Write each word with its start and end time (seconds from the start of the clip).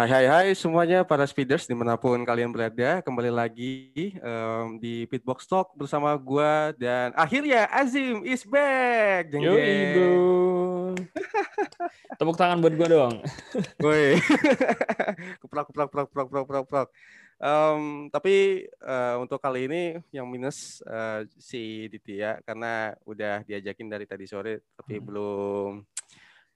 Hai 0.00 0.08
hai 0.08 0.26
hai 0.32 0.48
semuanya 0.56 1.04
para 1.04 1.28
speeders 1.28 1.68
di 1.68 1.76
mana 1.76 1.92
pun 1.92 2.16
kalian 2.24 2.48
berada 2.48 3.04
kembali 3.04 3.28
lagi 3.28 4.16
um, 4.24 4.80
di 4.80 5.04
Pitbox 5.04 5.44
Talk 5.44 5.76
bersama 5.76 6.16
gua 6.16 6.72
dan 6.72 7.12
akhirnya 7.12 7.68
Azim 7.68 8.24
is 8.24 8.40
back. 8.48 9.28
Jeng 9.28 9.44
Yo 9.44 9.52
bro. 9.52 10.08
Tepuk 12.16 12.32
tangan 12.40 12.64
buat 12.64 12.80
gua 12.80 12.88
dong. 12.88 13.14
Woi. 13.84 14.16
keprok 15.44 15.68
keprok 15.68 15.88
keprok 15.92 16.08
keprok 16.08 16.08
keprok 16.08 16.44
keprok 16.48 16.64
keprok. 16.64 16.88
Um, 17.36 18.08
tapi 18.08 18.68
uh, 18.80 19.20
untuk 19.20 19.36
kali 19.36 19.68
ini 19.68 20.00
yang 20.16 20.24
minus 20.32 20.80
uh, 20.88 21.28
si 21.36 21.92
Ditya 21.92 22.40
karena 22.48 22.96
udah 23.04 23.44
diajakin 23.44 23.92
dari 23.92 24.08
tadi 24.08 24.24
sore 24.24 24.64
tapi 24.80 24.96
hmm. 24.96 25.04
belum 25.04 25.72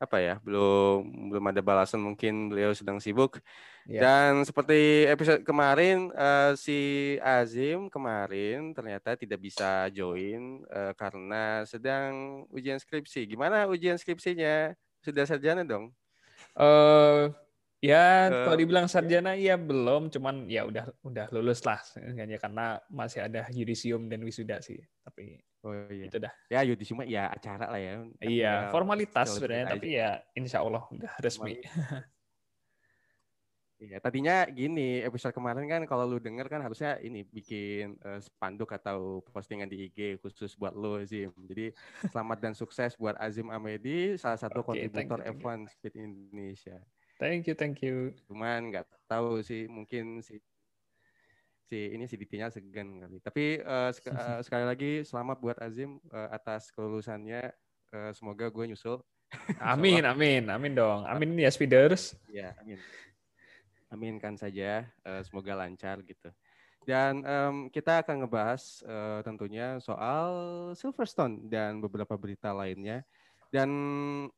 apa 0.05 0.21
ya 0.21 0.35
belum 0.45 1.33
belum 1.33 1.45
ada 1.51 1.61
balasan 1.65 2.05
mungkin 2.05 2.53
beliau 2.53 2.77
sedang 2.77 3.01
sibuk. 3.01 3.41
Yeah. 3.85 4.01
dan 4.01 4.49
seperti 4.49 5.05
episode 5.13 5.45
kemarin 5.45 6.09
uh, 6.17 6.57
si 6.57 7.15
Azim 7.21 7.93
kemarin 7.93 8.73
ternyata 8.73 9.13
tidak 9.13 9.45
bisa 9.45 9.93
join 9.93 10.65
uh, 10.73 10.97
karena 10.97 11.69
sedang 11.69 12.45
ujian 12.49 12.81
skripsi. 12.81 13.29
Gimana 13.29 13.69
ujian 13.69 14.01
skripsinya? 14.01 14.73
Sudah 15.05 15.29
sarjana 15.29 15.69
dong? 15.69 15.93
Uh, 16.57 17.29
ya 17.85 18.33
uh, 18.33 18.49
kalau 18.49 18.57
dibilang 18.57 18.89
sarjana 18.89 19.37
ya 19.37 19.61
belum. 19.61 20.09
Cuman 20.09 20.49
ya 20.49 20.65
udah 20.65 20.89
udah 21.05 21.29
lulus 21.29 21.61
lah 21.69 21.85
karena 22.41 22.81
masih 22.89 23.21
ada 23.29 23.45
yudisium 23.53 24.09
dan 24.09 24.25
wisuda 24.25 24.65
sih. 24.65 24.81
Tapi 25.05 25.45
Oh 25.65 25.73
iya. 25.89 26.05
Itu 26.13 26.21
dah. 26.21 26.33
Ya 26.53 26.61
Yudi 26.61 26.85
cuma 26.85 27.09
ya 27.09 27.33
acara 27.33 27.73
lah 27.73 27.81
ya. 27.81 28.05
Iya, 28.21 28.29
ya, 28.29 28.55
formalitas 28.69 29.33
sebenarnya 29.33 29.67
tapi 29.73 29.89
ya 29.97 30.21
insya 30.37 30.61
Allah 30.61 30.85
udah 30.93 31.13
resmi. 31.25 31.59
Iya, 33.85 34.01
tadinya 34.01 34.49
gini, 34.49 35.05
episode 35.05 35.35
kemarin 35.35 35.67
kan 35.69 35.83
kalau 35.85 36.09
lu 36.09 36.17
denger 36.17 36.49
kan 36.49 36.63
harusnya 36.65 36.97
ini 37.05 37.21
bikin 37.27 38.01
uh, 38.07 38.17
spanduk 38.17 38.73
atau 38.73 39.21
postingan 39.29 39.69
di 39.69 39.91
IG 39.91 40.25
khusus 40.25 40.57
buat 40.57 40.73
lu 40.73 41.03
Azim. 41.03 41.35
Jadi 41.37 41.75
selamat 42.09 42.39
dan 42.41 42.53
sukses 42.57 42.97
buat 42.97 43.13
Azim 43.21 43.53
Amedi, 43.53 44.17
salah 44.17 44.41
satu 44.41 44.65
okay, 44.65 44.89
kontributor 44.89 45.21
F1 45.27 45.69
Speed 45.69 45.95
Indonesia. 46.01 46.81
Thank 47.21 47.51
you, 47.51 47.55
thank 47.59 47.83
you. 47.85 48.15
Cuman 48.25 48.73
nggak 48.73 48.89
tahu 49.11 49.45
sih, 49.45 49.69
mungkin 49.69 50.23
si 50.25 50.41
si 51.65 51.97
ini 51.97 52.05
si 52.05 52.21
Ditinya 52.21 52.53
segan 52.53 53.01
kali. 53.01 53.19
Tapi 53.25 53.45
uh, 53.65 53.91
sek 53.91 54.13
uh, 54.13 54.41
sekali 54.47 54.65
lagi 54.69 54.93
selamat 55.03 55.37
buat 55.41 55.57
Azim 55.61 55.99
uh, 56.13 56.29
atas 56.31 56.69
kelulusannya. 56.73 57.51
Uh, 57.91 58.13
semoga 58.13 58.49
gue 58.53 58.65
nyusul. 58.71 59.01
Amin, 59.59 60.07
amin, 60.07 60.47
amin 60.47 60.79
dong. 60.79 61.03
Amin 61.11 61.35
ya 61.35 61.51
speeders. 61.51 62.15
Ya, 62.31 62.55
amin. 62.63 62.79
Amin 63.91 64.15
kan 64.23 64.39
saja. 64.39 64.87
Uh, 65.03 65.27
semoga 65.27 65.59
lancar 65.59 65.99
gitu. 66.07 66.31
Dan 66.85 67.25
um, 67.25 67.57
kita 67.73 68.05
akan 68.05 68.23
ngebahas 68.23 68.85
uh, 68.85 69.25
tentunya 69.25 69.81
soal 69.81 70.31
Silverstone 70.77 71.49
dan 71.49 71.81
beberapa 71.81 72.15
berita 72.15 72.53
lainnya. 72.53 73.03
Dan 73.49 73.71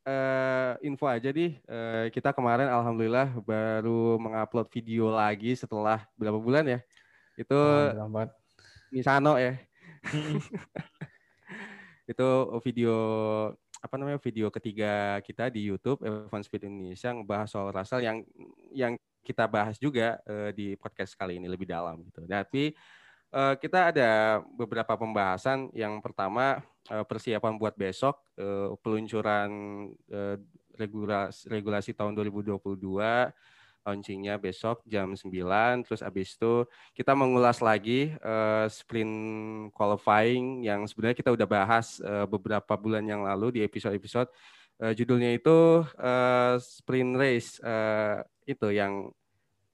uh, 0.05 0.73
info 0.85 1.09
aja 1.09 1.33
nih, 1.33 1.57
uh, 1.65 2.05
kita 2.13 2.31
kemarin 2.31 2.69
alhamdulillah 2.69 3.33
baru 3.41 4.21
mengupload 4.21 4.69
video 4.69 5.09
lagi 5.09 5.57
setelah 5.57 6.05
berapa 6.15 6.37
bulan 6.37 6.65
ya? 6.69 6.79
Itu 7.37 7.55
oh, 7.55 8.25
Misano 8.89 9.37
ya. 9.37 9.53
itu 12.11 12.27
video 12.63 12.95
apa 13.77 13.93
namanya 13.99 14.17
video 14.17 14.49
ketiga 14.49 15.21
kita 15.21 15.53
di 15.53 15.69
YouTube 15.69 16.01
Evan 16.01 16.41
Speed 16.41 16.65
Indonesia 16.65 17.13
ngebahas 17.13 17.47
soal 17.51 17.69
Russell 17.69 18.01
yang 18.01 18.17
yang 18.73 18.93
kita 19.21 19.45
bahas 19.45 19.77
juga 19.77 20.17
uh, 20.23 20.49
di 20.55 20.73
podcast 20.79 21.13
kali 21.19 21.37
ini 21.37 21.51
lebih 21.51 21.67
dalam 21.67 21.99
gitu. 22.07 22.23
Tapi 22.23 22.71
uh, 23.35 23.59
kita 23.59 23.91
ada 23.91 24.39
beberapa 24.55 24.95
pembahasan. 24.95 25.67
Yang 25.75 25.99
pertama 25.99 26.63
uh, 26.89 27.03
persiapan 27.03 27.59
buat 27.59 27.75
besok 27.75 28.23
uh, 28.39 28.71
peluncuran 28.79 29.51
uh, 30.09 30.39
regulasi 30.79 31.51
regulasi 31.51 31.91
tahun 31.91 32.15
2022 32.15 32.55
launchingnya 33.87 34.35
besok 34.35 34.83
jam 34.83 35.15
9 35.15 35.31
terus 35.87 36.03
abis 36.03 36.35
itu 36.35 36.67
kita 36.91 37.15
mengulas 37.15 37.63
lagi 37.63 38.11
uh, 38.19 38.67
sprint 38.67 39.15
qualifying 39.71 40.67
yang 40.67 40.83
sebenarnya 40.83 41.15
kita 41.15 41.31
udah 41.31 41.47
bahas 41.47 42.03
uh, 42.03 42.27
beberapa 42.27 42.75
bulan 42.75 43.07
yang 43.07 43.23
lalu 43.23 43.55
di 43.55 43.59
episode-episode 43.63 44.27
uh, 44.83 44.91
judulnya 44.91 45.39
itu 45.39 45.87
uh, 45.95 46.59
sprint 46.59 47.15
race 47.15 47.63
uh, 47.63 48.19
itu 48.43 48.75
yang 48.75 49.07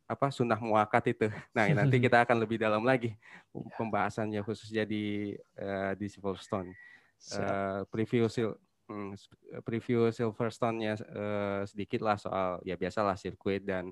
apa 0.03 0.29
sunnah 0.29 0.59
muakat 0.59 1.15
itu. 1.15 1.27
Nah 1.57 1.65
nanti 1.73 1.97
kita 1.97 2.21
akan 2.27 2.37
lebih 2.43 2.61
dalam 2.61 2.85
lagi 2.85 3.17
pembahasannya 3.79 4.45
khususnya 4.45 4.85
di 4.85 5.33
uh, 5.57 5.97
di 5.97 6.05
Silverstone. 6.05 6.69
Uh, 7.23 7.87
preview 7.87 8.27
sil 8.27 8.51
preview 9.63 10.11
Silverstone-nya 10.11 10.99
uh, 10.99 11.61
sedikit 11.63 12.03
lah 12.03 12.19
soal 12.19 12.59
ya 12.67 12.75
biasalah 12.75 13.15
sirkuit 13.15 13.63
dan 13.63 13.89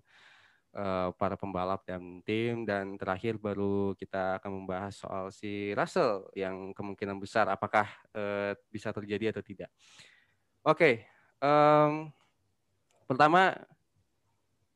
uh, 0.75 1.09
para 1.15 1.35
pembalap 1.39 1.83
dan 1.87 2.19
tim 2.23 2.63
dan 2.67 2.95
terakhir 2.99 3.39
baru 3.39 3.95
kita 3.95 4.39
akan 4.39 4.63
membahas 4.63 4.93
soal 4.99 5.31
si 5.31 5.71
Russell 5.75 6.27
yang 6.35 6.75
kemungkinan 6.75 7.17
besar 7.19 7.47
apakah 7.47 7.87
uh, 8.15 8.51
bisa 8.71 8.91
terjadi 8.91 9.31
atau 9.35 9.43
tidak. 9.43 9.69
Oke, 10.61 10.77
okay, 10.77 10.93
um, 11.41 12.11
pertama 13.09 13.55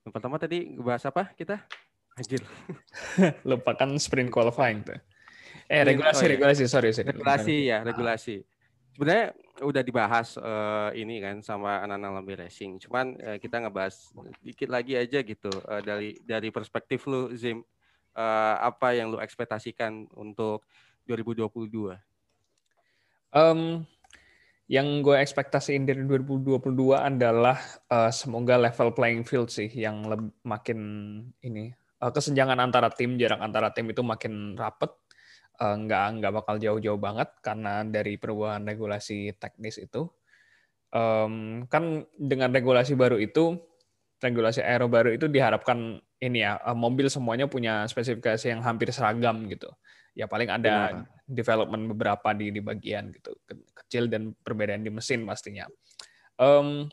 yang 0.06 0.14
pertama 0.14 0.36
tadi 0.38 0.70
bahas 0.78 1.06
apa 1.06 1.34
kita? 1.34 1.62
Anjir. 2.16 2.42
Lupakan 3.50 4.00
sprint 4.00 4.32
qualifying 4.32 4.86
tuh. 4.86 4.96
Eh 5.66 5.82
regulasi 5.82 6.24
oh, 6.24 6.28
iya. 6.30 6.32
regulasi 6.38 6.64
sorry, 6.70 6.90
sorry. 6.94 7.12
Regulasi 7.12 7.56
ya 7.68 7.82
regulasi. 7.82 8.46
Sebenarnya 8.96 9.36
udah 9.63 9.83
dibahas 9.85 10.35
uh, 10.35 10.91
ini 10.91 11.23
kan 11.23 11.39
sama 11.39 11.83
anak-anak 11.85 12.11
Lambi 12.19 12.33
Racing. 12.35 12.81
Cuman 12.83 13.16
uh, 13.19 13.38
kita 13.39 13.63
ngebahas 13.63 14.11
dikit 14.43 14.67
lagi 14.67 14.99
aja 14.99 15.23
gitu 15.23 15.51
uh, 15.67 15.79
dari 15.79 16.19
dari 16.23 16.51
perspektif 16.51 17.07
lu 17.07 17.31
Zim 17.35 17.63
uh, 18.16 18.55
apa 18.59 18.95
yang 18.95 19.11
lu 19.11 19.19
ekspektasikan 19.21 20.11
untuk 20.16 20.67
2022? 21.07 21.95
Um, 23.35 23.83
yang 24.66 25.05
gue 25.05 25.13
ekspektasiin 25.21 25.85
dari 25.85 26.01
2022 26.01 26.97
adalah 26.97 27.61
uh, 27.93 28.09
semoga 28.09 28.57
level 28.57 28.89
playing 28.97 29.22
field 29.22 29.53
sih 29.53 29.69
yang 29.69 30.01
makin 30.41 30.79
ini 31.45 31.69
uh, 32.01 32.09
kesenjangan 32.09 32.57
antara 32.57 32.89
tim 32.89 33.13
jarak 33.13 33.37
antara 33.45 33.69
tim 33.69 33.85
itu 33.93 34.01
makin 34.01 34.57
rapet 34.57 34.89
nggak 35.59 36.21
nggak 36.21 36.33
bakal 36.33 36.55
jauh-jauh 36.59 36.99
banget 36.99 37.29
karena 37.39 37.83
dari 37.85 38.19
perubahan 38.19 38.63
regulasi 38.63 39.35
teknis 39.39 39.79
itu. 39.81 40.07
Um, 40.95 41.67
kan 41.67 42.07
dengan 42.16 42.55
regulasi 42.55 42.95
baru 42.95 43.19
itu 43.19 43.59
regulasi 44.23 44.63
aero 44.63 44.88
baru 44.88 45.11
itu 45.11 45.27
diharapkan 45.27 45.99
ini 46.23 46.47
ya 46.47 46.55
uh, 46.63 46.77
mobil 46.77 47.11
semuanya 47.11 47.51
punya 47.51 47.83
spesifikasi 47.85 48.47
yang 48.47 48.63
hampir 48.63 48.89
seragam 48.95 49.45
gitu. 49.51 49.67
Ya 50.16 50.31
paling 50.31 50.47
ada 50.47 50.95
Benar. 50.95 51.11
development 51.27 51.83
beberapa 51.91 52.31
di 52.31 52.47
di 52.55 52.63
bagian 52.63 53.11
gitu 53.11 53.35
kecil 53.75 54.07
dan 54.07 54.31
perbedaan 54.39 54.87
di 54.87 54.91
mesin 54.93 55.27
pastinya. 55.27 55.67
Um, 56.39 56.87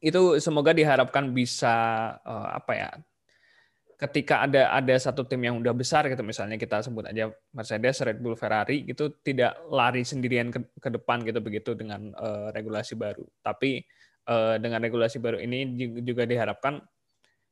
itu 0.00 0.36
semoga 0.40 0.76
diharapkan 0.76 1.32
bisa 1.32 1.74
uh, 2.20 2.48
apa 2.56 2.72
ya 2.76 2.90
ketika 3.96 4.44
ada 4.44 4.68
ada 4.76 4.94
satu 5.00 5.24
tim 5.24 5.40
yang 5.40 5.56
udah 5.56 5.72
besar 5.72 6.04
gitu 6.12 6.20
misalnya 6.20 6.60
kita 6.60 6.84
sebut 6.84 7.08
aja 7.08 7.32
Mercedes, 7.56 8.04
Red 8.04 8.20
Bull, 8.20 8.36
Ferrari 8.36 8.84
gitu 8.84 9.08
tidak 9.24 9.56
lari 9.72 10.04
sendirian 10.04 10.52
ke, 10.52 10.60
ke 10.76 10.88
depan 10.92 11.24
gitu 11.24 11.40
begitu 11.40 11.72
dengan 11.72 12.12
uh, 12.12 12.52
regulasi 12.52 12.92
baru. 12.92 13.24
Tapi 13.40 13.80
uh, 14.28 14.60
dengan 14.60 14.84
regulasi 14.84 15.16
baru 15.16 15.40
ini 15.40 15.72
juga 16.04 16.28
diharapkan 16.28 16.84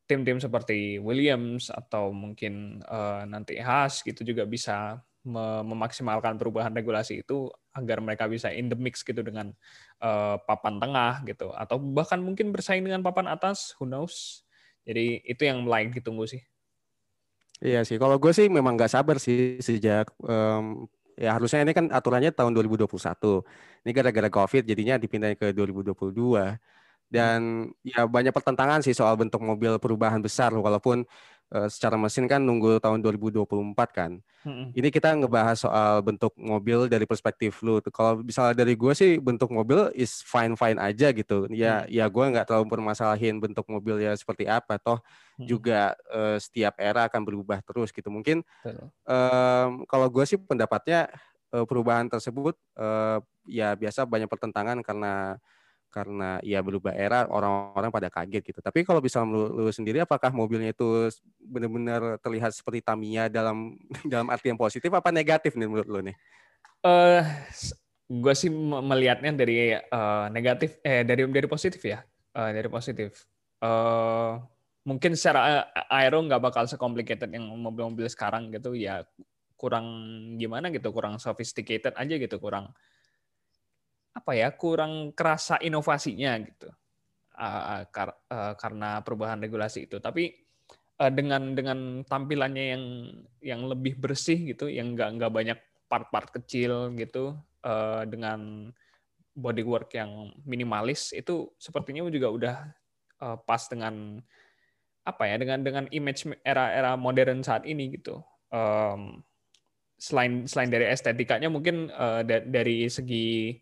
tim-tim 0.04 0.36
seperti 0.36 1.00
Williams 1.00 1.72
atau 1.72 2.12
mungkin 2.12 2.84
uh, 2.84 3.24
nanti 3.24 3.56
Haas 3.56 4.04
gitu 4.04 4.20
juga 4.20 4.44
bisa 4.44 5.00
memaksimalkan 5.24 6.36
perubahan 6.36 6.76
regulasi 6.76 7.24
itu 7.24 7.48
agar 7.72 8.04
mereka 8.04 8.28
bisa 8.28 8.52
in 8.52 8.68
the 8.68 8.76
mix 8.76 9.00
gitu 9.00 9.24
dengan 9.24 9.56
uh, 10.04 10.36
papan 10.44 10.76
tengah 10.76 11.24
gitu 11.24 11.48
atau 11.56 11.80
bahkan 11.80 12.20
mungkin 12.20 12.52
bersaing 12.52 12.84
dengan 12.84 13.00
papan 13.00 13.32
atas 13.32 13.72
who 13.80 13.88
knows 13.88 14.43
jadi 14.84 15.24
itu 15.24 15.42
yang 15.44 15.64
lain 15.64 15.90
ditunggu 15.90 16.28
sih. 16.28 16.40
Iya 17.64 17.80
sih, 17.88 17.96
kalau 17.96 18.20
gue 18.20 18.32
sih 18.36 18.52
memang 18.52 18.76
nggak 18.76 18.92
sabar 18.92 19.16
sih 19.16 19.56
sejak 19.58 20.12
um, 20.20 20.84
ya 21.16 21.38
harusnya 21.38 21.64
ini 21.64 21.72
kan 21.72 21.88
aturannya 21.88 22.30
tahun 22.34 22.52
2021. 22.52 23.40
Ini 23.86 23.90
gara-gara 23.96 24.28
COVID 24.28 24.62
jadinya 24.68 24.94
dipindahin 25.00 25.38
ke 25.38 25.54
2022. 25.56 26.60
Dan 27.14 27.70
ya 27.86 28.10
banyak 28.10 28.34
pertentangan 28.34 28.82
sih 28.82 28.90
soal 28.96 29.14
bentuk 29.14 29.38
mobil 29.38 29.78
perubahan 29.78 30.18
besar 30.18 30.50
walaupun 30.50 31.06
uh, 31.52 31.68
secara 31.68 31.98
mesin 32.00 32.24
kan 32.24 32.40
nunggu 32.40 32.80
tahun 32.80 33.02
2024 33.02 33.44
kan. 33.90 34.22
Hmm. 34.44 34.72
Ini 34.76 34.88
kita 34.92 35.16
ngebahas 35.16 35.56
soal 35.56 36.00
bentuk 36.04 36.32
mobil 36.36 36.88
dari 36.88 37.04
perspektif 37.04 37.64
lu. 37.64 37.80
Kalau 37.92 38.20
misalnya 38.20 38.64
dari 38.64 38.76
gue 38.76 38.92
sih 38.92 39.16
bentuk 39.20 39.48
mobil 39.52 39.88
is 39.96 40.20
fine 40.24 40.56
fine 40.56 40.76
aja 40.80 41.12
gitu. 41.12 41.48
Ya 41.52 41.84
hmm. 41.84 41.90
ya 41.92 42.04
gue 42.08 42.24
nggak 42.24 42.46
terlalu 42.48 42.66
permasalahin 42.68 43.40
bentuk 43.40 43.64
mobil 43.68 44.04
ya 44.04 44.12
seperti 44.16 44.44
apa. 44.48 44.76
Toh 44.80 45.00
hmm. 45.40 45.46
juga 45.48 45.96
uh, 46.12 46.36
setiap 46.36 46.76
era 46.80 47.08
akan 47.08 47.22
berubah 47.24 47.60
terus 47.64 47.92
gitu. 47.92 48.08
Mungkin 48.08 48.44
um, 49.04 49.70
kalau 49.88 50.06
gue 50.12 50.24
sih 50.28 50.36
pendapatnya 50.36 51.08
uh, 51.56 51.64
perubahan 51.64 52.10
tersebut 52.10 52.58
uh, 52.76 53.18
ya 53.48 53.76
biasa 53.76 54.04
banyak 54.08 54.28
pertentangan 54.28 54.80
karena 54.80 55.40
karena 55.94 56.42
ya 56.42 56.58
berubah 56.58 56.90
era 56.90 57.30
orang-orang 57.30 57.94
pada 57.94 58.10
kaget 58.10 58.42
gitu. 58.50 58.58
Tapi 58.58 58.82
kalau 58.82 58.98
bisa 58.98 59.22
lu, 59.22 59.46
lu 59.54 59.70
sendiri 59.70 60.02
apakah 60.02 60.34
mobilnya 60.34 60.74
itu 60.74 61.06
benar-benar 61.38 62.18
terlihat 62.18 62.50
seperti 62.50 62.82
Tamiya 62.82 63.30
dalam 63.30 63.78
dalam 64.12 64.26
arti 64.26 64.50
yang 64.50 64.58
positif 64.58 64.90
apa 64.90 65.14
negatif 65.14 65.54
nih 65.54 65.70
menurut 65.70 65.86
lu 65.86 66.02
nih? 66.02 66.16
Uh, 66.82 67.22
gue 68.10 68.34
sih 68.34 68.50
melihatnya 68.50 69.30
dari 69.30 69.78
uh, 69.78 70.26
negatif 70.34 70.82
eh 70.82 71.06
dari 71.06 71.22
dari 71.30 71.46
positif 71.46 71.78
ya. 71.86 72.02
Uh, 72.34 72.50
dari 72.50 72.66
positif. 72.66 73.30
Uh, 73.62 74.42
mungkin 74.82 75.14
secara 75.14 75.70
aero 75.94 76.18
nggak 76.26 76.42
bakal 76.42 76.66
sekomplikated 76.66 77.30
yang 77.30 77.46
mobil-mobil 77.54 78.10
sekarang 78.10 78.50
gitu 78.50 78.74
ya 78.76 79.06
kurang 79.56 79.86
gimana 80.36 80.68
gitu 80.68 80.92
kurang 80.92 81.16
sophisticated 81.16 81.96
aja 81.96 82.14
gitu 82.20 82.36
kurang 82.36 82.68
apa 84.14 84.32
ya 84.38 84.54
kurang 84.54 85.10
kerasa 85.12 85.58
inovasinya 85.58 86.38
gitu. 86.42 86.70
Uh, 87.34 87.82
kar 87.90 88.14
uh, 88.30 88.54
karena 88.54 89.02
perubahan 89.02 89.42
regulasi 89.42 89.90
itu. 89.90 89.98
Tapi 89.98 90.30
uh, 91.02 91.10
dengan 91.10 91.54
dengan 91.58 92.06
tampilannya 92.06 92.64
yang 92.64 92.84
yang 93.42 93.60
lebih 93.66 93.98
bersih 93.98 94.54
gitu 94.54 94.70
yang 94.70 94.94
nggak 94.94 95.18
nggak 95.18 95.32
banyak 95.34 95.58
part-part 95.90 96.30
kecil 96.30 96.94
gitu 96.94 97.34
uh, 97.66 98.02
dengan 98.06 98.70
bodywork 99.34 99.90
yang 99.98 100.30
minimalis 100.46 101.10
itu 101.10 101.50
sepertinya 101.58 102.06
juga 102.06 102.28
udah 102.30 102.56
uh, 103.18 103.36
pas 103.42 103.66
dengan 103.66 104.22
apa 105.04 105.22
ya 105.28 105.36
dengan 105.36 105.60
dengan 105.60 105.84
image 105.90 106.24
era-era 106.46 106.94
modern 106.94 107.42
saat 107.42 107.66
ini 107.66 107.98
gitu. 107.98 108.22
Um, 108.54 109.26
selain 109.98 110.46
selain 110.46 110.70
dari 110.70 110.86
estetikanya 110.86 111.50
mungkin 111.50 111.90
uh, 111.90 112.22
dari 112.26 112.86
segi 112.86 113.58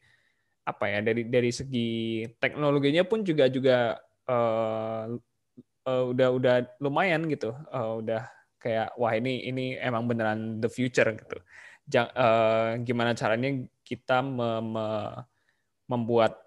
apa 0.63 0.85
ya 0.87 0.99
dari 1.03 1.27
dari 1.27 1.51
segi 1.51 2.23
teknologinya 2.39 3.03
pun 3.03 3.27
juga 3.27 3.51
juga 3.51 3.99
uh, 4.31 5.11
uh, 5.87 6.05
udah 6.11 6.29
udah 6.39 6.57
lumayan 6.79 7.27
gitu. 7.27 7.51
Uh, 7.71 7.99
udah 8.03 8.27
kayak 8.63 8.95
wah 8.95 9.13
ini 9.15 9.51
ini 9.51 9.75
emang 9.79 10.07
beneran 10.07 10.63
the 10.63 10.71
future 10.71 11.11
gitu. 11.11 11.39
Jang, 11.91 12.09
uh, 12.15 12.79
gimana 12.87 13.11
caranya 13.19 13.67
kita 13.83 14.23
me, 14.23 14.63
me, 14.63 14.87
membuat 15.91 16.39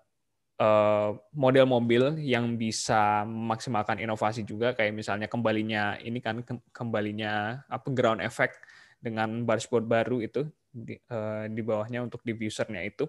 uh, 0.63 1.19
model 1.35 1.67
mobil 1.67 2.15
yang 2.23 2.56
bisa 2.56 3.27
memaksimalkan 3.27 4.00
inovasi 4.00 4.47
juga. 4.47 4.71
Kayak 4.71 4.95
misalnya 4.95 5.27
kembalinya 5.27 6.00
ini 6.00 6.23
kan 6.23 6.39
kembalinya 6.71 7.63
apa 7.67 7.91
ground 7.91 8.23
effect 8.23 8.56
dengan 9.03 9.44
barsport 9.44 9.83
baru 9.83 10.23
itu 10.23 10.47
di, 10.71 10.95
uh, 11.12 11.51
di 11.51 11.62
bawahnya 11.62 12.07
untuk 12.07 12.23
diffusernya 12.23 12.79
itu 12.88 13.06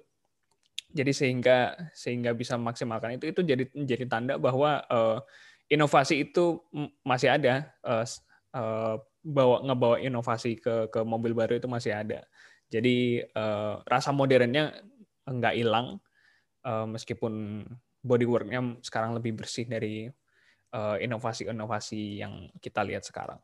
jadi 0.97 1.13
sehingga 1.13 1.77
sehingga 1.93 2.33
bisa 2.33 2.57
memaksimalkan 2.57 3.21
itu 3.21 3.29
itu 3.29 3.41
jadi 3.45 3.65
jadi 3.69 4.05
tanda 4.09 4.41
bahwa 4.41 4.81
uh, 4.89 5.21
inovasi 5.69 6.25
itu 6.25 6.65
masih 7.05 7.37
ada 7.37 7.69
uh, 7.85 8.05
uh, 8.57 8.97
bawa 9.21 9.61
ngebawa 9.69 9.97
inovasi 10.01 10.57
ke 10.57 10.89
ke 10.89 11.01
mobil 11.05 11.37
baru 11.37 11.61
itu 11.61 11.69
masih 11.69 11.93
ada 11.93 12.25
jadi 12.73 13.29
uh, 13.37 13.85
rasa 13.85 14.17
modernnya 14.17 14.73
nggak 15.29 15.55
hilang 15.61 16.01
uh, 16.65 16.89
meskipun 16.89 17.67
bodyworknya 18.01 18.81
sekarang 18.81 19.13
lebih 19.13 19.37
bersih 19.37 19.69
dari 19.69 20.09
inovasi-inovasi 20.77 22.21
yang 22.21 22.53
kita 22.61 22.85
lihat 22.85 23.01
sekarang. 23.01 23.41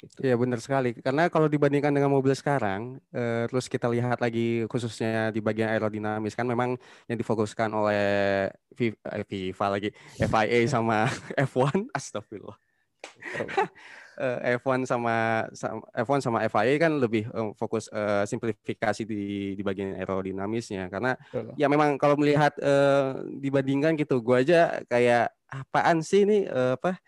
Gitu. 0.00 0.24
Iya 0.24 0.34
benar 0.40 0.64
sekali. 0.64 0.96
Karena 0.96 1.28
kalau 1.28 1.44
dibandingkan 1.44 1.92
dengan 1.92 2.08
mobil 2.08 2.32
sekarang, 2.32 2.96
eh, 3.12 3.44
terus 3.52 3.68
kita 3.68 3.84
lihat 3.92 4.16
lagi 4.24 4.64
khususnya 4.64 5.28
di 5.28 5.44
bagian 5.44 5.68
aerodinamis 5.68 6.32
kan 6.32 6.48
memang 6.48 6.80
yang 7.04 7.18
difokuskan 7.20 7.68
oleh 7.68 8.48
FIFA, 8.72 9.64
eh, 9.68 9.70
lagi 9.76 9.88
FIA 10.16 10.58
sama 10.74 11.04
F1, 11.52 11.92
astagfirullah. 11.92 12.56
eh, 14.24 14.56
F1 14.56 14.88
sama, 14.88 15.44
sama 15.52 15.84
F1 15.92 16.18
sama 16.24 16.38
FIA 16.48 16.74
kan 16.80 16.92
lebih 16.96 17.28
um, 17.36 17.52
fokus 17.52 17.92
uh, 17.92 18.24
simplifikasi 18.24 19.04
di 19.04 19.52
di 19.56 19.62
bagian 19.64 19.96
aerodinamisnya 20.00 20.88
karena 20.88 21.16
Betul. 21.28 21.56
ya 21.60 21.68
memang 21.68 22.00
kalau 22.00 22.16
melihat 22.16 22.56
uh, 22.60 23.20
dibandingkan 23.36 24.00
gitu, 24.00 24.20
gua 24.24 24.40
aja 24.40 24.80
kayak 24.88 25.32
apaan 25.48 26.00
sih 26.00 26.24
ini 26.24 26.48
uh, 26.48 26.76
apa 26.76 27.00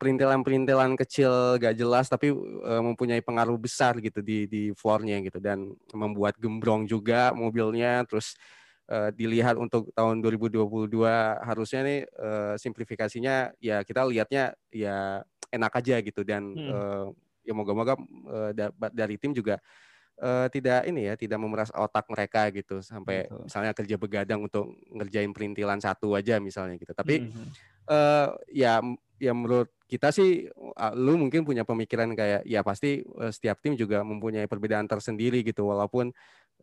perintilan-perintilan 0.00 0.96
kecil 0.96 1.60
gak 1.60 1.76
jelas 1.76 2.08
tapi 2.08 2.32
uh, 2.32 2.80
mempunyai 2.80 3.20
pengaruh 3.20 3.60
besar 3.60 4.00
gitu 4.00 4.24
di 4.24 4.48
di 4.48 4.62
floornya 4.72 5.20
gitu 5.20 5.44
dan 5.44 5.76
membuat 5.92 6.40
gembrong 6.40 6.88
juga 6.88 7.36
mobilnya 7.36 8.00
terus 8.08 8.32
uh, 8.88 9.12
dilihat 9.12 9.60
untuk 9.60 9.92
tahun 9.92 10.24
2022 10.24 10.88
harusnya 11.44 11.80
nih 11.84 12.00
uh, 12.16 12.54
simplifikasinya 12.56 13.52
ya 13.60 13.84
kita 13.84 14.08
lihatnya 14.08 14.56
ya 14.72 15.20
enak 15.52 15.72
aja 15.84 16.00
gitu 16.00 16.24
dan 16.24 16.42
hmm. 16.56 16.70
uh, 16.72 17.06
ya 17.44 17.52
moga-moga 17.52 17.94
uh, 18.32 18.50
dari 18.88 19.20
tim 19.20 19.36
juga 19.36 19.60
uh, 20.22 20.48
tidak 20.48 20.88
ini 20.88 21.12
ya 21.12 21.14
tidak 21.18 21.38
memeras 21.38 21.68
otak 21.74 22.08
mereka 22.08 22.48
gitu 22.54 22.80
sampai 22.80 23.28
Betul. 23.28 23.44
misalnya 23.44 23.72
kerja 23.76 23.96
begadang 24.00 24.40
untuk 24.48 24.72
ngerjain 24.88 25.32
perintilan 25.34 25.78
satu 25.82 26.16
aja 26.16 26.40
misalnya 26.40 26.80
gitu 26.80 26.92
tapi 26.96 27.28
-hmm. 27.28 27.46
uh, 27.90 28.32
ya 28.48 28.80
ya 29.22 29.30
menurut 29.30 29.70
kita 29.86 30.10
sih 30.10 30.50
lu 30.98 31.14
mungkin 31.14 31.46
punya 31.46 31.62
pemikiran 31.62 32.10
kayak 32.18 32.42
ya 32.42 32.66
pasti 32.66 33.06
setiap 33.30 33.62
tim 33.62 33.78
juga 33.78 34.02
mempunyai 34.02 34.50
perbedaan 34.50 34.90
tersendiri 34.90 35.46
gitu 35.46 35.70
walaupun 35.70 36.10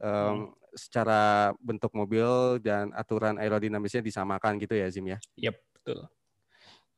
um, 0.03 0.11
hmm. 0.11 0.45
secara 0.75 1.53
bentuk 1.59 1.95
mobil 1.95 2.59
dan 2.59 2.91
aturan 2.91 3.39
aerodinamisnya 3.39 4.03
disamakan 4.03 4.59
gitu 4.59 4.75
ya 4.75 4.91
Zim 4.91 5.07
ya. 5.07 5.17
Yep, 5.39 5.56
betul. 5.79 6.00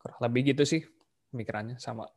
Kurang 0.02 0.19
lebih 0.25 0.42
gitu 0.56 0.63
sih 0.66 0.81
pemikirannya 1.30 1.78
sama. 1.78 2.10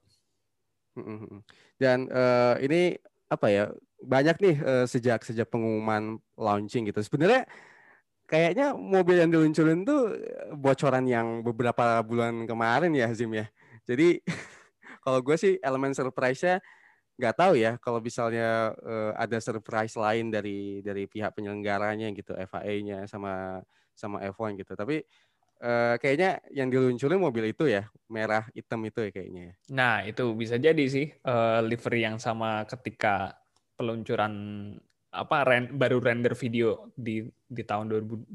Dan 1.76 2.06
uh, 2.08 2.56
ini 2.62 2.96
apa 3.28 3.46
ya 3.50 3.64
banyak 3.98 4.36
nih 4.38 4.56
uh, 4.62 4.86
sejak 4.86 5.26
sejak 5.26 5.50
pengumuman 5.50 6.16
launching 6.38 6.86
gitu. 6.86 7.02
Sebenarnya 7.02 7.44
kayaknya 8.34 8.74
mobil 8.74 9.16
yang 9.22 9.30
diluncurin 9.30 9.86
tuh 9.86 10.18
eh, 10.18 10.50
bocoran 10.58 11.06
yang 11.06 11.46
beberapa 11.46 12.02
bulan 12.02 12.42
kemarin 12.50 12.90
ya 12.90 13.06
Zim 13.14 13.30
ya. 13.30 13.46
Jadi 13.86 14.18
kalau 15.06 15.22
gue 15.22 15.38
sih 15.38 15.54
elemen 15.62 15.94
surprise-nya 15.94 16.58
nggak 17.14 17.36
tahu 17.38 17.54
ya 17.54 17.78
kalau 17.78 18.02
misalnya 18.02 18.74
uh, 18.74 19.14
ada 19.14 19.38
surprise 19.38 19.94
lain 19.94 20.34
dari 20.34 20.82
dari 20.82 21.06
pihak 21.06 21.30
penyelenggaranya 21.38 22.10
gitu 22.10 22.34
FIA-nya 22.34 23.06
sama 23.06 23.62
sama 23.94 24.18
F1 24.26 24.58
gitu. 24.58 24.74
Tapi 24.74 24.98
uh, 25.62 25.94
kayaknya 26.02 26.42
yang 26.50 26.74
diluncurin 26.74 27.22
mobil 27.22 27.54
itu 27.54 27.70
ya 27.70 27.86
merah 28.10 28.50
hitam 28.50 28.82
itu 28.82 28.98
ya 28.98 29.10
kayaknya. 29.14 29.42
Ya. 29.46 29.54
Nah 29.70 29.96
itu 30.02 30.26
bisa 30.34 30.58
jadi 30.58 30.84
sih 30.90 31.14
uh, 31.22 31.62
livery 31.62 32.02
yang 32.02 32.18
sama 32.18 32.66
ketika 32.66 33.38
peluncuran 33.78 34.34
apa 35.14 35.36
ren, 35.46 35.64
baru 35.70 36.02
render 36.02 36.34
video 36.34 36.90
di 36.98 37.22
di 37.46 37.62
tahun 37.62 37.86
2019 37.86 38.34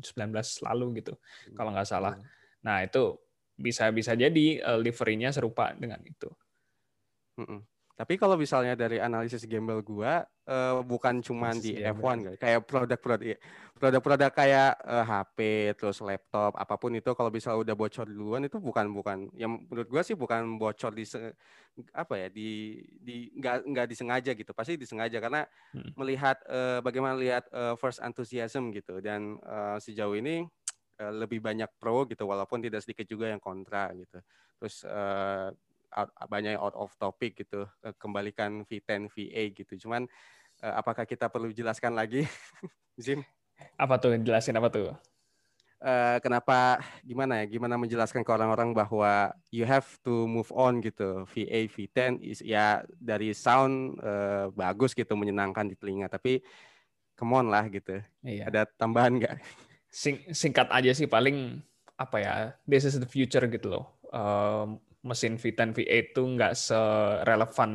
lalu 0.66 1.04
gitu 1.04 1.14
hmm. 1.14 1.56
kalau 1.60 1.76
nggak 1.76 1.90
salah. 1.90 2.16
Hmm. 2.16 2.26
Nah 2.64 2.88
itu 2.88 3.20
bisa 3.60 3.92
bisa 3.92 4.16
jadi 4.16 4.64
uh, 4.64 4.80
liverynya 4.80 5.36
serupa 5.36 5.76
dengan 5.76 6.00
itu. 6.08 6.32
Hmm. 7.36 7.62
Tapi 8.00 8.16
kalau 8.16 8.40
misalnya 8.40 8.80
dari 8.80 8.96
analisis 8.96 9.44
gembel 9.44 9.84
gua 9.84 10.24
uh, 10.48 10.80
bukan 10.88 11.20
cuma 11.20 11.52
di 11.52 11.76
F1 11.84 12.40
kayak 12.40 12.64
produk-produk 12.64 13.36
iya. 13.36 13.38
produk-produk 13.76 14.32
kayak 14.32 14.72
uh, 14.88 15.04
eh, 15.04 15.06
HP 15.06 15.38
terus 15.76 16.00
laptop 16.00 16.56
apa 16.56 16.80
pun 16.80 16.96
itu 16.96 17.12
kalau 17.12 17.28
bisa 17.28 17.52
udah 17.52 17.76
bocor 17.76 18.08
duluan 18.08 18.48
itu 18.48 18.56
bukan 18.56 18.88
bukan 18.96 19.28
yang 19.36 19.60
menurut 19.68 19.92
gua 19.92 20.00
sih 20.00 20.16
bukan 20.16 20.56
bocor 20.56 20.96
di 20.96 21.04
apa 21.92 22.14
ya 22.16 22.28
di 22.32 22.80
di 23.04 23.36
nggak 23.36 23.68
nggak 23.68 23.88
disengaja 23.92 24.32
gitu 24.32 24.52
pasti 24.56 24.80
disengaja 24.80 25.20
karena 25.20 25.44
hmm. 25.76 26.00
melihat 26.00 26.40
uh, 26.48 26.80
bagaimana 26.80 27.20
lihat 27.20 27.52
uh, 27.52 27.76
first 27.76 28.00
enthusiasm 28.00 28.72
gitu 28.72 29.04
dan 29.04 29.36
uh, 29.44 29.76
sejauh 29.76 30.16
ini 30.16 30.48
uh, 31.04 31.12
lebih 31.12 31.44
banyak 31.44 31.68
pro 31.76 32.08
gitu 32.08 32.24
walaupun 32.24 32.64
tidak 32.64 32.80
sedikit 32.80 33.12
juga 33.12 33.28
yang 33.28 33.44
kontra 33.44 33.92
gitu 33.92 34.24
terus 34.56 34.88
uh, 34.88 35.52
out, 35.96 36.10
banyak 36.30 36.58
out 36.58 36.76
of 36.78 36.94
topic 36.98 37.40
gitu 37.42 37.66
eh, 37.86 37.94
kembalikan 37.98 38.66
V10 38.66 39.10
VA 39.10 39.44
gitu. 39.54 39.88
Cuman 39.88 40.06
uh, 40.62 40.74
apakah 40.78 41.08
kita 41.08 41.30
perlu 41.30 41.50
jelaskan 41.54 41.98
lagi? 41.98 42.26
Zim 43.04 43.24
apa 43.76 43.96
tuh? 44.00 44.16
Jelasin 44.20 44.56
apa 44.60 44.70
tuh? 44.72 44.96
Uh, 45.80 46.20
kenapa 46.20 46.84
gimana 47.08 47.40
ya? 47.40 47.46
Gimana 47.48 47.80
menjelaskan 47.80 48.28
ke 48.28 48.32
orang-orang 48.36 48.76
bahwa 48.76 49.32
you 49.48 49.64
have 49.64 49.88
to 50.04 50.28
move 50.28 50.52
on 50.52 50.84
gitu. 50.84 51.24
VA 51.32 51.72
V10 51.72 52.20
is 52.20 52.44
ya 52.44 52.84
dari 53.00 53.32
sound 53.32 53.96
uh, 54.04 54.52
bagus 54.52 54.92
gitu 54.92 55.16
menyenangkan 55.16 55.72
di 55.72 55.76
telinga. 55.80 56.12
Tapi 56.12 56.44
come 57.16 57.40
on 57.40 57.48
lah 57.48 57.68
gitu. 57.72 58.04
Iya. 58.24 58.52
ada 58.52 58.62
tambahan 58.68 59.20
nggak? 59.20 59.36
Sing, 59.90 60.22
singkat 60.36 60.68
aja 60.70 60.92
sih 60.92 61.08
paling 61.08 61.64
apa 61.96 62.18
ya? 62.20 62.34
This 62.68 62.84
is 62.84 63.00
the 63.00 63.08
future 63.08 63.48
gitu 63.48 63.72
loh. 63.72 63.86
Uh, 64.12 64.76
mesin 65.00 65.40
V10 65.40 65.72
V8 65.72 65.88
itu 65.88 66.22
nggak 66.36 66.54
serelevan 66.56 67.72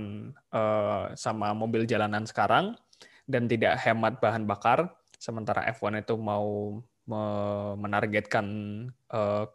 uh, 0.53 1.09
sama 1.17 1.57
mobil 1.57 1.89
jalanan 1.89 2.29
sekarang 2.29 2.77
dan 3.25 3.49
tidak 3.49 3.81
hemat 3.81 4.21
bahan 4.21 4.45
bakar 4.45 4.93
sementara 5.17 5.65
F1 5.73 6.05
itu 6.05 6.15
mau 6.21 6.79
menargetkan 7.77 8.47
uh, 9.13 9.49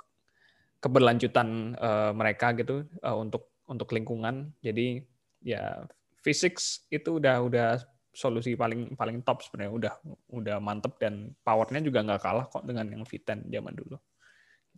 keberlanjutan 0.81 1.77
uh, 1.77 2.11
mereka 2.13 2.53
gitu 2.57 2.85
uh, 3.01 3.17
untuk 3.17 3.53
untuk 3.69 3.89
lingkungan. 3.93 4.49
Jadi 4.61 5.01
ya 5.45 5.85
physics 6.25 6.89
itu 6.89 7.21
udah 7.21 7.41
udah 7.45 7.69
solusi 8.09 8.57
paling 8.57 8.97
paling 8.97 9.21
top 9.21 9.45
sebenarnya 9.45 9.71
udah 9.71 9.93
udah 10.33 10.57
mantep 10.57 10.97
dan 10.97 11.31
powernya 11.45 11.81
juga 11.85 12.01
nggak 12.01 12.21
kalah 12.21 12.45
kok 12.49 12.65
dengan 12.65 12.89
yang 12.89 13.03
V10 13.05 13.49
zaman 13.49 13.73
dulu. 13.77 13.97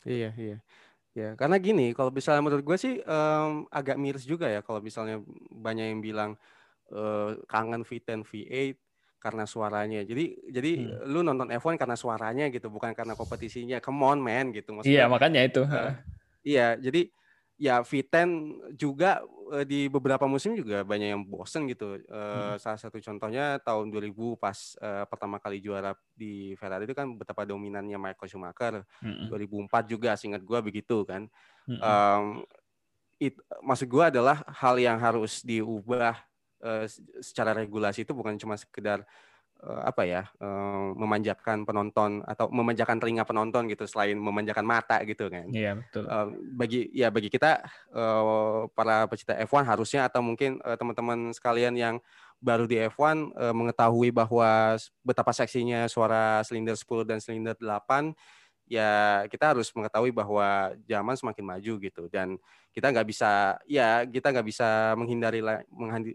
Iya 0.04 0.32
iya. 0.36 0.58
Ya, 1.12 1.36
karena 1.36 1.60
gini, 1.60 1.92
kalau 1.92 2.08
misalnya 2.08 2.40
menurut 2.40 2.64
gue 2.64 2.78
sih 2.80 2.96
um, 3.04 3.68
agak 3.68 4.00
miris 4.00 4.24
juga 4.24 4.48
ya 4.48 4.64
kalau 4.64 4.80
misalnya 4.80 5.20
banyak 5.52 5.92
yang 5.92 6.00
bilang 6.00 6.32
uh, 6.96 7.36
kangen 7.52 7.84
V10 7.84 8.24
V8 8.24 8.80
karena 9.22 9.44
suaranya. 9.44 10.02
Jadi 10.08 10.40
jadi 10.50 10.72
hmm. 10.82 11.12
lu 11.12 11.20
nonton 11.22 11.52
F1 11.52 11.76
karena 11.76 12.00
suaranya 12.00 12.48
gitu, 12.48 12.72
bukan 12.72 12.96
karena 12.96 13.14
kompetisinya. 13.14 13.84
Come 13.84 14.02
on 14.08 14.24
man 14.24 14.56
gitu 14.56 14.72
maksudnya. 14.72 15.04
Iya, 15.04 15.12
makanya 15.12 15.42
itu. 15.44 15.62
Uh, 15.68 15.94
iya, 16.48 16.80
jadi 16.80 17.12
ya 17.62 17.86
V10 17.86 18.30
juga 18.74 19.22
uh, 19.54 19.62
di 19.62 19.86
beberapa 19.86 20.26
musim 20.26 20.58
juga 20.58 20.82
banyak 20.82 21.14
yang 21.14 21.22
bosen 21.22 21.70
gitu. 21.70 22.02
Uh, 22.10 22.58
hmm. 22.58 22.58
Salah 22.58 22.82
satu 22.82 22.98
contohnya 22.98 23.62
tahun 23.62 23.94
2000 23.94 24.18
pas 24.42 24.58
uh, 24.82 25.06
pertama 25.06 25.38
kali 25.38 25.62
juara 25.62 25.94
di 26.18 26.58
Ferrari 26.58 26.90
itu 26.90 26.98
kan 26.98 27.14
betapa 27.14 27.46
dominannya 27.46 28.02
Michael 28.02 28.30
Schumacher. 28.34 28.82
Hmm. 28.98 29.30
2004 29.30 29.94
juga 29.94 30.18
singkat 30.18 30.42
gua 30.42 30.66
begitu 30.66 31.06
kan. 31.06 31.30
Hmm. 31.70 31.78
Um, 31.78 32.26
it, 33.22 33.38
maksud 33.62 33.86
gua 33.86 34.10
adalah 34.10 34.42
hal 34.50 34.82
yang 34.82 34.98
harus 34.98 35.46
diubah 35.46 36.18
uh, 36.66 36.90
secara 37.22 37.54
regulasi 37.54 38.10
itu 38.10 38.18
bukan 38.18 38.42
cuma 38.42 38.58
sekedar 38.58 39.06
uh, 39.06 39.31
apa 39.62 40.02
ya 40.10 40.26
uh, 40.42 40.98
memanjakan 40.98 41.70
penonton 41.70 42.26
atau 42.26 42.50
memanjakan 42.50 42.98
telinga 42.98 43.22
penonton 43.22 43.70
gitu 43.70 43.86
selain 43.86 44.18
memanjakan 44.18 44.66
mata 44.66 44.98
gitu 45.06 45.30
kan. 45.30 45.46
Iya 45.54 45.78
betul. 45.78 46.10
Uh, 46.10 46.34
bagi 46.58 46.90
ya 46.92 47.14
bagi 47.14 47.30
kita 47.30 47.62
para 48.74 49.06
pecinta 49.06 49.38
F1 49.38 49.64
harusnya 49.70 50.10
atau 50.10 50.26
mungkin 50.26 50.58
teman-teman 50.62 51.30
sekalian 51.36 51.78
yang 51.78 51.96
baru 52.42 52.66
di 52.66 52.82
F1 52.90 53.38
uh, 53.38 53.54
mengetahui 53.54 54.10
bahwa 54.10 54.76
betapa 55.06 55.30
seksinya 55.30 55.86
suara 55.86 56.42
silinder 56.42 56.74
10 56.74 57.06
dan 57.06 57.22
silinder 57.22 57.54
8 57.54 58.18
ya 58.66 59.24
kita 59.28 59.52
harus 59.52 59.68
mengetahui 59.76 60.16
bahwa 60.16 60.74
zaman 60.90 61.16
semakin 61.16 61.46
maju 61.46 61.74
gitu. 61.78 62.04
Dan 62.10 62.42
kita 62.74 62.90
nggak 62.90 63.08
bisa 63.08 63.62
ya 63.70 64.08
kita 64.10 64.32
nggak 64.34 64.48
bisa 64.48 64.98
menghindari 64.98 65.44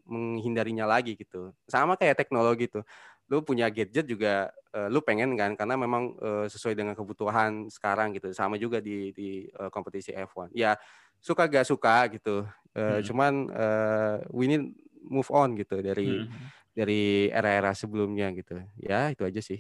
menghindarinya 0.09 0.89
lagi 0.89 1.15
gitu. 1.15 1.55
Sama 1.71 1.95
kayak 1.95 2.19
teknologi 2.19 2.67
tuh 2.67 2.83
lu 3.27 3.43
punya 3.43 3.67
gadget 3.71 4.07
juga 4.07 4.55
uh, 4.71 4.87
lu 4.87 5.03
pengen 5.03 5.35
kan 5.35 5.59
karena 5.59 5.75
memang 5.75 6.15
uh, 6.23 6.47
sesuai 6.47 6.79
dengan 6.79 6.95
kebutuhan 6.95 7.67
sekarang 7.67 8.15
gitu 8.15 8.31
sama 8.31 8.55
juga 8.55 8.79
di 8.79 9.11
di 9.11 9.51
uh, 9.59 9.67
kompetisi 9.71 10.15
F1 10.15 10.55
ya 10.55 10.79
suka 11.19 11.51
gak 11.51 11.67
suka 11.67 12.07
gitu 12.15 12.47
uh, 12.47 12.79
hmm. 12.79 13.03
cuman 13.03 13.33
uh, 13.51 14.17
we 14.31 14.47
need 14.47 14.71
move 15.03 15.27
on 15.35 15.59
gitu 15.59 15.83
dari 15.83 16.23
hmm. 16.23 16.31
dari 16.71 17.33
era-era 17.35 17.75
sebelumnya 17.75 18.31
gitu 18.31 18.63
ya 18.79 19.11
itu 19.11 19.27
aja 19.27 19.41
sih 19.43 19.59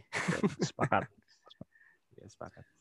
sepakat 0.62 1.10
ya 2.14 2.26
sepakat 2.30 2.64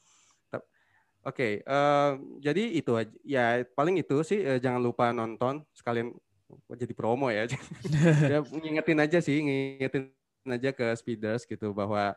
Oke, 1.26 1.42
okay, 1.42 1.66
uh, 1.66 2.22
jadi 2.38 2.70
itu 2.78 2.94
aja. 2.94 3.10
Ya 3.26 3.66
paling 3.74 3.98
itu 3.98 4.22
sih 4.22 4.46
uh, 4.46 4.62
jangan 4.62 4.78
lupa 4.78 5.10
nonton 5.10 5.66
sekalian 5.74 6.14
jadi 6.70 6.94
promo 6.94 7.34
ya. 7.34 7.50
ya 8.30 8.46
ngingetin 8.46 9.02
aja 9.02 9.18
sih, 9.26 9.42
ngingetin 9.42 10.14
aja 10.54 10.70
ke 10.76 10.86
speeders 10.94 11.44
gitu 11.50 11.74
bahwa 11.74 12.14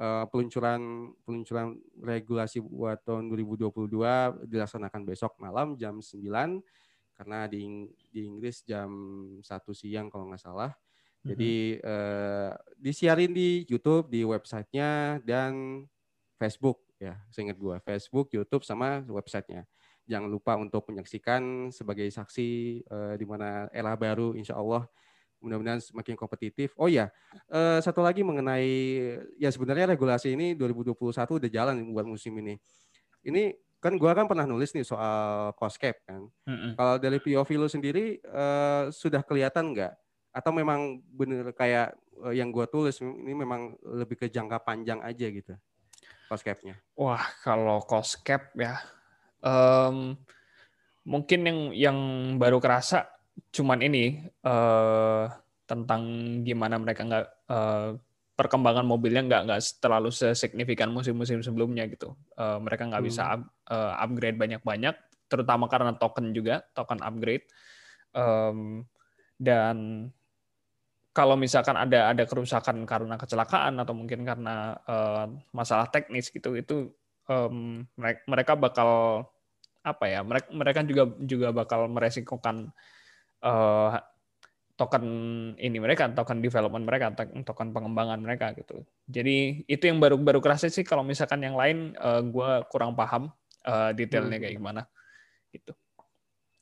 uh, 0.00 0.24
peluncuran 0.28 1.12
peluncuran 1.24 1.76
regulasi 2.00 2.60
buat 2.64 3.00
tahun 3.04 3.28
2022 3.28 4.48
dilaksanakan 4.48 5.02
besok 5.04 5.36
malam 5.40 5.76
jam 5.76 6.00
9 6.00 6.20
karena 7.20 7.44
di 7.44 7.84
di 8.08 8.24
Inggris 8.24 8.64
jam 8.64 8.88
satu 9.44 9.76
siang 9.76 10.08
kalau 10.08 10.32
nggak 10.32 10.40
salah. 10.40 10.72
Jadi 11.20 11.76
mm 11.76 11.84
-hmm. 11.84 11.92
uh, 11.92 12.52
disiarin 12.80 13.36
di 13.36 13.68
YouTube, 13.68 14.08
di 14.08 14.24
websitenya 14.24 15.20
dan 15.20 15.84
Facebook 16.40 16.80
ya 16.96 17.20
seingat 17.28 17.60
gua 17.60 17.76
Facebook, 17.84 18.32
YouTube 18.32 18.64
sama 18.64 19.04
websitenya. 19.04 19.68
Jangan 20.08 20.32
lupa 20.32 20.56
untuk 20.56 20.88
menyaksikan 20.88 21.68
sebagai 21.68 22.08
saksi 22.08 22.82
uh, 22.88 23.14
di 23.20 23.28
mana 23.28 23.68
era 23.68 23.92
baru 24.00 24.32
insya 24.32 24.56
Allah 24.56 24.88
mudah-mudahan 25.40 25.80
semakin 25.80 26.14
kompetitif. 26.14 26.72
Oh 26.76 26.86
ya, 26.86 27.08
satu 27.82 28.04
lagi 28.04 28.20
mengenai 28.20 28.70
ya 29.40 29.48
sebenarnya 29.48 29.96
regulasi 29.96 30.36
ini 30.36 30.54
2021 30.54 30.96
udah 31.16 31.50
jalan 31.50 31.76
buat 31.90 32.06
musim 32.06 32.36
ini. 32.38 32.60
Ini 33.24 33.56
kan 33.80 33.96
gua 33.96 34.12
kan 34.12 34.28
pernah 34.28 34.44
nulis 34.44 34.76
nih 34.76 34.84
soal 34.84 35.50
cost 35.56 35.80
cap 35.80 35.96
kan. 36.04 36.28
Mm 36.44 36.56
-hmm. 36.56 36.72
Kalau 36.76 36.94
dari 37.00 37.18
POV 37.20 37.50
lu 37.56 37.68
sendiri 37.68 38.20
uh, 38.28 38.92
sudah 38.92 39.24
kelihatan 39.24 39.72
nggak? 39.72 39.92
Atau 40.30 40.52
memang 40.52 41.00
bener 41.10 41.50
kayak 41.56 41.96
uh, 42.20 42.32
yang 42.36 42.52
gua 42.52 42.68
tulis 42.68 43.00
ini 43.00 43.32
memang 43.32 43.74
lebih 43.82 44.20
ke 44.20 44.26
jangka 44.28 44.60
panjang 44.62 45.00
aja 45.00 45.26
gitu? 45.26 45.56
cost 46.30 46.46
cap-nya? 46.46 46.78
Wah, 46.94 47.26
kalau 47.42 47.82
cost 47.82 48.22
cap 48.22 48.54
ya, 48.54 48.78
um, 49.42 50.14
mungkin 51.02 51.42
yang 51.42 51.58
yang 51.74 51.98
baru 52.38 52.62
kerasa 52.62 53.10
cuman 53.48 53.80
ini 53.80 54.20
uh, 54.44 55.24
tentang 55.64 56.02
gimana 56.44 56.76
mereka 56.76 57.06
nggak 57.06 57.26
uh, 57.48 57.90
perkembangan 58.36 58.88
mobilnya 58.88 59.22
nggak 59.24 59.42
nggak 59.48 59.60
terlalu 59.80 60.08
sesignifikan 60.08 60.88
musim-musim 60.92 61.44
sebelumnya 61.44 61.88
gitu. 61.88 62.16
Uh, 62.36 62.60
mereka 62.60 62.88
nggak 62.88 63.02
hmm. 63.04 63.10
bisa 63.12 63.22
up, 63.36 63.42
uh, 63.68 63.96
upgrade 64.00 64.40
banyak-banyak, 64.40 64.96
terutama 65.28 65.68
karena 65.68 65.92
token 65.96 66.32
juga, 66.32 66.64
token 66.72 67.04
upgrade. 67.04 67.44
Um, 68.16 68.88
dan 69.36 70.08
kalau 71.10 71.34
misalkan 71.36 71.74
ada 71.74 72.14
ada 72.14 72.24
kerusakan 72.24 72.86
karena 72.86 73.18
kecelakaan 73.18 73.76
atau 73.82 73.94
mungkin 73.94 74.22
karena 74.22 74.78
uh, 74.86 75.26
masalah 75.50 75.90
teknis 75.90 76.30
gitu 76.30 76.54
itu 76.54 76.90
um, 77.26 77.84
mereka 78.24 78.54
bakal 78.54 79.22
apa 79.80 80.04
ya 80.06 80.20
mereka 80.20 80.48
mereka 80.52 80.80
juga 80.84 81.04
juga 81.24 81.48
bakal 81.50 81.88
meresikokan 81.88 82.68
uh, 83.44 83.98
token 84.80 85.04
ini 85.60 85.76
mereka 85.76 86.08
token 86.16 86.40
development 86.40 86.88
mereka 86.88 87.12
token 87.44 87.68
pengembangan 87.76 88.16
mereka 88.16 88.56
gitu 88.56 88.80
jadi 89.04 89.60
itu 89.68 89.84
yang 89.84 90.00
baru 90.00 90.16
baru 90.16 90.40
kerasa 90.40 90.72
sih 90.72 90.88
kalau 90.88 91.04
misalkan 91.04 91.44
yang 91.44 91.52
lain 91.52 91.92
uh, 92.00 92.24
gue 92.24 92.50
kurang 92.72 92.96
paham 92.96 93.28
uh, 93.68 93.92
detailnya 93.92 94.40
hmm. 94.40 94.44
kayak 94.48 94.56
gimana 94.56 94.82
gitu 95.52 95.76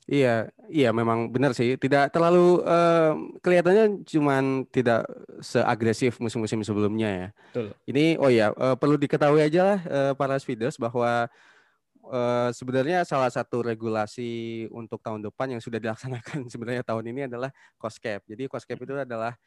Iya, 0.09 0.49
iya 0.73 0.89
memang 0.89 1.29
benar 1.29 1.53
sih. 1.53 1.77
Tidak 1.77 2.09
terlalu 2.09 2.65
uh, 2.65 3.13
kelihatannya 3.45 4.01
cuman 4.09 4.65
tidak 4.73 5.05
seagresif 5.37 6.17
musim-musim 6.17 6.65
sebelumnya 6.65 7.09
ya. 7.13 7.27
Betul. 7.53 7.77
Ini 7.85 8.17
oh 8.17 8.33
ya 8.33 8.49
uh, 8.57 8.73
perlu 8.73 8.97
diketahui 8.97 9.45
aja 9.45 9.61
lah 9.61 9.79
uh, 9.85 10.13
para 10.17 10.33
speeders 10.41 10.81
bahwa 10.81 11.29
uh, 12.09 12.49
sebenarnya 12.51 13.05
salah 13.05 13.29
satu 13.29 13.61
regulasi 13.61 14.65
untuk 14.73 14.99
tahun 14.99 15.23
depan 15.29 15.55
yang 15.57 15.61
sudah 15.61 15.77
dilaksanakan 15.77 16.45
sebenarnya 16.53 16.83
tahun 16.83 17.05
ini 17.13 17.21
adalah 17.29 17.53
cost 17.77 18.01
cap. 18.01 18.25
Jadi 18.25 18.49
cost 18.49 18.65
cap 18.65 18.81
itu 18.81 18.93
adalah 18.97 19.37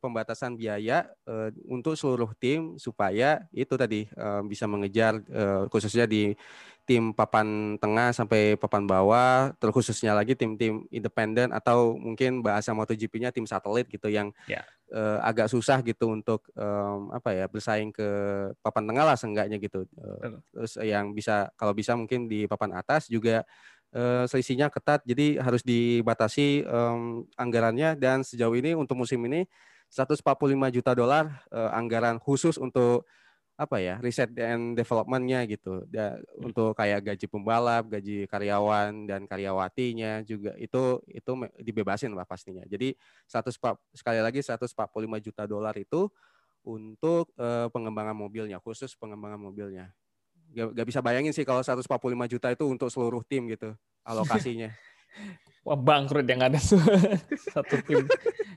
pembatasan 0.00 0.56
biaya 0.56 1.04
uh, 1.28 1.52
untuk 1.68 1.92
seluruh 1.92 2.32
tim 2.40 2.80
supaya 2.80 3.44
itu 3.52 3.76
tadi 3.76 4.08
uh, 4.16 4.40
bisa 4.40 4.64
mengejar 4.64 5.20
khususnya 5.68 6.08
di 6.08 6.32
tim 6.86 7.10
papan 7.10 7.74
tengah 7.82 8.14
sampai 8.14 8.54
papan 8.54 8.86
bawah, 8.86 9.50
terkhususnya 9.58 10.14
lagi 10.14 10.38
tim-tim 10.38 10.86
independen 10.94 11.50
atau 11.50 11.98
mungkin 11.98 12.46
bahasa 12.46 12.70
MotoGP-nya 12.70 13.34
tim 13.34 13.42
satelit 13.42 13.90
gitu 13.90 14.06
yang 14.06 14.30
yeah. 14.46 14.62
uh, 14.94 15.18
agak 15.26 15.50
susah 15.50 15.82
gitu 15.82 16.14
untuk 16.14 16.46
apa 17.10 17.34
ya 17.34 17.50
bersaing 17.50 17.90
ke 17.90 18.08
papan 18.62 18.86
tengah 18.86 19.04
lah 19.04 19.18
seenggaknya 19.18 19.58
gitu. 19.58 19.82
Terus 20.54 20.78
yang 20.78 21.10
bisa 21.10 21.50
kalau 21.58 21.74
bisa 21.74 21.98
mungkin 21.98 22.30
di 22.30 22.46
papan 22.46 22.78
atas 22.78 23.10
juga 23.10 23.42
uh, 23.94 24.24
selisihnya 24.26 24.72
ketat 24.72 25.04
jadi 25.06 25.38
harus 25.42 25.62
dibatasi 25.62 26.66
um, 26.66 27.28
anggarannya. 27.38 27.94
Dan 27.94 28.26
sejauh 28.26 28.54
ini 28.56 28.74
untuk 28.74 28.98
musim 28.98 29.22
ini 29.28 29.46
145 29.90 30.22
juta 30.74 30.92
dolar 30.96 31.44
uh, 31.54 31.70
anggaran 31.76 32.18
khusus 32.18 32.58
untuk 32.58 33.06
apa 33.56 33.80
ya 33.80 33.96
riset 34.04 34.36
dan 34.36 34.76
developmentnya 34.76 35.48
gitu. 35.48 35.88
Da, 35.88 36.20
hmm. 36.20 36.46
untuk 36.52 36.76
kayak 36.76 37.00
gaji 37.12 37.26
pembalap 37.28 37.88
gaji 37.88 38.28
karyawan 38.28 39.08
dan 39.08 39.24
karyawatinya 39.24 40.20
juga 40.28 40.52
itu 40.60 41.00
itu 41.08 41.30
dibebasin 41.64 42.12
lah 42.12 42.28
pastinya. 42.28 42.62
Jadi 42.68 42.92
100 43.28 43.56
sekali 43.96 44.20
lagi 44.20 44.44
145 44.44 44.68
juta 45.24 45.42
dolar 45.48 45.72
itu 45.80 46.12
untuk 46.66 47.32
uh, 47.40 47.70
pengembangan 47.72 48.12
mobilnya 48.18 48.58
khusus 48.60 48.92
pengembangan 48.98 49.40
mobilnya 49.40 49.94
gak, 50.56 50.72
gak 50.72 50.86
bisa 50.88 51.04
bayangin 51.04 51.36
sih 51.36 51.44
kalau 51.44 51.60
145 51.60 52.32
juta 52.32 52.48
itu 52.48 52.64
untuk 52.64 52.88
seluruh 52.88 53.20
tim 53.28 53.44
gitu 53.52 53.76
alokasinya 54.08 54.72
Wah 55.66 55.74
bangkrut 55.74 56.22
yang 56.30 56.46
ada 56.46 56.62
satu 57.54 57.82
tim 57.82 58.06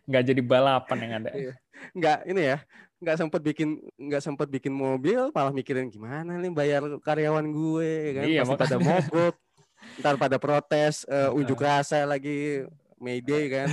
nggak 0.10 0.24
jadi 0.26 0.42
balapan 0.42 0.98
yang 1.06 1.14
ada. 1.22 1.30
Iya. 1.34 1.54
Nggak 1.94 2.18
ini 2.30 2.42
ya, 2.54 2.58
nggak 3.02 3.18
sempat 3.18 3.42
bikin 3.42 3.70
nggak 3.98 4.22
sempat 4.22 4.48
bikin 4.50 4.74
mobil, 4.74 5.34
malah 5.34 5.54
mikirin 5.54 5.90
gimana 5.90 6.38
nih 6.38 6.54
bayar 6.54 6.82
karyawan 7.02 7.46
gue 7.50 7.92
kan 8.18 8.24
iya, 8.26 8.42
pasti 8.46 8.58
pada 8.58 8.78
mogok, 8.78 9.36
ntar 10.02 10.16
pada 10.22 10.38
protes, 10.38 11.06
uh, 11.10 11.34
unjuk 11.34 11.62
rasa 11.62 12.06
lagi, 12.06 12.66
Mayday 13.02 13.50
kan. 13.54 13.68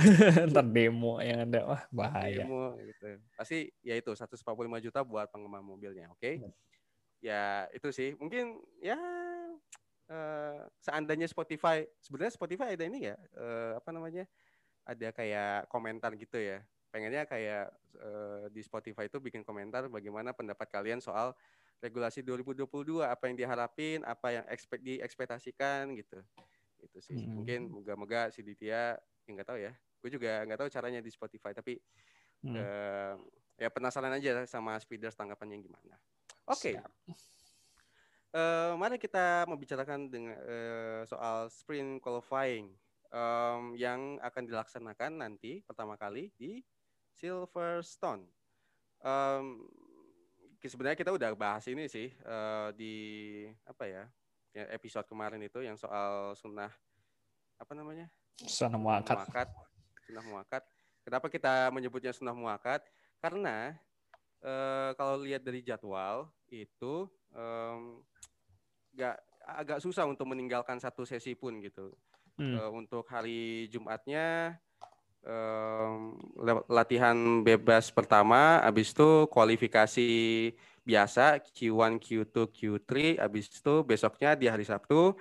ntar 0.49 0.65
demo 0.65 1.21
yang 1.21 1.45
ada, 1.45 1.59
wah 1.65 1.81
bahaya. 1.89 2.45
Demo 2.45 2.77
gitu. 2.81 3.21
Pasti 3.37 3.69
ya 3.81 3.97
itu 3.97 4.13
145 4.13 4.37
juta 4.81 4.99
buat 5.01 5.29
pengembang 5.29 5.65
mobilnya, 5.65 6.09
oke? 6.09 6.21
Okay? 6.21 6.41
Ya 7.23 7.65
itu 7.73 7.89
sih, 7.89 8.13
mungkin 8.17 8.61
ya 8.77 8.97
uh, 10.07 10.61
seandainya 10.81 11.25
Spotify 11.25 11.81
sebenarnya 11.97 12.33
Spotify 12.37 12.77
ada 12.77 12.85
ini 12.85 13.09
ya 13.09 13.15
uh, 13.37 13.77
apa 13.81 13.89
namanya? 13.89 14.25
Ada 14.87 15.11
kayak 15.11 15.67
komentar 15.67 16.13
gitu 16.15 16.39
ya. 16.39 16.63
Pengennya 16.93 17.27
kayak 17.27 17.73
uh, 17.99 18.47
di 18.47 18.61
Spotify 18.63 19.11
itu 19.11 19.19
bikin 19.19 19.43
komentar 19.43 19.89
bagaimana 19.91 20.31
pendapat 20.31 20.69
kalian 20.71 21.03
soal 21.03 21.35
regulasi 21.77 22.25
2022 22.25 23.05
apa 23.05 23.29
yang 23.29 23.35
diharapin 23.37 24.01
apa 24.01 24.27
yang 24.33 24.45
expect 24.47 24.81
diekspektasikan 24.85 25.91
gitu. 25.97 26.21
Itu 26.79 26.97
sih. 27.03 27.17
Hmm. 27.17 27.41
mungkin 27.41 27.59
moga-moga 27.67 28.29
si 28.31 28.45
Ditya 28.45 28.95
ya 28.95 29.29
nggak 29.29 29.47
tahu 29.49 29.59
ya. 29.59 29.73
Gue 29.99 30.09
juga 30.13 30.45
nggak 30.45 30.59
tahu 30.61 30.69
caranya 30.71 31.01
di 31.03 31.11
Spotify 31.11 31.51
tapi 31.51 31.75
hmm. 32.45 32.55
uh, 32.55 33.13
ya 33.57 33.69
penasaran 33.73 34.13
aja 34.13 34.45
sama 34.45 34.77
speeders 34.77 35.17
tanggapannya 35.17 35.57
gimana 35.59 35.97
oke 36.47 36.57
okay. 36.57 36.75
Uh, 38.35 38.75
mari 38.75 38.99
kita 38.99 39.47
membicarakan 39.47 40.11
dengan 40.11 40.35
uh, 40.35 41.01
soal 41.07 41.47
sprint 41.47 42.03
qualifying 42.03 42.69
um, 43.09 43.73
yang 43.73 44.19
akan 44.19 44.43
dilaksanakan 44.45 45.23
nanti 45.23 45.63
pertama 45.63 45.95
kali 45.95 46.29
di 46.35 46.61
Silverstone. 47.15 48.27
Um, 49.01 49.65
sebenarnya 50.61 50.99
kita 50.99 51.15
udah 51.15 51.33
bahas 51.33 51.65
ini 51.71 51.87
sih 51.87 52.11
uh, 52.27 52.69
di 52.75 53.47
apa 53.63 53.87
ya, 53.87 54.03
ya 54.53 54.69
episode 54.75 55.07
kemarin 55.07 55.41
itu 55.41 55.63
yang 55.63 55.79
soal 55.79 56.35
sunnah 56.35 56.69
apa 57.57 57.73
namanya 57.73 58.11
sunnah 58.43 58.77
muakat. 58.77 59.17
muakat 59.17 59.49
sunnah 60.05 60.25
muakat. 60.27 60.63
Kenapa 61.07 61.27
kita 61.31 61.71
menyebutnya 61.71 62.11
sunnah 62.11 62.35
muakat? 62.35 62.83
Karena 63.23 63.71
uh, 64.43 64.91
kalau 64.99 65.23
lihat 65.23 65.41
dari 65.41 65.63
jadwal 65.63 66.27
itu 66.51 67.07
um, 67.35 68.01
gak 68.95 69.19
agak 69.47 69.79
susah 69.79 70.03
untuk 70.03 70.27
meninggalkan 70.27 70.79
satu 70.79 71.07
sesi 71.07 71.35
pun 71.35 71.59
gitu. 71.63 71.95
Hmm. 72.37 72.55
Uh, 72.59 72.71
untuk 72.83 73.07
hari 73.09 73.65
Jumatnya 73.73 74.59
um, 75.25 76.19
latihan 76.69 77.41
bebas 77.41 77.89
pertama, 77.89 78.61
habis 78.61 78.93
itu 78.93 79.25
kualifikasi 79.31 80.09
biasa 80.87 81.41
Q1, 81.41 81.99
Q2, 81.99 82.35
Q3, 82.47 82.91
habis 83.19 83.49
itu 83.49 83.75
besoknya 83.83 84.37
di 84.37 84.45
hari 84.47 84.63
Sabtu 84.63 85.17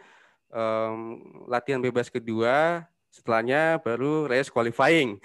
um, 0.52 1.20
latihan 1.50 1.82
bebas 1.82 2.12
kedua, 2.12 2.84
setelahnya 3.10 3.80
baru 3.82 4.28
race 4.28 4.52
qualifying. 4.52 5.18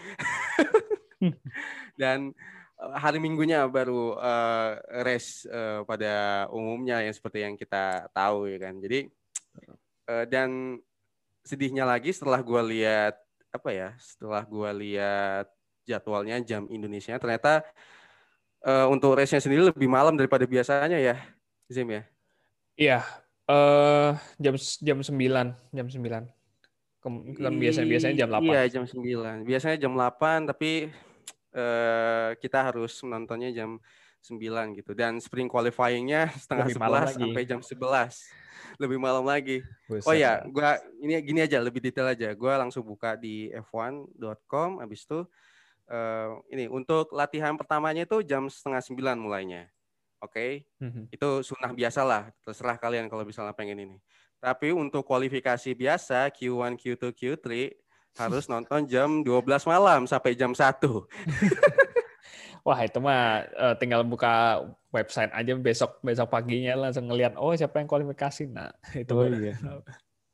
Dan 2.02 2.34
hari 2.82 3.22
Minggunya 3.22 3.70
baru 3.70 4.18
uh, 4.18 4.82
race 5.06 5.46
uh, 5.46 5.86
pada 5.86 6.46
umumnya 6.50 7.06
yang 7.06 7.14
seperti 7.14 7.46
yang 7.46 7.54
kita 7.54 8.10
tahu 8.10 8.50
ya 8.50 8.58
kan. 8.58 8.82
Jadi 8.82 9.06
uh, 10.10 10.26
dan 10.26 10.82
sedihnya 11.46 11.86
lagi 11.86 12.10
setelah 12.10 12.42
gue 12.42 12.62
lihat 12.74 13.18
apa 13.54 13.70
ya, 13.70 13.90
setelah 14.02 14.42
gue 14.42 14.70
lihat 14.82 15.46
jadwalnya 15.86 16.42
jam 16.42 16.66
Indonesia 16.74 17.18
ternyata 17.22 17.62
uh, 18.66 18.90
untuk 18.90 19.14
race-nya 19.18 19.42
sendiri 19.42 19.70
lebih 19.70 19.90
malam 19.90 20.18
daripada 20.18 20.46
biasanya 20.50 20.98
ya, 20.98 21.22
Zim 21.70 21.90
ya. 21.90 22.04
Iya, 22.80 23.00
uh, 23.46 24.18
jam 24.42 24.56
jam 24.58 24.98
9, 25.06 25.14
jam 25.54 25.88
9. 25.88 26.30
Kan 27.02 27.54
biasanya 27.58 27.88
biasanya 27.90 28.16
jam 28.26 28.30
8. 28.30 28.46
Iya, 28.46 28.62
jam 28.70 28.84
9. 28.86 29.46
Biasanya 29.46 29.78
jam 29.78 29.94
8 29.98 30.50
tapi 30.50 30.94
uh, 31.56 32.36
kita 32.40 32.72
harus 32.72 32.96
menontonnya 33.04 33.52
jam 33.52 33.80
9 34.22 34.78
gitu 34.78 34.94
dan 34.94 35.18
spring 35.18 35.50
qualifyingnya 35.50 36.30
setengah 36.42 36.68
sebelas 36.70 37.18
sampai 37.18 37.44
jam 37.44 37.60
11 37.60 37.78
lebih 38.78 38.98
malam 39.02 39.26
lagi. 39.26 39.66
Buset. 39.90 40.08
Oh 40.08 40.16
ya, 40.16 40.42
gua 40.48 40.78
ini 41.02 41.18
gini 41.22 41.40
aja 41.44 41.62
lebih 41.62 41.82
detail 41.82 42.14
aja. 42.14 42.34
Gua 42.38 42.58
langsung 42.58 42.86
buka 42.86 43.18
di 43.18 43.50
f1.com 43.52 44.82
habis 44.82 45.04
itu 45.06 45.26
uh, 45.92 46.30
ini 46.50 46.66
untuk 46.72 47.12
latihan 47.12 47.58
pertamanya 47.58 48.06
itu 48.08 48.22
jam 48.24 48.48
setengah 48.48 48.82
sembilan 48.82 49.18
mulainya. 49.20 49.68
Oke, 50.22 50.38
okay? 50.38 50.52
mm-hmm. 50.86 51.04
itu 51.10 51.30
sunnah 51.42 51.74
biasa 51.74 52.02
lah. 52.06 52.30
Terserah 52.46 52.78
kalian 52.78 53.10
kalau 53.10 53.26
misalnya 53.26 53.58
pengen 53.58 53.82
ini. 53.82 53.98
Tapi 54.38 54.74
untuk 54.74 55.06
kualifikasi 55.06 55.74
biasa 55.74 56.30
Q1, 56.30 56.78
Q2, 56.78 57.04
Q3 57.14 57.46
harus 58.20 58.44
nonton 58.52 58.84
jam 58.88 59.24
12 59.24 59.68
malam 59.68 60.08
sampai 60.08 60.36
jam 60.36 60.52
1. 60.52 60.60
Wah 62.68 62.80
itu 62.86 63.00
mah 63.02 63.48
uh, 63.58 63.74
tinggal 63.80 64.06
buka 64.06 64.62
website 64.94 65.34
aja 65.34 65.58
besok 65.58 65.98
besok 66.06 66.30
paginya 66.30 66.78
langsung 66.78 67.10
ngelihat 67.10 67.34
oh 67.40 67.56
siapa 67.58 67.82
yang 67.82 67.90
kualifikasi? 67.90 68.46
Nah 68.52 68.70
itu 69.02 69.14
oh, 69.18 69.26
iya. 69.26 69.58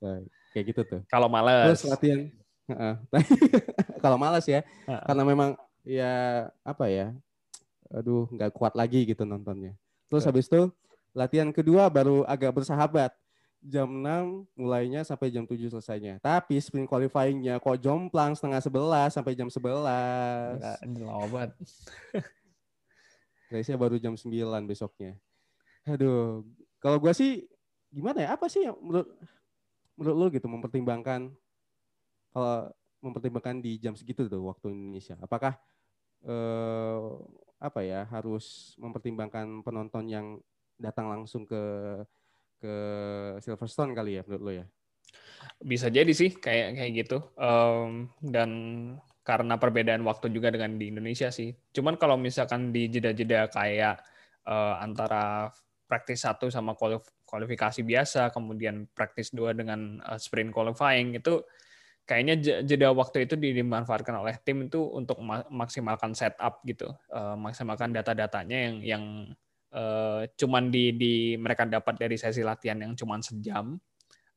nah, 0.03 0.19
kayak 0.51 0.65
gitu 0.75 0.81
tuh. 0.83 0.99
Kalau 1.07 1.31
malas 1.31 1.79
terus 1.79 1.87
latihan 1.87 2.27
kalau 4.03 4.19
malas 4.19 4.43
ya 4.43 4.59
uh 4.59 4.99
-uh. 4.99 5.01
karena 5.07 5.23
memang 5.23 5.55
ya 5.87 6.43
apa 6.67 6.91
ya 6.91 7.15
aduh 7.87 8.27
nggak 8.27 8.51
kuat 8.51 8.75
lagi 8.75 9.07
gitu 9.07 9.23
nontonnya. 9.23 9.71
Terus 10.11 10.27
habis 10.27 10.51
itu 10.51 10.67
latihan 11.15 11.47
kedua 11.55 11.87
baru 11.87 12.27
agak 12.27 12.59
bersahabat 12.59 13.15
jam 13.63 13.89
6 13.89 14.47
mulainya 14.53 15.01
sampai 15.01 15.33
jam 15.33 15.43
7 15.43 15.57
selesainya. 15.69 16.21
Tapi 16.21 16.61
sprint 16.61 16.87
qualifyingnya 16.87 17.57
kok 17.57 17.81
jomplang 17.81 18.37
setengah 18.37 18.61
11 18.61 19.15
sampai 19.17 19.33
jam 19.33 19.49
11. 19.49 19.57
Enggak, 19.57 21.05
lama 21.05 21.27
banget. 21.27 21.51
Race-nya 23.51 23.77
baru 23.79 23.95
jam 23.97 24.13
9 24.13 24.31
besoknya. 24.67 25.17
Aduh, 25.87 26.43
kalau 26.83 26.99
gue 26.99 27.13
sih 27.15 27.47
gimana 27.89 28.27
ya? 28.27 28.29
Apa 28.35 28.51
sih 28.51 28.67
yang 28.67 28.75
menurut 28.83 29.07
menurut 29.97 30.15
lo 30.15 30.25
gitu 30.29 30.47
mempertimbangkan 30.51 31.33
kalau 32.35 32.69
mempertimbangkan 33.01 33.63
di 33.63 33.81
jam 33.81 33.95
segitu 33.95 34.27
tuh 34.27 34.43
waktu 34.45 34.75
Indonesia? 34.75 35.15
Apakah 35.23 35.55
eh, 36.27 37.07
apa 37.57 37.81
ya 37.81 38.05
harus 38.13 38.77
mempertimbangkan 38.77 39.65
penonton 39.65 40.05
yang 40.05 40.37
datang 40.77 41.09
langsung 41.09 41.41
ke 41.47 41.57
ke 42.57 42.75
Silverstone 43.41 43.93
kali 43.93 44.19
ya 44.19 44.23
menurut 44.25 44.43
lo 44.43 44.51
ya? 44.51 44.65
Bisa 45.61 45.87
jadi 45.89 46.09
sih 46.13 46.37
kayak 46.37 46.77
kayak 46.77 46.91
gitu. 47.05 47.17
Um, 47.37 48.11
dan 48.21 48.49
karena 49.27 49.59
perbedaan 49.59 50.07
waktu 50.07 50.31
juga 50.31 50.47
dengan 50.53 50.79
di 50.79 50.87
Indonesia 50.87 51.27
sih. 51.27 51.51
Cuman 51.75 51.99
kalau 51.99 52.15
misalkan 52.15 52.71
di 52.71 52.87
jeda-jeda 52.87 53.51
kayak 53.51 53.99
uh, 54.47 54.79
antara 54.79 55.51
praktis 55.87 56.23
satu 56.23 56.47
sama 56.47 56.75
kualifikasi 57.27 57.83
biasa, 57.83 58.31
kemudian 58.31 58.87
praktis 58.95 59.35
dua 59.35 59.51
dengan 59.51 59.99
uh, 60.03 60.15
sprint 60.15 60.55
qualifying 60.55 61.15
itu 61.15 61.43
kayaknya 62.07 62.63
jeda 62.63 62.95
waktu 62.95 63.27
itu 63.27 63.35
dimanfaatkan 63.35 64.15
oleh 64.15 64.39
tim 64.39 64.63
itu 64.63 64.79
untuk 64.79 65.19
maksimalkan 65.51 66.15
setup 66.15 66.63
gitu, 66.63 66.87
uh, 67.11 67.35
maksimalkan 67.35 67.91
data-datanya 67.91 68.57
yang 68.71 68.75
yang 68.79 69.03
uh, 69.77 70.21
cuman 70.33 70.73
di, 70.73 70.97
di 70.97 71.13
mereka 71.37 71.69
dapat 71.69 72.01
dari 72.01 72.17
sesi 72.17 72.41
latihan 72.41 72.81
yang 72.81 72.97
cuman 72.97 73.21
sejam. 73.21 73.77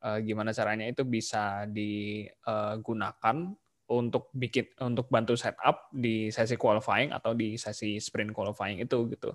Uh, 0.00 0.16
gimana 0.24 0.48
caranya 0.57 0.88
itu 0.88 1.05
bisa 1.05 1.68
digunakan 1.68 3.37
untuk 3.90 4.31
bikin 4.33 4.70
untuk 4.81 5.11
bantu 5.12 5.37
setup 5.37 5.92
di 5.92 6.31
sesi 6.33 6.57
qualifying 6.57 7.11
atau 7.12 7.37
di 7.37 7.59
sesi 7.61 7.98
sprint 8.00 8.33
qualifying 8.33 8.81
itu 8.81 8.96
gitu. 9.12 9.35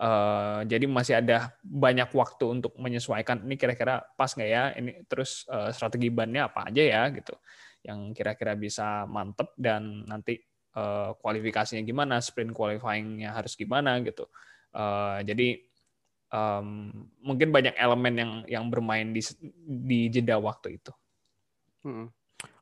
Uh, 0.00 0.64
jadi 0.64 0.88
masih 0.88 1.20
ada 1.20 1.52
banyak 1.60 2.08
waktu 2.16 2.44
untuk 2.48 2.72
menyesuaikan 2.80 3.44
ini 3.44 3.60
kira-kira 3.60 4.02
pas 4.16 4.32
nggak 4.32 4.50
ya? 4.50 4.72
Ini 4.74 5.04
terus 5.06 5.44
uh, 5.52 5.68
strategi 5.70 6.08
bannya 6.10 6.48
apa 6.48 6.72
aja 6.72 6.82
ya? 6.82 7.02
Gitu. 7.12 7.36
Yang 7.86 8.18
kira-kira 8.18 8.56
bisa 8.58 9.04
mantep 9.06 9.52
dan 9.60 10.08
nanti 10.08 10.40
uh, 10.74 11.14
kualifikasinya 11.20 11.84
gimana 11.86 12.18
sprint 12.18 12.50
qualifyingnya 12.50 13.36
harus 13.36 13.54
gimana 13.54 14.00
gitu 14.02 14.26
Uh, 14.70 15.18
jadi 15.26 15.60
um, 16.30 16.90
mungkin 17.20 17.50
banyak 17.50 17.74
elemen 17.76 18.14
yang 18.14 18.32
yang 18.46 18.64
bermain 18.70 19.10
di 19.10 19.22
di 19.66 20.08
jeda 20.08 20.38
waktu 20.38 20.78
itu. 20.78 20.92
Hmm. 21.84 22.08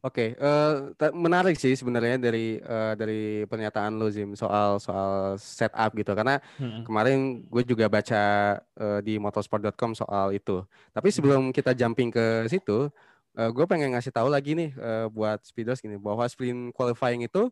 Oke, 0.03 0.35
okay. 0.35 0.43
uh, 0.43 0.91
eh, 0.91 1.15
menarik 1.15 1.55
sih 1.55 1.75
sebenarnya 1.79 2.19
dari 2.19 2.59
uh, 2.59 2.99
dari 2.99 3.47
pernyataan 3.47 3.95
lo 3.95 4.11
Zim 4.11 4.35
soal 4.35 4.83
soal 4.83 5.39
setup 5.39 5.95
gitu 5.95 6.19
karena 6.19 6.43
hmm. 6.59 6.83
kemarin 6.83 7.47
gue 7.47 7.63
juga 7.63 7.87
baca 7.87 8.23
uh, 8.59 8.99
di 9.03 9.23
motorsport.com 9.23 9.95
soal 9.95 10.35
itu. 10.35 10.67
Tapi 10.91 11.09
sebelum 11.15 11.55
kita 11.55 11.79
jumping 11.79 12.11
ke 12.11 12.47
situ, 12.51 12.91
uh, 13.39 13.51
gue 13.55 13.65
pengen 13.71 13.95
ngasih 13.95 14.11
tahu 14.11 14.27
lagi 14.31 14.59
nih 14.59 14.71
uh, 14.79 15.07
buat 15.11 15.43
speeders 15.47 15.79
gini 15.79 15.95
bahwa 15.95 16.27
sprint 16.27 16.75
qualifying 16.75 17.23
itu 17.23 17.51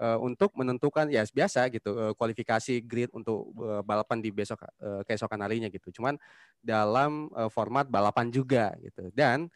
uh, 0.00 0.18
untuk 0.18 0.50
menentukan 0.56 1.06
ya 1.12 1.22
biasa 1.28 1.68
gitu 1.68 1.92
uh, 1.92 2.12
kualifikasi 2.16 2.80
grid 2.82 3.12
untuk 3.12 3.52
uh, 3.60 3.84
balapan 3.84 4.18
di 4.24 4.32
besok 4.32 4.64
uh, 4.64 5.04
keesokan 5.04 5.44
harinya 5.44 5.68
gitu. 5.68 5.92
Cuman 5.92 6.16
dalam 6.64 7.28
uh, 7.36 7.52
format 7.52 7.86
balapan 7.86 8.32
juga 8.32 8.72
gitu. 8.80 9.12
Dan 9.12 9.52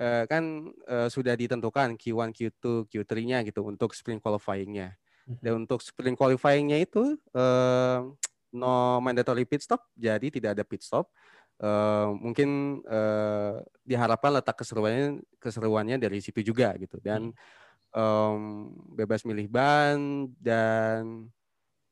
uh, 0.00 0.24
kan 0.24 0.72
uh, 0.88 1.08
sudah 1.12 1.36
ditentukan 1.36 2.00
Q1, 2.00 2.32
Q2, 2.32 2.88
Q3-nya 2.88 3.44
gitu 3.44 3.60
untuk 3.68 3.92
sprint 3.92 4.24
qualifying-nya. 4.24 4.96
Mhm. 5.28 5.40
Dan 5.44 5.52
untuk 5.68 5.84
sprint 5.84 6.16
qualifying-nya 6.16 6.80
itu 6.80 7.20
uh, 7.36 8.00
no 8.56 8.72
mandatory 9.04 9.44
pit 9.44 9.60
stop, 9.60 9.84
jadi 9.92 10.32
tidak 10.32 10.56
ada 10.56 10.64
pit 10.64 10.80
stop. 10.80 11.12
Uh, 11.56 12.12
mungkin 12.20 12.80
uh, 12.84 13.64
diharapkan 13.80 14.28
letak 14.28 14.60
keseruannya 14.60 15.24
keseruannya 15.40 15.96
dari 15.96 16.20
situ 16.20 16.44
juga 16.44 16.76
gitu 16.76 17.00
dan 17.00 17.32
hmm 17.32 17.64
um, 17.96 18.70
bebas 18.92 19.24
milih 19.24 19.48
ban 19.48 20.28
dan 20.36 21.32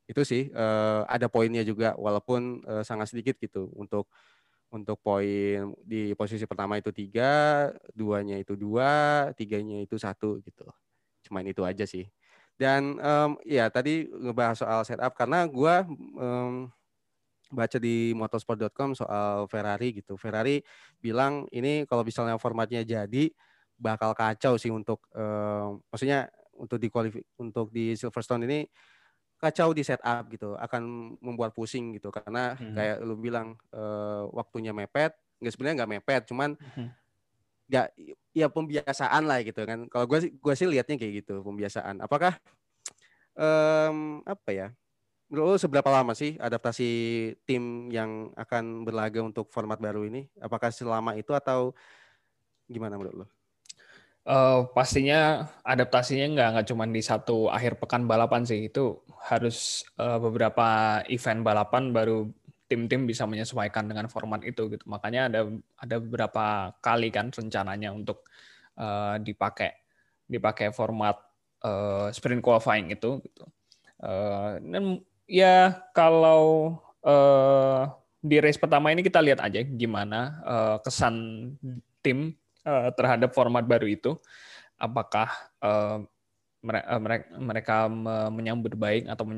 itu 0.05 0.21
sih 0.21 0.53
uh, 0.53 1.09
ada 1.09 1.33
poinnya 1.33 1.65
juga 1.65 1.97
walaupun 1.97 2.61
uh, 2.69 2.85
sangat 2.85 3.17
sedikit 3.17 3.41
gitu 3.41 3.73
untuk 3.73 4.13
untuk 4.75 4.99
poin 4.99 5.71
di 5.87 6.19
posisi 6.19 6.51
pertama 6.51 6.75
itu 6.75 6.91
tiga, 6.91 7.71
duanya 7.95 8.43
itu 8.43 8.59
dua, 8.59 9.31
tiganya 9.39 9.79
itu 9.79 9.95
satu 9.95 10.43
gitu. 10.43 10.67
Cuman 11.23 11.47
itu 11.47 11.63
aja 11.63 11.87
sih. 11.87 12.11
Dan 12.59 12.99
um, 12.99 13.39
ya 13.47 13.71
tadi 13.71 14.11
ngebahas 14.11 14.59
soal 14.59 14.83
setup 14.83 15.15
karena 15.15 15.47
gue 15.47 15.75
um, 16.19 16.67
baca 17.55 17.79
di 17.79 18.11
motorsport.com 18.19 18.99
soal 18.99 19.47
Ferrari 19.47 20.03
gitu. 20.03 20.19
Ferrari 20.19 20.59
bilang 20.99 21.47
ini 21.55 21.87
kalau 21.87 22.03
misalnya 22.03 22.35
formatnya 22.35 22.83
jadi 22.83 23.31
bakal 23.79 24.15
kacau 24.15 24.55
sih 24.57 24.71
untuk 24.71 25.07
uh, 25.15 25.75
maksudnya 25.91 26.31
untuk 26.55 26.79
di 26.79 26.89
untuk 27.39 27.67
di 27.75 27.99
Silverstone 27.99 28.47
ini 28.47 28.59
kacau 29.39 29.75
di 29.75 29.83
setup 29.85 30.31
gitu 30.31 30.55
akan 30.57 31.15
membuat 31.21 31.53
pusing 31.53 31.99
gitu 31.99 32.09
karena 32.09 32.55
hmm. 32.55 32.75
kayak 32.75 32.97
lu 33.03 33.19
bilang 33.19 33.59
uh, 33.75 34.31
waktunya 34.31 34.71
mepet 34.73 35.13
nggak 35.43 35.53
sebenarnya 35.53 35.77
nggak 35.83 35.93
mepet 35.99 36.23
cuman 36.31 36.51
hmm. 36.57 36.89
nggak 37.69 37.87
hmm. 37.93 38.15
ya 38.33 38.47
pembiasaan 38.49 39.23
lah 39.27 39.45
gitu 39.45 39.61
kan 39.67 39.85
kalau 39.91 40.07
gue 40.09 40.19
sih 40.25 40.31
gue 40.33 40.55
sih 40.55 40.69
liatnya 40.71 40.97
kayak 40.97 41.13
gitu 41.27 41.45
pembiasaan 41.45 42.01
apakah 42.01 42.39
um, 43.37 44.23
apa 44.25 44.51
ya 44.55 44.69
menurut 45.29 45.57
lu 45.57 45.59
seberapa 45.59 45.91
lama 45.91 46.15
sih 46.15 46.39
adaptasi 46.39 46.89
tim 47.45 47.91
yang 47.91 48.31
akan 48.39 48.87
berlaga 48.87 49.19
untuk 49.21 49.51
format 49.51 49.83
baru 49.83 50.07
ini 50.07 50.31
apakah 50.39 50.71
selama 50.71 51.19
itu 51.19 51.35
atau 51.35 51.75
gimana 52.71 52.97
menurut 52.97 53.25
lo? 53.25 53.27
Uh, 54.25 54.65
pastinya 54.73 55.53
adaptasinya 55.61 56.33
nggak 56.33 56.49
nggak 56.57 56.67
cuma 56.73 56.89
di 56.89 57.05
satu 57.05 57.53
akhir 57.53 57.77
pekan 57.77 58.09
balapan 58.09 58.49
sih. 58.49 58.73
Itu 58.73 59.05
harus 59.29 59.85
uh, 60.01 60.17
beberapa 60.17 61.01
event 61.13 61.45
balapan 61.45 61.93
baru 61.93 62.33
tim-tim 62.65 63.05
bisa 63.05 63.29
menyesuaikan 63.29 63.85
dengan 63.85 64.09
format 64.09 64.41
itu 64.43 64.73
gitu. 64.73 64.85
Makanya 64.89 65.29
ada 65.29 65.41
ada 65.77 65.97
beberapa 66.01 66.73
kali 66.81 67.13
kan 67.13 67.29
rencananya 67.29 67.93
untuk 67.93 68.25
uh, 68.81 69.21
dipakai 69.21 69.77
dipakai 70.25 70.73
format 70.73 71.21
uh, 71.61 72.09
sprint 72.11 72.41
qualifying 72.41 72.89
itu 72.89 73.21
gitu. 73.21 73.45
Uh, 74.01 74.57
ya 75.29 75.85
kalau 75.93 76.77
uh, 77.05 77.89
di 78.25 78.41
race 78.41 78.57
pertama 78.57 78.89
ini 78.89 79.05
kita 79.05 79.21
lihat 79.21 79.45
aja 79.45 79.61
gimana 79.61 80.41
uh, 80.45 80.77
kesan 80.81 81.15
tim 82.01 82.33
uh, 82.65 82.91
terhadap 82.97 83.31
format 83.37 83.63
baru 83.65 83.87
itu 83.87 84.17
apakah 84.81 85.31
uh, 85.63 86.03
mereka 86.65 87.21
mereka 87.37 87.77
menyambut 88.33 88.73
baik 88.73 89.05
atau 89.05 89.29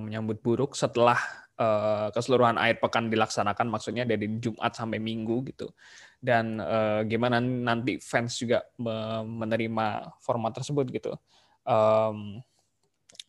menyambut 0.00 0.40
buruk 0.40 0.72
setelah 0.72 1.20
uh, 1.60 2.08
keseluruhan 2.08 2.56
air 2.56 2.80
pekan 2.80 3.12
dilaksanakan 3.12 3.68
maksudnya 3.68 4.08
dari 4.08 4.40
Jumat 4.40 4.72
sampai 4.72 4.96
Minggu 4.96 5.44
gitu. 5.52 5.68
Dan 6.16 6.56
gimana 7.04 7.36
nanti 7.36 8.00
fans 8.00 8.40
juga 8.40 8.64
menerima 9.24 10.08
format 10.24 10.56
tersebut 10.56 10.88
gitu. 10.88 11.12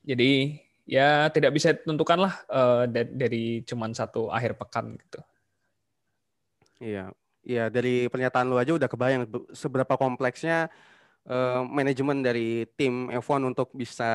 Jadi 0.08 0.32
ya 0.88 1.28
tidak 1.28 1.52
bisa 1.52 1.76
ditentukan 1.76 2.20
lah 2.24 2.34
dari 3.04 3.68
cuman 3.68 3.92
satu 3.92 4.32
akhir 4.32 4.56
pekan 4.56 4.96
gitu. 4.96 5.20
Iya 6.80 7.12
ya 7.41 7.69
dari 7.73 8.06
pernyataan 8.08 8.45
lu 8.47 8.58
aja 8.58 8.73
udah 8.77 8.89
kebayang 8.89 9.25
seberapa 9.54 9.97
kompleksnya 9.97 10.69
uh, 11.25 11.65
manajemen 11.65 12.21
dari 12.21 12.69
tim 12.77 13.10
F1 13.10 13.41
untuk 13.54 13.73
bisa 13.73 14.12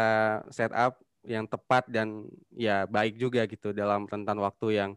setup 0.50 0.98
yang 1.26 1.44
tepat 1.44 1.90
dan 1.90 2.30
ya 2.54 2.86
baik 2.86 3.18
juga 3.18 3.42
gitu 3.50 3.74
dalam 3.74 4.06
rentan 4.06 4.38
waktu 4.38 4.78
yang 4.78 4.90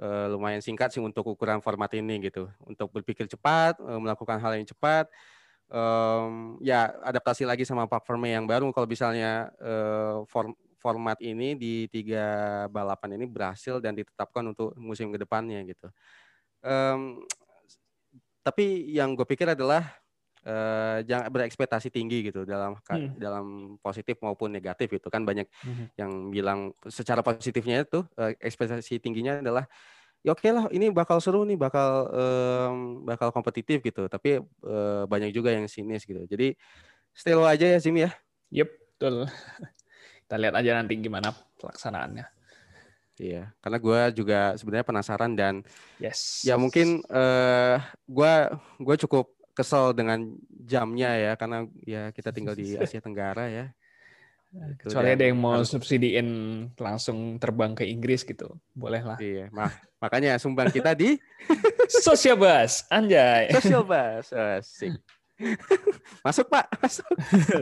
uh, 0.00 0.26
lumayan 0.28 0.60
singkat 0.60 0.92
sih 0.92 1.00
untuk 1.00 1.24
ukuran 1.32 1.64
format 1.64 1.88
ini 1.96 2.28
gitu. 2.28 2.48
Untuk 2.68 2.92
berpikir 2.92 3.24
cepat, 3.24 3.80
uh, 3.80 3.98
melakukan 3.98 4.36
hal 4.36 4.52
yang 4.60 4.68
cepat, 4.68 5.08
um, 5.72 6.60
ya 6.60 6.92
adaptasi 7.02 7.48
lagi 7.48 7.64
sama 7.64 7.88
platform 7.88 8.28
yang 8.28 8.44
baru. 8.44 8.68
Kalau 8.70 8.84
misalnya 8.84 9.48
uh, 9.58 10.28
form, 10.28 10.52
format 10.76 11.16
ini 11.24 11.56
di 11.56 11.88
tiga 11.88 12.66
balapan 12.68 13.16
ini 13.16 13.24
berhasil 13.24 13.80
dan 13.80 13.96
ditetapkan 13.96 14.44
untuk 14.52 14.76
musim 14.76 15.08
ke 15.08 15.18
depannya 15.18 15.64
gitu. 15.64 15.88
Um, 16.62 17.24
tapi 18.42 18.90
yang 18.90 19.14
gue 19.14 19.26
pikir 19.26 19.54
adalah 19.54 20.02
uh, 20.46 20.98
jangan 21.06 21.30
berekspektasi 21.30 21.88
tinggi 21.94 22.30
gitu 22.30 22.42
dalam 22.42 22.74
hmm. 22.78 23.18
dalam 23.18 23.46
positif 23.78 24.18
maupun 24.22 24.50
negatif 24.50 24.90
itu 24.98 25.08
kan. 25.08 25.22
Banyak 25.22 25.46
hmm. 25.46 25.86
yang 25.98 26.10
bilang 26.34 26.74
secara 26.90 27.22
positifnya 27.22 27.86
itu 27.86 28.02
uh, 28.18 28.34
ekspektasi 28.42 28.98
tingginya 28.98 29.38
adalah 29.38 29.64
ya 30.22 30.30
oke 30.34 30.42
okay 30.42 30.54
lah 30.54 30.70
ini 30.70 30.94
bakal 30.94 31.18
seru 31.18 31.42
nih 31.42 31.58
bakal 31.58 32.10
um, 32.10 32.76
bakal 33.06 33.30
kompetitif 33.30 33.82
gitu. 33.82 34.10
Tapi 34.10 34.42
uh, 34.66 35.06
banyak 35.06 35.30
juga 35.30 35.54
yang 35.54 35.70
sinis 35.70 36.02
gitu. 36.02 36.26
Jadi 36.26 36.54
stay 37.14 37.34
low 37.34 37.46
aja 37.46 37.66
ya 37.66 37.78
Sim 37.78 37.96
ya. 37.98 38.10
Yep 38.50 38.68
betul. 38.68 39.14
Kita 40.26 40.36
lihat 40.40 40.54
aja 40.58 40.70
nanti 40.80 40.98
gimana 40.98 41.30
pelaksanaannya 41.60 42.41
Iya, 43.22 43.54
karena 43.62 43.78
gue 43.78 44.00
juga 44.18 44.40
sebenarnya 44.58 44.86
penasaran 44.90 45.32
dan 45.38 45.62
yes. 46.02 46.42
ya 46.42 46.58
mungkin 46.58 47.06
uh, 47.06 47.78
gue 48.10 48.32
gue 48.82 48.96
cukup 49.06 49.30
kesel 49.54 49.94
dengan 49.94 50.34
jamnya 50.50 51.14
ya 51.14 51.32
karena 51.38 51.70
ya 51.86 52.10
kita 52.10 52.34
tinggal 52.34 52.58
di 52.58 52.74
Asia 52.74 52.98
Tenggara 52.98 53.46
ya. 53.46 53.70
Gitu, 54.52 54.90
Kecuali 54.90 55.16
ada 55.16 55.24
yang 55.24 55.38
mau 55.40 55.64
subsidiin 55.64 56.28
langsung 56.76 57.40
terbang 57.40 57.72
ke 57.72 57.88
Inggris 57.88 58.20
gitu, 58.26 58.58
boleh 58.76 59.00
lah. 59.00 59.16
Iya, 59.16 59.48
mah 59.48 59.72
makanya 59.96 60.36
sumbang 60.36 60.68
kita 60.68 60.92
di 60.92 61.16
Social 62.04 62.36
Bus, 62.36 62.84
anjay. 62.90 63.48
Social 63.54 63.86
Bus, 63.86 64.28
asik. 64.34 64.98
masuk 66.26 66.52
Pak, 66.52 66.68
masuk. 66.84 67.08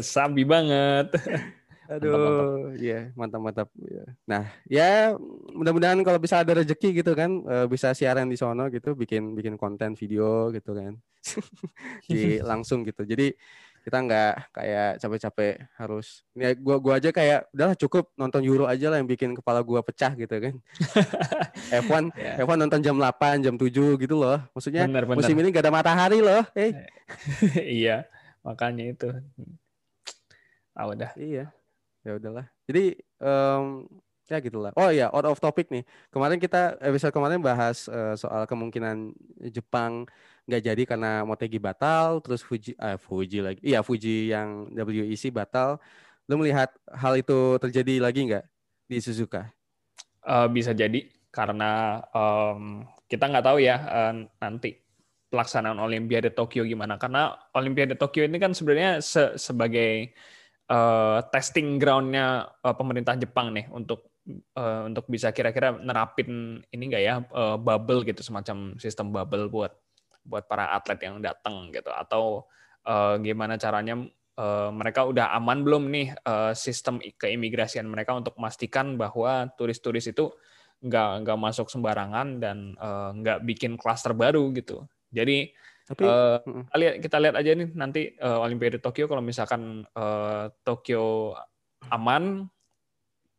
Sabi 0.03 0.43
banget. 0.43 1.15
Aduh, 1.91 2.71
iya 2.79 3.11
mantap 3.19 3.43
mantap. 3.43 3.69
Ya. 3.83 4.05
Nah, 4.23 4.43
ya 4.71 4.91
mudah-mudahan 5.51 5.99
kalau 6.07 6.23
bisa 6.23 6.39
ada 6.39 6.63
rezeki 6.63 7.03
gitu 7.03 7.19
kan, 7.19 7.43
uh, 7.43 7.67
bisa 7.67 7.91
siaran 7.99 8.31
di 8.31 8.39
sono 8.39 8.71
gitu, 8.71 8.95
bikin 8.95 9.35
bikin 9.35 9.59
konten 9.59 9.99
video 9.99 10.55
gitu 10.55 10.71
kan, 10.71 10.95
di 12.11 12.39
langsung 12.51 12.87
gitu. 12.87 13.03
Jadi 13.03 13.35
kita 13.81 13.97
nggak 13.97 14.35
kayak 14.55 14.91
capek-capek 15.01 15.55
harus 15.81 16.21
ini 16.37 16.53
gua 16.61 16.77
gua 16.77 17.01
aja 17.01 17.11
kayak 17.11 17.49
udahlah 17.49 17.75
cukup 17.81 18.13
nonton 18.13 18.45
Euro 18.45 18.69
aja 18.69 18.93
lah 18.93 19.01
yang 19.01 19.09
bikin 19.09 19.33
kepala 19.35 19.65
gua 19.65 19.83
pecah 19.83 20.15
gitu 20.15 20.37
kan. 20.37 20.55
F1 21.75 22.15
yeah. 22.15 22.39
F1 22.39 22.57
nonton 22.61 22.81
jam 22.87 22.95
8, 22.95 23.43
jam 23.43 23.57
7 23.59 23.99
gitu 23.99 24.15
loh. 24.15 24.39
Maksudnya 24.55 24.87
bener, 24.87 25.11
bener. 25.11 25.17
musim 25.19 25.35
ini 25.43 25.49
gak 25.51 25.67
ada 25.67 25.75
matahari 25.75 26.23
loh. 26.23 26.45
Hey. 26.55 26.77
iya, 27.83 28.07
makanya 28.47 28.95
itu. 28.95 29.09
Ah 30.77 30.87
udah. 30.87 31.11
Iya 31.17 31.51
ya 32.05 32.17
udahlah. 32.17 32.47
Jadi 32.65 32.97
um, 33.21 33.85
ya 34.31 34.39
gitulah. 34.39 34.71
Oh 34.79 34.89
ya 34.95 35.11
out 35.11 35.27
of 35.27 35.43
topic 35.43 35.69
nih. 35.69 35.83
Kemarin 36.15 36.39
kita 36.39 36.79
episode 36.79 37.11
kemarin 37.11 37.43
bahas 37.43 37.91
uh, 37.91 38.15
soal 38.15 38.47
kemungkinan 38.47 39.11
Jepang 39.51 40.07
nggak 40.47 40.63
jadi 40.63 40.83
karena 40.87 41.23
Motegi 41.27 41.59
batal 41.59 42.23
terus 42.23 42.41
Fuji 42.47 42.79
ah 42.79 42.95
Fuji 42.97 43.43
lagi. 43.43 43.61
Iya 43.61 43.83
Fuji 43.83 44.31
yang 44.31 44.71
WEC 44.71 45.35
batal. 45.35 45.83
Lu 46.31 46.39
melihat 46.39 46.71
hal 46.95 47.19
itu 47.19 47.59
terjadi 47.59 47.99
lagi 47.99 48.31
nggak 48.31 48.47
di 48.87 48.99
Suzuka? 49.03 49.51
Uh, 50.23 50.47
bisa 50.47 50.71
jadi 50.71 51.11
karena 51.35 52.03
um, 52.15 52.87
kita 53.11 53.27
nggak 53.27 53.47
tahu 53.47 53.59
ya 53.59 53.77
uh, 53.83 54.15
nanti 54.39 54.79
pelaksanaan 55.31 55.79
Olimpiade 55.79 56.35
Tokyo 56.35 56.67
gimana. 56.67 56.99
Karena 56.99 57.35
Olimpiade 57.55 57.95
Tokyo 57.95 58.27
ini 58.27 58.39
kan 58.39 58.55
sebenarnya 58.55 59.03
se 59.03 59.39
sebagai 59.39 60.15
uh, 60.71 61.19
testing 61.35 61.77
groundnya 61.83 62.47
uh, 62.63 62.75
pemerintah 62.79 63.19
Jepang 63.19 63.51
nih 63.51 63.67
untuk 63.75 64.15
uh, 64.55 64.87
untuk 64.87 65.11
bisa 65.11 65.35
kira-kira 65.35 65.75
nerapin 65.75 66.63
ini 66.71 66.83
enggak 66.87 67.03
ya 67.03 67.15
uh, 67.35 67.59
bubble 67.59 68.07
gitu 68.07 68.23
semacam 68.23 68.79
sistem 68.79 69.11
bubble 69.11 69.51
buat 69.51 69.75
buat 70.23 70.47
para 70.47 70.71
atlet 70.73 71.01
yang 71.03 71.19
datang 71.19 71.75
gitu. 71.75 71.91
Atau 71.91 72.47
uh, 72.87 73.15
gimana 73.19 73.59
caranya 73.59 73.99
uh, 74.39 74.71
mereka 74.71 75.09
udah 75.09 75.35
aman 75.35 75.67
belum 75.67 75.91
nih 75.91 76.15
uh, 76.23 76.53
sistem 76.55 77.03
keimigrasian 77.03 77.89
mereka 77.89 78.15
untuk 78.15 78.39
memastikan 78.39 78.95
bahwa 78.95 79.51
turis-turis 79.59 80.13
itu 80.13 80.31
nggak 80.81 81.27
nggak 81.27 81.39
masuk 81.39 81.69
sembarangan 81.69 82.41
dan 82.41 82.73
uh, 82.81 83.13
nggak 83.13 83.45
bikin 83.45 83.77
klaster 83.77 84.17
baru 84.17 84.49
gitu. 84.57 84.87
Jadi 85.11 85.51
tapi 85.91 86.07
uh, 86.07 86.39
kita 86.39 86.77
lihat 86.79 86.95
kita 87.03 87.17
lihat 87.19 87.35
aja 87.35 87.51
nih 87.51 87.69
nanti 87.75 88.15
uh, 88.23 88.39
Olimpiade 88.47 88.79
Tokyo 88.79 89.11
kalau 89.11 89.19
misalkan 89.19 89.83
uh, 89.99 90.47
Tokyo 90.63 91.35
aman 91.91 92.47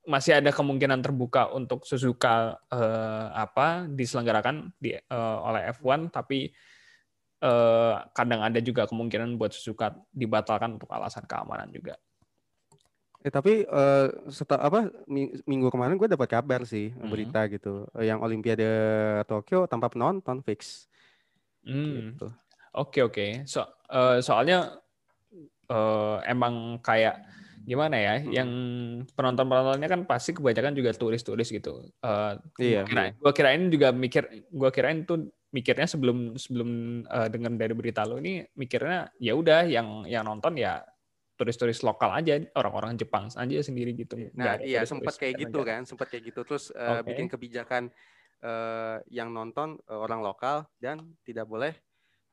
masih 0.04 0.44
ada 0.44 0.52
kemungkinan 0.52 1.00
terbuka 1.00 1.48
untuk 1.56 1.88
Suzuka 1.88 2.60
uh, 2.68 3.26
apa 3.32 3.88
diselenggarakan 3.88 4.76
di 4.76 5.00
uh, 5.00 5.38
oleh 5.48 5.72
F1 5.72 6.12
tapi 6.12 6.52
uh, 7.40 8.04
kadang 8.12 8.44
ada 8.44 8.60
juga 8.60 8.84
kemungkinan 8.84 9.40
buat 9.40 9.56
Suzuka 9.56 9.96
dibatalkan 10.12 10.76
untuk 10.76 10.92
alasan 10.92 11.24
keamanan 11.24 11.72
juga. 11.72 11.96
Eh, 13.22 13.30
tapi 13.30 13.62
uh, 13.70 14.10
setelah 14.34 14.66
apa 14.66 14.80
minggu 15.46 15.70
kemarin 15.70 15.94
gue 15.94 16.10
dapat 16.10 16.42
kabar 16.42 16.66
sih 16.66 16.90
hmm. 16.90 17.06
berita 17.06 17.46
gitu 17.54 17.86
yang 18.02 18.18
Olimpiade 18.20 18.66
Tokyo 19.30 19.70
tanpa 19.70 19.94
penonton 19.94 20.42
fix. 20.42 20.90
Hmm. 21.62 22.18
Gitu. 22.18 22.28
Oke 22.71 23.03
oke. 23.03 23.43
So 23.47 23.67
uh, 23.91 24.23
soalnya 24.23 24.79
uh, 25.67 26.23
emang 26.23 26.79
kayak 26.79 27.19
gimana 27.67 27.95
ya? 27.99 28.15
Hmm. 28.19 28.31
Yang 28.31 28.49
penonton 29.13 29.45
penontonnya 29.47 29.89
kan 29.91 30.01
pasti 30.07 30.31
kebanyakan 30.36 30.73
juga 30.73 30.91
turis-turis 30.95 31.49
gitu. 31.51 31.91
Uh, 32.01 32.39
iya. 32.57 32.84
Gua, 32.84 32.89
kira, 32.89 33.01
iya. 33.03 33.12
gua 33.19 33.31
kirain 33.36 33.63
juga 33.69 33.88
mikir, 33.91 34.23
gua 34.49 34.69
kirain 34.71 35.03
tuh 35.03 35.29
mikirnya 35.51 35.88
sebelum 35.88 36.39
sebelum 36.39 37.03
uh, 37.12 37.27
dengar 37.27 37.51
dari 37.60 37.75
berita 37.75 38.07
lo 38.07 38.15
ini 38.23 38.39
mikirnya 38.55 39.12
ya 39.19 39.36
udah 39.36 39.67
yang 39.67 40.07
yang 40.07 40.23
nonton 40.23 40.55
ya 40.55 40.79
turis-turis 41.36 41.84
lokal 41.84 42.13
aja 42.15 42.39
orang-orang 42.55 42.95
Jepang 42.95 43.27
aja 43.27 43.60
sendiri 43.60 43.91
gitu. 43.97 44.15
Nah 44.38 44.62
iya 44.63 44.88
sempat 44.88 45.19
kayak 45.19 45.43
gitu 45.43 45.60
kan, 45.67 45.84
sempat 45.84 46.07
kayak 46.07 46.31
gitu 46.31 46.47
terus 46.47 46.71
uh, 46.71 47.03
okay. 47.03 47.12
bikin 47.12 47.27
kebijakan 47.27 47.91
uh, 48.45 49.03
yang 49.12 49.34
nonton 49.36 49.75
uh, 49.91 49.99
orang 49.99 50.23
lokal 50.23 50.69
dan 50.79 51.03
tidak 51.27 51.49
boleh 51.51 51.75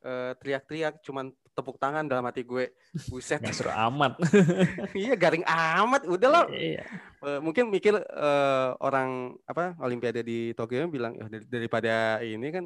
uh, 0.04 0.32
teriak-teriak 0.38 1.00
cuman 1.02 1.32
tepuk 1.58 1.74
tangan 1.80 2.06
dalam 2.06 2.22
hati 2.22 2.46
gue. 2.46 2.70
Buset. 3.10 3.42
Gak 3.42 3.54
seru 3.54 3.72
amat. 3.74 4.14
Iya 4.94 5.18
garing 5.18 5.42
amat. 5.46 6.06
Udah 6.06 6.28
loh 6.30 6.46
iya. 6.54 6.86
uh, 7.22 7.42
mungkin 7.42 7.70
mikir 7.70 7.98
uh, 7.98 8.78
orang 8.78 9.34
apa 9.42 9.74
olimpiade 9.82 10.22
di 10.22 10.54
Tokyo 10.54 10.86
bilang 10.86 11.18
ya 11.18 11.26
daripada 11.50 12.22
ini 12.22 12.48
kan 12.54 12.64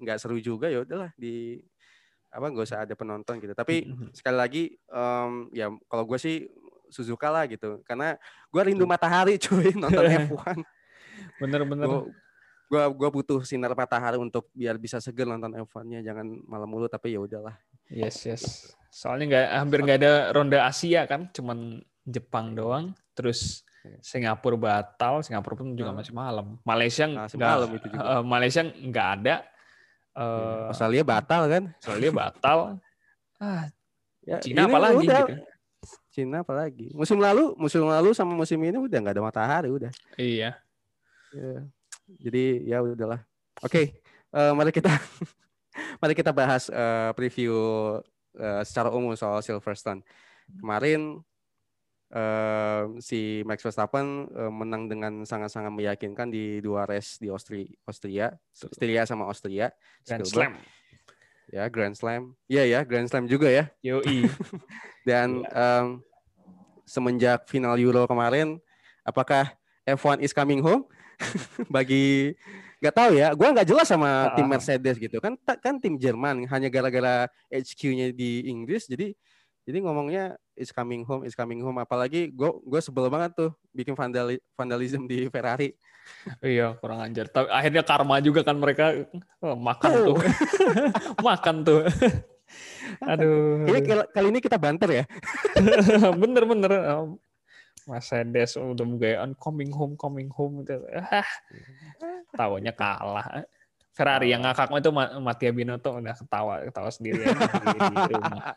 nggak 0.00 0.16
seru 0.16 0.40
juga 0.40 0.72
ya 0.72 0.80
udahlah 0.80 1.12
di 1.20 1.60
apa 2.32 2.46
nggak 2.48 2.64
usah 2.64 2.88
ada 2.88 2.94
penonton 2.96 3.36
gitu. 3.44 3.52
Tapi 3.52 3.84
mm-hmm. 3.84 4.08
sekali 4.16 4.36
lagi 4.40 4.64
um, 4.88 5.52
ya 5.52 5.68
kalau 5.90 6.08
gue 6.08 6.16
sih 6.16 6.48
Suzuka 6.88 7.28
lah 7.28 7.44
gitu. 7.44 7.84
Karena 7.84 8.16
gue 8.48 8.62
rindu 8.64 8.88
matahari 8.88 9.36
cuy 9.44 9.76
nonton 9.76 10.06
F1 10.06 10.58
bener-bener 11.40 12.08
gua 12.70 12.86
gua 12.86 13.10
butuh 13.10 13.42
sinar 13.42 13.74
matahari 13.74 14.14
untuk 14.14 14.46
biar 14.54 14.78
bisa 14.78 15.02
seger 15.02 15.26
nonton 15.26 15.50
F1-nya 15.66 16.06
jangan 16.06 16.22
malam 16.46 16.70
mulu 16.70 16.86
tapi 16.86 17.18
ya 17.18 17.18
udahlah. 17.18 17.58
Yes 17.90 18.22
yes. 18.22 18.70
Soalnya 18.94 19.26
nggak 19.26 19.46
hampir 19.58 19.78
nggak 19.82 19.98
ada 19.98 20.12
ronde 20.30 20.54
Asia 20.54 21.02
kan 21.10 21.26
cuman 21.34 21.82
Jepang 22.06 22.54
doang. 22.54 22.94
Terus 23.18 23.66
iya. 23.82 23.98
Singapura 23.98 24.54
batal 24.54 25.26
Singapura 25.26 25.58
pun 25.58 25.74
juga 25.74 25.90
masih 25.90 26.14
malam. 26.14 26.62
Malaysia 26.62 27.10
nah, 27.10 27.26
nggak 27.26 27.50
malam 27.50 27.70
itu 27.74 27.86
juga. 27.90 28.06
Uh, 28.06 28.22
Malaysia 28.22 28.62
nggak 28.62 29.08
ada. 29.18 29.34
Uh, 30.14 30.70
Australia 30.70 31.02
batal 31.02 31.42
kan? 31.50 31.64
Australia 31.74 32.10
batal. 32.14 32.58
Ah 33.42 33.66
ya, 34.22 34.38
Cina 34.38 34.70
apalagi 34.70 35.10
udah. 35.10 35.26
gitu. 35.26 35.34
Cina 36.14 36.46
apalagi. 36.46 36.94
Musim 36.94 37.18
lalu 37.18 37.50
musim 37.58 37.82
lalu 37.82 38.14
sama 38.14 38.30
musim 38.38 38.62
ini 38.62 38.78
udah 38.78 38.98
nggak 39.02 39.18
ada 39.18 39.26
matahari 39.26 39.74
udah. 39.74 39.90
Iya. 40.14 40.54
Ya 41.34 41.66
jadi 42.18 42.44
ya 42.66 42.82
udahlah. 42.82 43.22
Oke, 43.60 43.70
okay, 43.70 43.86
uh, 44.34 44.50
eh, 44.50 44.52
mari 44.56 44.72
kita 44.72 44.90
mari 46.02 46.14
kita 46.16 46.32
bahas 46.34 46.66
uh, 46.72 47.12
preview 47.14 47.54
uh, 48.40 48.62
secara 48.64 48.90
umum 48.90 49.14
soal 49.14 49.44
Silverstone. 49.44 50.02
Kemarin 50.58 51.22
uh, 52.14 52.82
si 52.98 53.42
Max 53.46 53.62
Verstappen 53.62 54.26
uh, 54.34 54.50
menang 54.50 54.90
dengan 54.90 55.22
sangat-sangat 55.22 55.70
meyakinkan 55.70 56.30
di 56.30 56.58
dua 56.58 56.86
race 56.86 57.22
di 57.22 57.30
Austria, 57.30 57.66
Austria, 57.86 58.26
Austria 58.66 59.02
sama 59.06 59.30
Austria. 59.30 59.70
Grand 60.02 60.26
Slam. 60.26 60.52
Ya, 61.50 61.66
Grand 61.66 61.94
Slam. 61.98 62.38
Iya 62.46 62.62
ya, 62.66 62.80
Grand 62.86 63.10
Slam 63.10 63.26
juga 63.26 63.50
ya. 63.50 63.70
Yoi. 63.82 64.26
Dan 65.08 65.42
um, 65.50 65.98
semenjak 66.86 67.46
final 67.50 67.74
Euro 67.78 68.06
kemarin, 68.06 68.62
apakah 69.02 69.50
F1 69.86 70.22
is 70.22 70.30
coming 70.30 70.62
home? 70.62 70.86
bagi 71.74 72.34
nggak 72.80 72.94
tahu 72.96 73.10
ya. 73.16 73.28
Gue 73.36 73.48
nggak 73.52 73.68
jelas 73.68 73.86
sama 73.88 74.32
uh. 74.32 74.36
tim 74.36 74.46
Mercedes 74.48 74.96
gitu. 74.96 75.16
Kan 75.20 75.36
kan 75.40 75.76
tim 75.78 76.00
Jerman 76.00 76.48
hanya 76.48 76.68
gara-gara 76.72 77.28
HQ-nya 77.52 78.12
di 78.16 78.48
Inggris. 78.48 78.88
Jadi 78.88 79.12
jadi 79.68 79.78
ngomongnya 79.84 80.34
is 80.56 80.72
coming 80.72 81.04
home 81.04 81.22
is 81.28 81.36
coming 81.36 81.60
home. 81.60 81.78
Apalagi 81.78 82.32
gue 82.32 82.50
gue 82.64 82.80
sebel 82.80 83.06
banget 83.12 83.36
tuh 83.36 83.50
bikin 83.70 83.92
vandali, 83.94 84.40
vandalism 84.56 85.04
di 85.04 85.28
Ferrari. 85.28 85.76
Iya 86.42 86.74
kurang 86.80 87.06
anjar 87.06 87.30
tapi 87.30 87.46
akhirnya 87.54 87.86
karma 87.86 88.18
juga 88.18 88.42
kan 88.42 88.58
mereka 88.58 89.06
oh, 89.44 89.54
makan 89.54 89.90
oh. 89.94 90.04
tuh. 90.10 90.16
Makan 91.28 91.56
tuh. 91.62 91.80
Aduh. 93.10 93.68
Ini 93.68 93.78
kali 94.10 94.26
ini 94.34 94.40
kita 94.42 94.58
banter 94.58 94.88
ya. 94.90 95.04
Bener-bener 96.20 96.72
Mercedes 97.88 98.58
udah 98.58 98.84
gayaan 98.98 99.32
coming 99.38 99.72
home 99.72 99.94
coming 99.96 100.28
home 100.32 100.64
gitu. 100.64 100.80
Ah, 100.92 101.28
tawanya 102.36 102.72
kalah. 102.74 103.44
Ferrari 103.90 104.32
yang 104.32 104.46
ngakak 104.46 104.70
itu 104.70 104.90
Mattia 105.20 105.50
Binotto 105.52 105.98
udah 105.98 106.14
ketawa 106.16 106.54
ketawa 106.64 106.90
sendiri 106.90 107.26
di 107.26 108.14
rumah. 108.14 108.54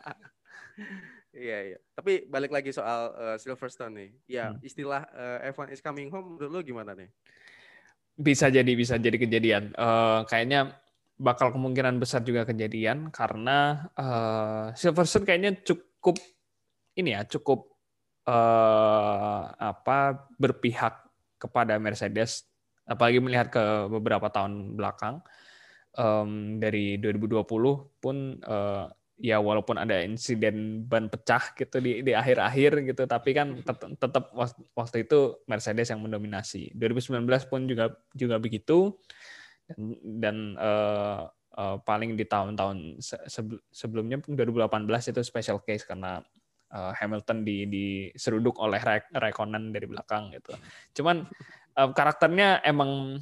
Iya 1.34 1.58
iya. 1.74 1.78
Tapi 1.98 2.30
balik 2.30 2.54
lagi 2.54 2.70
soal 2.70 3.10
uh, 3.10 3.36
Silverstone 3.36 3.94
nih. 3.98 4.10
Ya 4.38 4.54
hmm. 4.54 4.62
istilah 4.62 5.02
uh, 5.10 5.50
F1 5.50 5.74
is 5.74 5.82
coming 5.82 6.06
home 6.06 6.38
menurut 6.38 6.50
lo 6.50 6.60
gimana 6.62 6.94
nih? 6.94 7.10
Bisa 8.14 8.46
jadi 8.46 8.72
bisa 8.78 8.94
jadi 8.94 9.18
kejadian. 9.18 9.74
Uh, 9.74 10.22
kayaknya 10.30 10.78
bakal 11.18 11.50
kemungkinan 11.50 11.98
besar 11.98 12.22
juga 12.22 12.46
kejadian 12.46 13.10
karena 13.10 13.90
uh, 13.98 14.70
Silverstone 14.78 15.26
kayaknya 15.26 15.58
cukup 15.66 16.22
ini 16.94 17.18
ya 17.18 17.26
cukup 17.26 17.73
uh, 18.28 19.42
apa 19.56 20.28
berpihak 20.36 21.04
kepada 21.38 21.76
Mercedes 21.80 22.48
apalagi 22.84 23.20
melihat 23.20 23.48
ke 23.48 23.64
beberapa 23.88 24.28
tahun 24.28 24.76
belakang 24.76 25.24
um, 25.96 26.60
dari 26.60 27.00
2020 27.00 27.44
pun 28.00 28.16
uh, 28.44 28.88
ya 29.14 29.38
walaupun 29.38 29.78
ada 29.78 30.02
insiden 30.02 30.82
ban 30.90 31.06
pecah 31.06 31.54
gitu 31.54 31.78
di 31.78 32.02
di 32.02 32.12
akhir-akhir 32.12 32.82
gitu 32.82 33.06
tapi 33.06 33.30
kan 33.30 33.62
tet 33.62 33.78
tetap 33.78 34.34
waktu 34.74 35.06
itu 35.06 35.38
Mercedes 35.46 35.94
yang 35.94 36.02
mendominasi. 36.02 36.74
2019 36.74 37.22
pun 37.50 37.60
juga 37.70 37.94
juga 38.12 38.36
begitu. 38.42 38.98
Dan, 39.64 39.80
dan 40.20 40.36
uh, 40.60 41.24
uh, 41.56 41.76
paling 41.88 42.20
di 42.20 42.28
tahun-tahun 42.28 43.00
sebelumnya 43.72 44.20
2018 44.28 44.68
itu 45.08 45.20
special 45.24 45.64
case 45.64 45.88
karena 45.88 46.20
uh, 46.74 46.92
Hamilton 46.98 47.46
di 47.46 47.64
diseruduk 47.70 48.58
oleh 48.58 48.82
Raikkonen 49.14 49.70
dari 49.70 49.86
belakang 49.86 50.34
gitu. 50.34 50.52
Cuman 51.00 51.22
uh, 51.78 51.90
karakternya 51.94 52.60
emang 52.66 53.16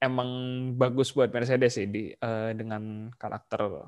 emang 0.00 0.30
bagus 0.78 1.12
buat 1.12 1.28
Mercedes 1.30 1.76
sih 1.76 1.86
di 1.86 2.10
uh, 2.10 2.50
dengan 2.56 3.12
karakter 3.14 3.84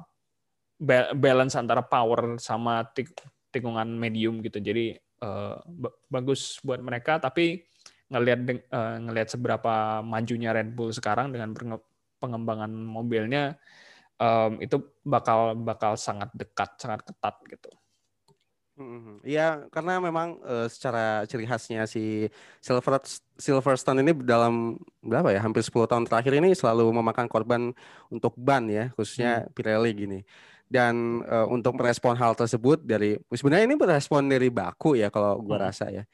balance 1.17 1.57
antara 1.57 1.85
power 1.85 2.41
sama 2.41 2.85
tik 2.93 3.13
tikungan 3.51 3.89
medium 3.97 4.45
gitu. 4.45 4.61
Jadi 4.61 4.95
uh, 5.25 5.57
bagus 6.09 6.61
buat 6.61 6.81
mereka 6.81 7.19
tapi 7.21 7.65
ngelihat 8.11 8.41
uh, 8.75 8.97
ngelihat 9.07 9.29
seberapa 9.31 10.03
majunya 10.03 10.51
Red 10.51 10.75
Bull 10.75 10.91
sekarang 10.91 11.31
dengan 11.31 11.55
pengembangan 12.21 12.69
mobilnya 12.71 13.55
um, 14.21 14.61
itu 14.61 14.77
bakal 15.07 15.57
bakal 15.57 15.97
sangat 15.97 16.29
dekat, 16.37 16.77
sangat 16.77 17.07
ketat 17.07 17.37
gitu. 17.49 17.71
Iya, 19.21 19.69
karena 19.69 20.01
memang 20.01 20.40
uh, 20.40 20.66
secara 20.66 21.29
ciri 21.29 21.45
khasnya 21.45 21.85
si 21.85 22.29
Silver 22.64 23.01
Silverstone 23.37 24.01
ini 24.01 24.12
dalam 24.25 24.81
berapa 25.05 25.33
ya, 25.33 25.40
hampir 25.45 25.61
10 25.61 25.85
tahun 25.85 26.05
terakhir 26.09 26.33
ini 26.40 26.57
selalu 26.57 26.88
memakan 26.93 27.29
korban 27.29 27.73
untuk 28.09 28.33
ban 28.37 28.64
ya, 28.69 28.88
khususnya 28.97 29.45
hmm. 29.45 29.53
Pirelli 29.53 29.93
gini. 29.93 30.21
Dan 30.71 31.27
uh, 31.27 31.51
untuk 31.51 31.75
merespon 31.77 32.14
hal 32.14 32.38
tersebut 32.38 32.81
dari 32.87 33.19
sebenarnya 33.29 33.66
ini 33.66 33.75
merespon 33.75 34.31
dari 34.31 34.49
baku 34.49 34.95
ya 34.95 35.11
kalau 35.11 35.43
gua 35.43 35.59
hmm. 35.61 35.66
rasa 35.66 35.87
ya. 35.90 36.05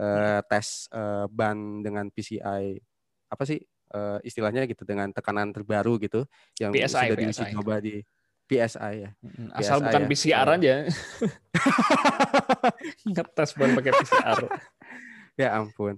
Uh, 0.00 0.40
tes 0.48 0.88
uh, 0.94 1.28
ban 1.28 1.84
dengan 1.84 2.08
PCI 2.08 2.78
apa 3.28 3.42
sih 3.44 3.60
uh, 3.94 4.18
istilahnya 4.22 4.64
gitu 4.70 4.86
dengan 4.86 5.10
tekanan 5.10 5.50
terbaru 5.50 5.98
gitu 6.02 6.24
yang 6.58 6.72
PSI, 6.72 7.10
sudah 7.10 7.16
diuji 7.18 7.44
coba 7.54 7.74
di 7.82 8.00
PSI 8.50 8.92
ya. 9.06 9.10
Asal 9.54 9.78
PSI 9.78 9.84
bukan 9.86 10.02
ya. 10.02 10.08
PCR 10.10 10.46
ya. 10.50 10.54
aja. 10.58 10.74
Ngetes 13.14 13.50
baru 13.54 13.70
pakai 13.78 13.92
PCR. 13.94 14.38
ya 15.38 15.48
ampun. 15.54 15.94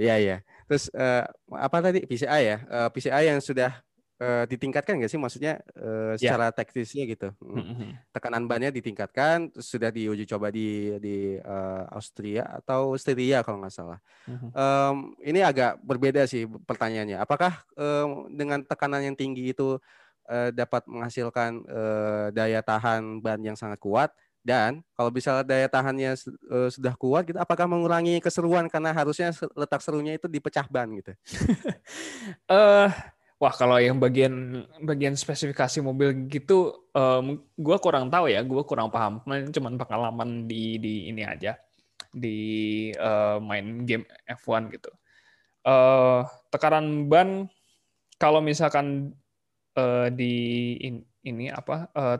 Ya 0.00 0.16
ya. 0.16 0.40
Terus 0.64 0.88
uh, 0.96 1.28
apa 1.52 1.76
tadi 1.84 2.08
PCI 2.08 2.42
ya? 2.48 2.58
Uh, 2.64 2.88
eh, 2.88 2.88
PCI 2.96 3.24
yang 3.28 3.40
sudah 3.44 3.76
uh, 4.24 4.44
ditingkatkan 4.48 4.96
nggak 4.96 5.10
sih? 5.12 5.20
Maksudnya 5.20 5.60
uh, 5.76 6.16
secara 6.16 6.48
yeah. 6.48 6.56
teknisnya 6.56 7.04
gitu. 7.10 7.28
Mm-hmm. 7.42 7.90
Tekanan 8.14 8.44
bannya 8.48 8.70
ditingkatkan, 8.72 9.52
terus 9.52 9.68
sudah 9.68 9.92
diuji 9.92 10.24
coba 10.24 10.48
di 10.48 10.96
di 10.96 11.36
uh, 11.40 11.84
Austria 11.92 12.46
atau 12.56 12.96
Styria 12.96 13.44
kalau 13.44 13.60
nggak 13.60 13.74
salah. 13.74 13.98
Mm-hmm. 14.30 14.50
Um, 14.54 14.96
ini 15.24 15.40
agak 15.44 15.76
berbeda 15.84 16.24
sih 16.24 16.46
pertanyaannya. 16.46 17.18
Apakah 17.18 17.64
um, 17.76 18.32
dengan 18.32 18.64
tekanan 18.64 19.04
yang 19.04 19.16
tinggi 19.18 19.52
itu 19.52 19.76
uh, 20.30 20.54
dapat 20.54 20.86
menghasilkan 20.86 21.66
uh, 21.66 22.26
daya 22.30 22.62
tahan 22.62 23.18
ban 23.18 23.42
yang 23.42 23.58
sangat 23.58 23.82
kuat 23.82 24.14
dan 24.40 24.80
kalau 24.96 25.12
bisa 25.12 25.44
daya 25.44 25.68
tahannya 25.68 26.16
uh, 26.48 26.68
sudah 26.72 26.96
kuat 26.96 27.28
gitu 27.28 27.36
apakah 27.36 27.68
mengurangi 27.68 28.24
keseruan 28.24 28.72
karena 28.72 28.96
harusnya 28.96 29.36
letak 29.52 29.84
serunya 29.84 30.16
itu 30.16 30.30
dipecah 30.32 30.64
ban 30.70 30.88
gitu. 30.96 31.12
uh, 32.48 32.88
wah 33.42 33.52
kalau 33.52 33.76
yang 33.76 34.00
bagian 34.00 34.64
bagian 34.80 35.12
spesifikasi 35.12 35.84
mobil 35.84 36.24
gitu 36.32 36.88
um, 36.96 37.44
gua 37.60 37.76
kurang 37.76 38.08
tahu 38.08 38.32
ya, 38.32 38.40
gua 38.40 38.64
kurang 38.64 38.88
paham. 38.88 39.20
Cuman 39.52 39.76
pengalaman 39.76 40.48
di 40.48 40.80
di 40.80 41.12
ini 41.12 41.20
aja 41.20 41.60
di 42.10 42.90
uh, 42.96 43.36
main 43.44 43.84
game 43.84 44.08
F1 44.24 44.72
gitu. 44.72 44.90
Uh, 45.60 46.24
tekanan 46.48 47.12
ban 47.12 47.44
kalau 48.16 48.40
misalkan 48.40 49.12
uh, 49.80 50.06
di 50.12 50.34
in, 50.84 51.00
ini 51.24 51.48
apa 51.48 51.88
uh, 51.96 52.16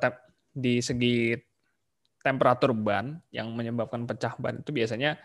di 0.51 0.81
segi 0.81 1.37
temperatur 2.20 2.73
ban 2.73 3.20
yang 3.33 3.53
menyebabkan 3.53 4.09
pecah 4.09 4.37
ban 4.40 4.61
itu 4.61 4.73
biasanya 4.73 5.20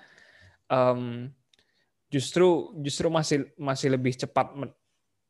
um, 0.68 1.32
justru 2.12 2.72
justru 2.80 3.08
masih 3.12 3.52
masih 3.60 3.96
lebih 3.96 4.16
cepat 4.16 4.52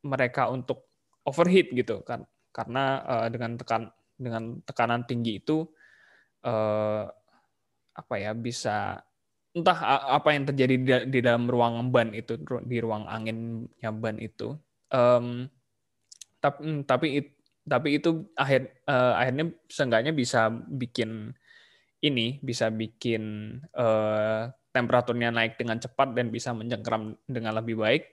mereka 0.06 0.50
untuk 0.50 0.86
overheat 1.26 1.74
gitu 1.74 2.02
kan. 2.06 2.26
Karena 2.54 3.02
uh, 3.04 3.28
dengan 3.28 3.58
tekan 3.58 3.90
dengan 4.16 4.64
tekanan 4.64 5.04
tinggi 5.04 5.44
itu 5.44 5.66
uh, 6.48 7.04
apa 7.96 8.16
ya 8.16 8.32
bisa 8.36 9.02
entah 9.56 9.80
apa 10.20 10.36
yang 10.36 10.44
terjadi 10.52 10.76
di, 10.76 10.92
di 11.16 11.20
dalam 11.24 11.48
ruang 11.48 11.88
ban 11.92 12.12
itu 12.12 12.36
di 12.68 12.78
ruang 12.84 13.08
anginnya 13.08 13.92
ban 13.92 14.20
itu 14.20 14.56
um, 14.92 15.48
tapi 16.46 16.62
hmm, 16.62 16.80
tapi 16.86 17.08
tapi 17.66 17.98
itu 17.98 18.30
akhir 18.38 18.86
uh, 18.86 19.18
akhirnya 19.18 19.50
seenggaknya 19.66 20.14
bisa 20.14 20.54
bikin 20.54 21.34
ini 22.06 22.38
bisa 22.46 22.70
bikin 22.70 23.58
uh, 23.74 24.54
temperaturnya 24.70 25.34
naik 25.34 25.58
dengan 25.58 25.82
cepat 25.82 26.14
dan 26.14 26.30
bisa 26.30 26.54
mencengkram 26.54 27.18
dengan 27.26 27.58
lebih 27.58 27.82
baik 27.82 28.04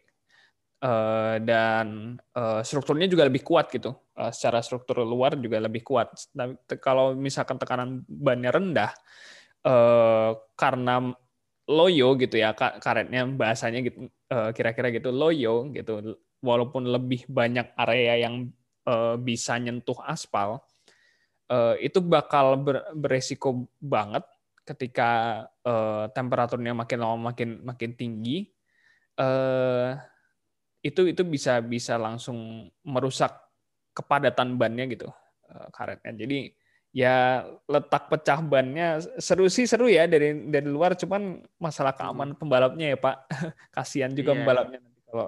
uh, 0.80 1.36
dan 1.44 2.16
uh, 2.32 2.64
strukturnya 2.64 3.10
juga 3.12 3.28
lebih 3.28 3.44
kuat 3.44 3.68
gitu. 3.68 3.92
Uh, 4.16 4.32
secara 4.32 4.64
struktur 4.64 5.04
luar 5.04 5.36
juga 5.36 5.60
lebih 5.60 5.84
kuat. 5.84 6.14
Tapi 6.32 6.56
kalau 6.80 7.12
misalkan 7.12 7.60
tekanan 7.60 8.06
bannya 8.08 8.48
rendah 8.54 8.90
uh, 9.68 10.32
karena 10.56 11.12
loyo 11.68 12.18
gitu 12.18 12.40
ya 12.42 12.56
karetnya 12.58 13.22
bahasanya 13.38 13.86
gitu 13.86 14.10
kira-kira 14.56 14.90
gitu 14.90 15.14
loyo 15.14 15.70
gitu 15.70 16.18
walaupun 16.42 16.90
lebih 16.90 17.24
banyak 17.30 17.72
area 17.78 18.28
yang 18.28 18.50
uh, 18.84 19.14
bisa 19.16 19.56
nyentuh 19.56 19.96
aspal, 20.02 20.60
uh, 21.48 21.74
itu 21.78 22.02
bakal 22.02 22.58
ber, 22.58 22.82
beresiko 22.92 23.70
banget 23.78 24.26
ketika 24.62 25.42
uh, 25.66 26.10
temperaturnya 26.10 26.74
makin 26.74 26.98
lama 27.02 27.32
makin 27.32 27.62
makin 27.62 27.94
tinggi. 27.94 28.50
Uh, 29.14 29.94
itu 30.82 31.14
itu 31.14 31.22
bisa 31.22 31.62
bisa 31.62 31.94
langsung 31.94 32.66
merusak 32.82 33.30
kepadatan 33.94 34.58
bannya 34.58 34.90
gitu 34.90 35.08
uh, 35.46 35.68
karetnya. 35.70 36.12
Jadi 36.16 36.50
ya 36.92 37.46
letak 37.70 38.12
pecah 38.12 38.42
bannya 38.44 39.00
seru 39.16 39.48
sih 39.48 39.64
seru 39.64 39.88
ya 39.88 40.04
dari 40.04 40.36
dari 40.52 40.68
luar 40.68 40.92
cuman 40.92 41.40
masalah 41.56 41.96
keamanan 41.96 42.34
pembalapnya 42.34 42.96
ya 42.96 42.98
Pak. 42.98 43.16
Kasihan 43.74 44.10
juga 44.10 44.34
yeah. 44.34 44.38
pembalapnya 44.42 44.78
nanti 44.82 45.00
kalau 45.06 45.26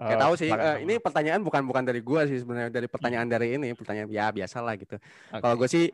Gak 0.00 0.20
tahu 0.20 0.34
sih. 0.40 0.48
Uh, 0.48 0.80
ini 0.80 0.96
pertanyaan 0.96 1.44
bukan 1.44 1.62
bukan 1.68 1.84
dari 1.84 2.00
gua 2.00 2.24
sih 2.24 2.40
sebenarnya 2.40 2.72
dari 2.72 2.88
pertanyaan 2.88 3.28
hmm. 3.28 3.34
dari 3.36 3.48
ini 3.60 3.68
pertanyaan 3.76 4.08
ya 4.08 4.32
biasa 4.32 4.64
lah 4.64 4.74
gitu. 4.80 4.96
Okay. 4.96 5.40
Kalau 5.44 5.54
gue 5.60 5.68
sih 5.68 5.86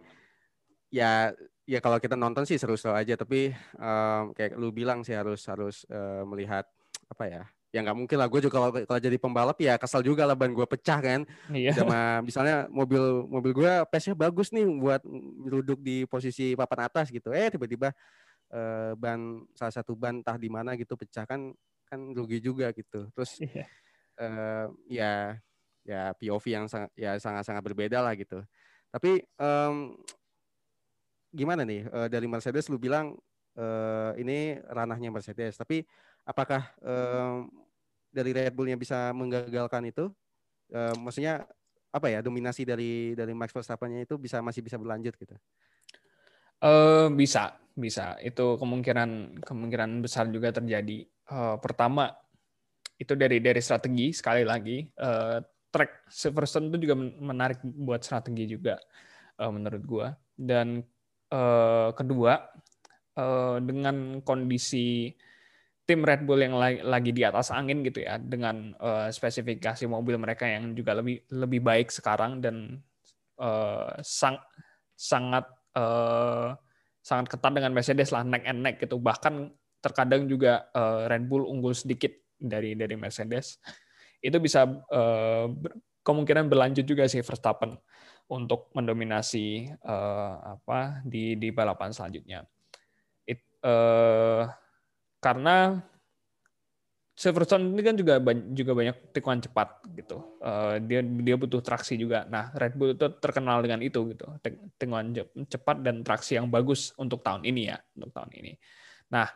ya 0.95 1.35
ya 1.67 1.79
kalau 1.83 1.99
kita 1.99 2.15
nonton 2.15 2.47
sih 2.47 2.55
seru-seru 2.57 2.95
aja 2.95 3.19
tapi 3.19 3.51
um, 3.75 4.31
kayak 4.31 4.55
lu 4.55 4.71
bilang 4.71 5.03
sih 5.03 5.19
harus 5.19 5.43
harus 5.51 5.83
uh, 5.91 6.23
melihat 6.23 6.63
apa 7.11 7.25
ya 7.27 7.43
ya 7.75 7.83
nggak 7.83 7.99
mungkin 7.99 8.17
lah 8.17 8.31
gue 8.31 8.41
juga 8.41 8.55
kalau, 8.57 8.71
kalau 8.73 9.01
jadi 9.03 9.19
pembalap 9.19 9.59
ya 9.59 9.75
kesal 9.77 10.01
juga 10.01 10.25
lah 10.25 10.39
ban 10.39 10.55
gue 10.55 10.65
pecah 10.65 11.03
kan 11.03 11.21
iya. 11.51 11.75
sama 11.75 12.23
misalnya 12.23 12.71
mobil 12.71 13.27
mobil 13.27 13.53
gue 13.53 13.73
pesnya 13.91 14.15
bagus 14.15 14.55
nih 14.55 14.65
buat 14.65 15.03
duduk 15.51 15.83
di 15.83 16.07
posisi 16.07 16.55
papan 16.55 16.87
atas 16.89 17.11
gitu 17.11 17.35
eh 17.35 17.51
tiba-tiba 17.51 17.91
uh, 18.55 18.95
ban 18.95 19.45
salah 19.53 19.75
satu 19.75 19.99
ban 19.99 20.23
entah 20.23 20.39
di 20.39 20.49
mana 20.49 20.79
gitu 20.79 20.95
pecah 20.95 21.27
kan 21.27 21.53
kan 21.91 22.01
rugi 22.15 22.39
juga 22.39 22.71
gitu 22.73 23.11
terus 23.13 23.43
iya 23.43 23.67
uh, 24.21 24.67
ya 24.89 25.37
ya 25.87 26.11
POV 26.19 26.45
yang 26.51 26.67
sangat 26.67 26.91
ya 26.99 27.15
sangat-sangat 27.17 27.63
berbeda 27.63 28.03
lah 28.03 28.13
gitu. 28.19 28.43
Tapi 28.91 29.23
um, 29.39 29.95
gimana 31.31 31.63
nih 31.63 31.87
uh, 31.93 32.09
dari 32.11 32.27
Mercedes 32.27 32.67
lu 32.73 32.81
bilang 32.81 33.15
uh, 33.57 34.11
ini 34.19 34.59
ranahnya 34.67 35.13
Mercedes, 35.13 35.55
tapi 35.55 35.87
apakah 36.27 36.67
um, 36.83 37.49
dari 38.11 38.33
Red 38.33 38.57
Bullnya 38.57 38.81
bisa 38.81 39.13
menggagalkan 39.13 39.89
itu? 39.89 40.11
Uh, 40.73 40.95
maksudnya 40.99 41.47
apa 41.95 42.11
ya 42.11 42.21
dominasi 42.21 42.67
dari 42.67 43.15
dari 43.15 43.33
Max 43.33 43.55
Verstappen 43.55 43.95
itu 44.03 44.19
bisa 44.19 44.43
masih 44.43 44.61
bisa 44.61 44.77
berlanjut 44.77 45.15
gitu? 45.17 45.37
Uh, 46.61 47.13
bisa, 47.13 47.57
bisa. 47.77 48.17
Itu 48.25 48.57
kemungkinan 48.57 49.41
kemungkinan 49.45 50.01
besar 50.01 50.29
juga 50.33 50.53
terjadi. 50.53 51.05
Uh, 51.29 51.61
pertama, 51.61 52.17
itu 52.97 53.13
dari 53.13 53.39
dari 53.45 53.61
strategi 53.61 54.13
sekali 54.17 54.43
lagi 54.43 54.81
uh, 55.01 55.39
track 55.69 56.09
Silverstone 56.09 56.73
itu 56.73 56.89
juga 56.89 56.97
menarik 57.01 57.61
buat 57.61 58.01
strategi 58.01 58.49
juga 58.49 58.81
uh, 59.41 59.53
menurut 59.53 59.83
gua. 59.85 60.07
Dan 60.37 60.81
uh, 61.33 61.93
kedua 61.93 62.41
uh, 63.17 63.57
dengan 63.61 64.21
kondisi 64.25 65.13
tim 65.87 66.03
Red 66.03 66.27
Bull 66.27 66.43
yang 66.43 66.59
lagi, 66.59 66.81
lagi 66.83 67.11
di 67.15 67.23
atas 67.23 67.55
angin 67.55 67.87
gitu 67.87 68.03
ya 68.03 68.19
dengan 68.19 68.75
uh, 68.83 69.07
spesifikasi 69.07 69.87
mobil 69.87 70.19
mereka 70.19 70.49
yang 70.49 70.75
juga 70.75 70.99
lebih 70.99 71.23
lebih 71.31 71.61
baik 71.63 71.95
sekarang 71.95 72.43
dan 72.43 72.83
uh, 73.39 73.95
sang, 74.03 74.41
sangat 74.99 75.47
uh, 75.79 76.59
sangat 77.07 77.31
ketat 77.31 77.53
dengan 77.55 77.71
Mercedes 77.71 78.11
lah 78.11 78.27
neck 78.27 78.43
and 78.43 78.67
neck 78.67 78.83
gitu. 78.83 78.99
Bahkan 78.99 79.55
terkadang 79.79 80.27
juga 80.27 80.67
uh, 80.75 81.07
Red 81.07 81.31
Bull 81.31 81.47
unggul 81.47 81.71
sedikit 81.71 82.11
dari 82.37 82.77
dari 82.77 82.95
Mercedes 82.95 83.59
itu 84.21 84.37
bisa 84.41 84.65
uh, 84.69 85.49
kemungkinan 86.07 86.47
berlanjut 86.47 86.87
juga 86.87 87.11
sih 87.11 87.21
Verstappen 87.21 87.75
untuk 88.31 88.71
mendominasi 88.75 89.71
uh, 89.87 90.59
apa 90.59 91.03
di 91.07 91.35
di 91.39 91.51
balapan 91.51 91.91
selanjutnya. 91.95 92.43
It, 93.27 93.43
uh, 93.63 94.47
karena 95.23 95.83
Silverstone 97.17 97.73
ini 97.73 97.81
kan 97.81 97.97
juga 97.97 98.21
juga 98.53 98.77
banyak 98.77 99.17
tikungan 99.17 99.41
cepat 99.41 99.89
gitu. 99.97 100.37
Uh, 100.37 100.77
dia 100.85 101.01
dia 101.01 101.37
butuh 101.41 101.65
traksi 101.65 101.97
juga. 101.97 102.29
Nah, 102.29 102.53
Red 102.53 102.77
Bull 102.77 102.93
itu 102.93 103.09
terkenal 103.17 103.65
dengan 103.65 103.81
itu 103.81 104.13
gitu. 104.13 104.29
Tikungan 104.77 105.17
cepat 105.49 105.81
dan 105.81 106.05
traksi 106.05 106.37
yang 106.37 106.53
bagus 106.53 106.93
untuk 107.01 107.25
tahun 107.25 107.49
ini 107.49 107.73
ya, 107.73 107.81
untuk 107.97 108.13
tahun 108.13 108.31
ini. 108.37 108.53
Nah, 109.17 109.33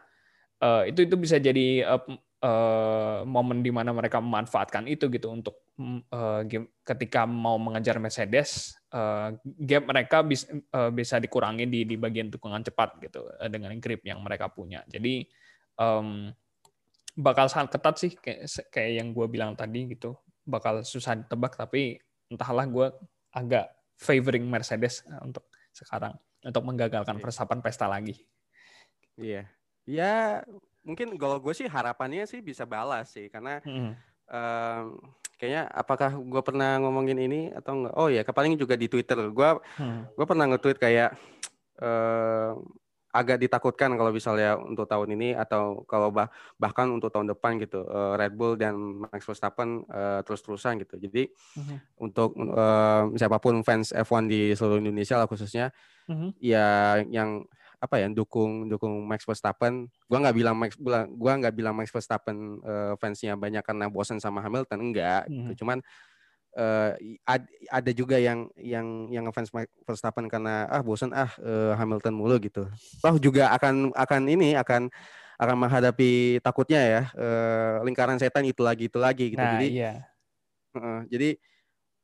uh, 0.60 0.84
itu 0.84 1.08
itu 1.08 1.16
bisa 1.16 1.40
jadi 1.40 1.88
uh, 1.88 2.04
uh, 2.44 3.22
momen 3.24 3.60
di 3.60 3.70
mana 3.72 3.92
mereka 3.92 4.18
memanfaatkan 4.20 4.88
itu 4.88 5.08
gitu 5.12 5.32
untuk 5.32 5.68
uh, 6.12 6.42
game, 6.44 6.68
ketika 6.84 7.28
mau 7.28 7.56
mengejar 7.60 8.00
Mercedes, 8.00 8.76
uh, 8.92 9.32
gap 9.44 9.88
mereka 9.88 10.24
bisa 10.24 10.48
uh, 10.72 10.90
bisa 10.92 11.20
dikurangi 11.20 11.68
di 11.68 11.84
di 11.84 11.96
bagian 11.96 12.32
tukungan 12.32 12.64
cepat 12.64 13.00
gitu 13.04 13.24
uh, 13.24 13.48
dengan 13.48 13.72
grip 13.78 14.04
yang 14.04 14.20
mereka 14.24 14.48
punya. 14.48 14.84
Jadi 14.88 15.24
um, 15.76 16.32
bakal 17.16 17.48
sangat 17.52 17.76
ketat 17.76 17.94
sih 18.00 18.12
kayak 18.16 18.48
kayak 18.72 18.90
yang 19.04 19.08
gue 19.12 19.26
bilang 19.28 19.52
tadi 19.52 19.92
gitu, 19.92 20.16
bakal 20.48 20.80
susah 20.84 21.20
ditebak 21.20 21.56
tapi 21.56 22.00
entahlah 22.32 22.64
gue 22.64 22.86
agak 23.34 23.68
favoring 24.00 24.48
Mercedes 24.48 25.04
untuk 25.20 25.44
sekarang 25.70 26.16
untuk 26.40 26.64
menggagalkan 26.64 27.20
persapan 27.20 27.60
pesta 27.60 27.84
lagi. 27.84 28.16
Iya. 29.20 29.44
Ya 29.84 30.44
mungkin 30.84 31.16
kalau 31.20 31.36
gue 31.38 31.52
sih 31.52 31.68
harapannya 31.68 32.24
sih 32.24 32.40
bisa 32.40 32.64
balas 32.64 33.12
sih 33.12 33.28
karena 33.28 33.60
hmm. 33.60 33.92
um, 34.32 34.84
kayaknya 35.40 35.68
apakah 35.72 36.12
gue 36.16 36.42
pernah 36.44 36.76
ngomongin 36.80 37.16
ini 37.16 37.40
atau 37.56 37.72
enggak? 37.80 37.94
Oh 37.96 38.08
ya, 38.12 38.20
paling 38.24 38.60
juga 38.60 38.76
di 38.76 38.92
Twitter. 38.92 39.16
Gue 39.32 39.56
hmm. 39.80 40.12
gue 40.12 40.26
pernah 40.28 40.44
nge-tweet 40.52 40.76
kayak 40.76 41.16
uh, 41.80 42.60
agak 43.10 43.42
ditakutkan 43.42 43.90
kalau 43.98 44.14
misalnya 44.14 44.54
untuk 44.54 44.86
tahun 44.86 45.18
ini 45.18 45.34
atau 45.34 45.82
kalau 45.90 46.14
bah 46.14 46.30
bahkan 46.62 46.86
untuk 46.86 47.10
tahun 47.10 47.34
depan 47.34 47.58
gitu 47.58 47.82
uh, 47.82 48.14
Red 48.14 48.38
Bull 48.38 48.54
dan 48.54 48.78
Max 48.78 49.26
Verstappen 49.26 49.82
uh, 49.90 50.22
terus-terusan 50.22 50.78
gitu. 50.86 50.94
Jadi 50.94 51.26
uh-huh. 51.26 51.78
untuk 51.98 52.38
uh, 52.38 53.10
siapa 53.18 53.42
pun 53.42 53.66
fans 53.66 53.90
F1 53.90 54.30
di 54.30 54.54
seluruh 54.54 54.78
Indonesia 54.78 55.18
lah 55.18 55.26
khususnya 55.26 55.74
uh-huh. 56.06 56.30
ya 56.38 57.02
yang 57.10 57.42
apa 57.80 57.96
ya 57.96 58.12
dukung 58.12 58.68
dukung 58.68 59.08
Max 59.08 59.24
Verstappen. 59.24 59.88
Gua 60.04 60.18
nggak 60.20 60.36
bilang 60.36 60.56
Max 60.56 60.76
gua 60.76 61.32
nggak 61.40 61.54
bilang 61.56 61.74
Max 61.74 61.88
Verstappen 61.88 62.60
uh, 62.60 62.92
fansnya 63.00 63.34
banyak 63.34 63.64
karena 63.64 63.88
bosan 63.88 64.20
sama 64.20 64.44
Hamilton 64.44 64.78
enggak 64.92 65.26
gitu. 65.32 65.64
Cuman 65.64 65.80
uh, 66.56 66.92
ad, 67.26 67.42
ada 67.70 67.90
juga 67.94 68.16
yang 68.18 68.50
yang 68.58 69.08
yang 69.10 69.24
fans 69.30 69.52
Verstappen 69.86 70.26
karena 70.26 70.66
ah 70.66 70.82
bosan 70.82 71.14
ah 71.14 71.30
uh, 71.38 71.72
Hamilton 71.78 72.14
mulu 72.14 72.36
gitu. 72.42 72.66
Toh 73.02 73.16
juga 73.16 73.54
akan 73.54 73.94
akan 73.94 74.22
ini 74.26 74.56
akan 74.58 74.90
akan 75.40 75.56
menghadapi 75.56 76.42
takutnya 76.44 76.80
ya 76.84 77.02
uh, 77.16 77.80
lingkaran 77.86 78.20
setan 78.20 78.44
itu 78.44 78.60
lagi 78.60 78.92
itu 78.92 78.98
lagi 79.00 79.32
gitu. 79.32 79.40
Nah, 79.40 79.56
jadi 79.56 79.68
iya. 79.72 79.92
uh, 80.76 81.00
jadi 81.08 81.40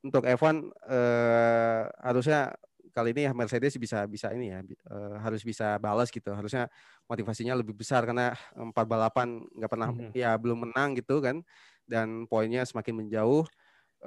untuk 0.06 0.22
F1 0.24 0.70
uh, 0.86 1.82
harusnya 2.00 2.54
kali 2.96 3.12
ini 3.12 3.28
Mercedes 3.36 3.76
bisa 3.76 4.08
bisa 4.08 4.32
ini 4.32 4.48
ya 4.48 4.64
uh, 4.88 5.20
harus 5.20 5.44
bisa 5.44 5.76
balas 5.76 6.08
gitu. 6.08 6.32
Harusnya 6.32 6.72
motivasinya 7.04 7.52
lebih 7.52 7.76
besar 7.76 8.08
karena 8.08 8.32
empat 8.56 8.88
balapan 8.88 9.44
nggak 9.52 9.70
pernah 9.70 9.92
mm 9.92 9.98
-hmm. 10.00 10.10
ya 10.16 10.32
belum 10.40 10.72
menang 10.72 10.96
gitu 10.96 11.20
kan. 11.20 11.44
Dan 11.84 12.24
poinnya 12.24 12.64
semakin 12.64 13.04
menjauh 13.04 13.44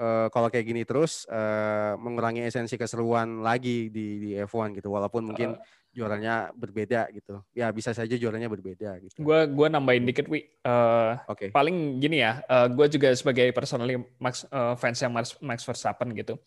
uh, 0.01 0.27
kalau 0.33 0.49
kayak 0.49 0.65
gini 0.65 0.81
terus 0.83 1.29
uh, 1.29 1.93
mengurangi 2.01 2.41
esensi 2.41 2.75
keseruan 2.75 3.45
lagi 3.45 3.93
di 3.93 4.17
di 4.17 4.29
F1 4.41 4.81
gitu. 4.81 4.89
Walaupun 4.89 5.29
mungkin 5.29 5.53
uh, 5.53 5.61
juaranya 5.89 6.53
berbeda 6.53 7.09
gitu. 7.13 7.41
Ya 7.51 7.69
bisa 7.73 7.91
saja 7.91 8.13
juaranya 8.13 8.47
berbeda 8.47 9.01
gitu. 9.01 9.17
Gue 9.19 9.49
gua 9.49 9.67
nambahin 9.67 10.05
dikit 10.05 10.29
wi. 10.29 10.45
Uh, 10.61 11.17
oke. 11.25 11.37
okay. 11.37 11.49
paling 11.49 11.97
gini 11.97 12.21
ya 12.21 12.45
uh, 12.45 12.69
gue 12.69 12.85
juga 12.91 13.09
sebagai 13.17 13.49
personally 13.51 13.97
Max 14.21 14.45
uh, 14.53 14.77
fans 14.77 14.99
yang 15.01 15.13
Max, 15.13 15.35
Max 15.41 15.65
Verstappen 15.65 16.13
gitu. 16.13 16.37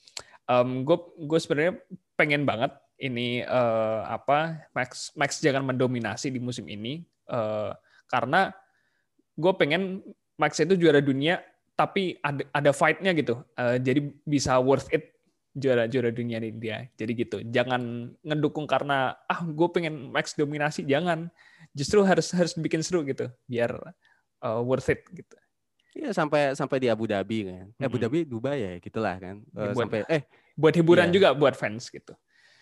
Um, 0.47 0.83
gue 0.83 0.99
gue 1.23 1.39
sebenarnya 1.39 1.79
pengen 2.15 2.45
banget 2.45 2.75
ini 3.03 3.43
uh, 3.43 4.07
apa 4.07 4.69
Max 4.77 5.11
Max 5.19 5.43
jangan 5.43 5.67
mendominasi 5.67 6.31
di 6.31 6.39
musim 6.39 6.69
ini 6.71 7.03
uh, 7.33 7.75
karena 8.07 8.55
gue 9.35 9.53
pengen 9.57 10.05
Max 10.37 10.59
itu 10.59 10.75
juara 10.75 10.99
dunia 11.03 11.43
tapi 11.73 12.21
ada 12.21 12.45
ada 12.53 12.71
fight-nya 12.71 13.13
gitu. 13.17 13.41
Uh, 13.57 13.81
jadi 13.81 14.01
bisa 14.23 14.57
worth 14.61 14.93
it 14.93 15.13
juara 15.53 15.89
juara 15.89 16.13
dunia 16.13 16.39
di 16.41 16.53
dia. 16.55 16.87
Jadi 16.97 17.13
gitu. 17.17 17.37
Jangan 17.43 18.13
ngedukung 18.23 18.69
karena 18.69 19.17
ah 19.27 19.41
gue 19.43 19.69
pengen 19.73 20.13
max 20.13 20.37
dominasi. 20.37 20.85
Jangan. 20.85 21.33
Justru 21.73 22.05
harus 22.05 22.31
harus 22.37 22.53
bikin 22.55 22.85
seru 22.85 23.03
gitu 23.09 23.33
biar 23.49 23.73
uh, 24.45 24.61
worth 24.61 24.93
it 24.93 25.03
gitu. 25.11 25.37
Iya 25.93 26.17
sampai 26.17 26.57
sampai 26.57 26.81
di 26.81 26.89
Abu 26.89 27.05
Dhabi 27.05 27.53
kan. 27.53 27.67
Eh, 27.77 27.85
Abu 27.85 28.01
Dhabi 28.01 28.25
Dubai 28.25 28.61
ya 28.61 28.73
gitulah 28.81 29.17
kan. 29.21 29.45
Uh, 29.53 29.77
sampai 29.77 30.05
eh 30.09 30.23
buat 30.57 30.75
hiburan 30.77 31.09
iya. 31.11 31.15
juga 31.15 31.29
buat 31.33 31.57
fans 31.57 31.89
gitu. 31.89 32.13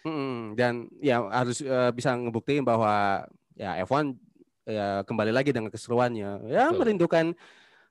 Hmm, 0.00 0.56
dan 0.56 0.88
ya 1.04 1.20
harus 1.28 1.60
uh, 1.60 1.92
bisa 1.92 2.16
ngebuktiin 2.16 2.64
bahwa 2.64 3.26
ya 3.52 3.76
F1 3.84 4.16
ya 4.64 5.04
kembali 5.04 5.32
lagi 5.34 5.52
dengan 5.52 5.68
keseruannya. 5.68 6.48
Ya 6.48 6.72
Betul. 6.72 6.78
merindukan 6.80 7.26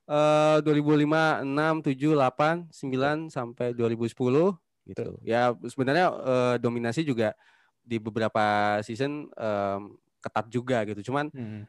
uh, 0.10 0.58
2005, 0.66 1.46
6, 1.46 1.86
7, 1.86 3.30
8, 3.30 3.30
9 3.30 3.30
sampai 3.30 3.68
2010 3.78 4.58
gitu. 4.90 5.06
Ya 5.22 5.54
sebenarnya 5.70 6.10
uh, 6.10 6.56
dominasi 6.58 7.06
juga 7.06 7.38
di 7.86 8.02
beberapa 8.02 8.78
season 8.82 9.30
um, 9.38 9.82
ketat 10.18 10.46
juga 10.50 10.82
gitu. 10.90 11.14
Cuman 11.14 11.30
hmm. 11.30 11.64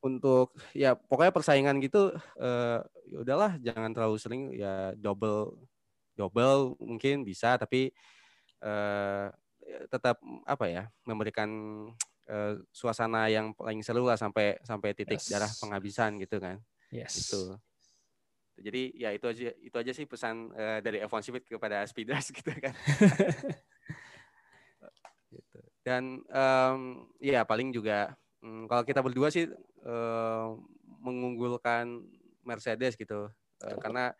untuk 0.00 0.56
ya 0.72 0.96
pokoknya 0.96 1.32
persaingan 1.32 1.76
gitu 1.84 2.12
uh, 2.40 2.78
ya 3.04 3.16
udahlah 3.20 3.60
jangan 3.60 3.92
terlalu 3.92 4.16
sering 4.16 4.42
ya 4.56 4.96
double 4.96 5.60
double 6.14 6.78
mungkin 6.78 7.26
bisa 7.26 7.58
tapi 7.58 7.90
uh, 8.62 9.28
tetap 9.90 10.20
apa 10.44 10.66
ya 10.68 10.84
memberikan 11.08 11.50
uh, 12.28 12.54
suasana 12.70 13.28
yang 13.28 13.52
paling 13.56 13.80
seru 13.80 14.06
lah 14.06 14.16
sampai 14.16 14.60
sampai 14.64 14.96
titik 14.96 15.20
yes. 15.20 15.30
darah 15.32 15.50
penghabisan 15.60 16.20
gitu 16.20 16.40
kan. 16.40 16.60
Yes. 16.92 17.28
Itu. 17.28 17.58
Jadi 18.54 18.94
ya 18.94 19.10
itu 19.10 19.26
aja 19.26 19.50
itu 19.50 19.76
aja 19.76 19.92
sih 19.92 20.06
pesan 20.06 20.54
uh, 20.54 20.78
dari 20.78 21.02
F1 21.02 21.20
Speed 21.26 21.44
kepada 21.58 21.82
Speeders 21.90 22.30
gitu 22.36 22.52
kan. 22.54 22.74
gitu. 25.32 25.60
Dan 25.82 26.22
um, 26.30 27.10
ya 27.18 27.42
paling 27.42 27.74
juga 27.74 28.14
um, 28.40 28.70
kalau 28.70 28.86
kita 28.86 29.02
berdua 29.02 29.28
sih 29.34 29.50
uh, 29.84 30.54
mengunggulkan 31.02 32.06
Mercedes 32.44 32.94
gitu 32.94 33.28
uh, 33.64 33.76
karena 33.82 34.14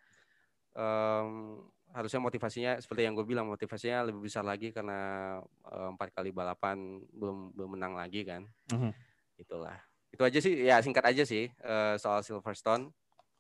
um, 0.75 1.63
harusnya 1.95 2.19
motivasinya 2.19 2.73
seperti 2.83 3.07
yang 3.07 3.15
gue 3.15 3.23
bilang 3.23 3.47
motivasinya 3.47 4.11
lebih 4.11 4.27
besar 4.27 4.43
lagi 4.43 4.75
karena 4.75 5.39
empat 5.95 6.11
uh, 6.11 6.15
kali 6.19 6.35
balapan 6.35 6.99
belum 7.15 7.55
belum 7.55 7.71
menang 7.79 7.95
lagi 7.95 8.27
kan. 8.27 8.43
Uh-huh. 8.75 8.91
Itulah. 9.39 9.79
Itu 10.11 10.27
aja 10.27 10.39
sih 10.43 10.67
ya 10.67 10.83
singkat 10.83 11.07
aja 11.07 11.23
sih 11.23 11.47
uh, 11.63 11.95
soal 11.95 12.27
Silverstone 12.27 12.91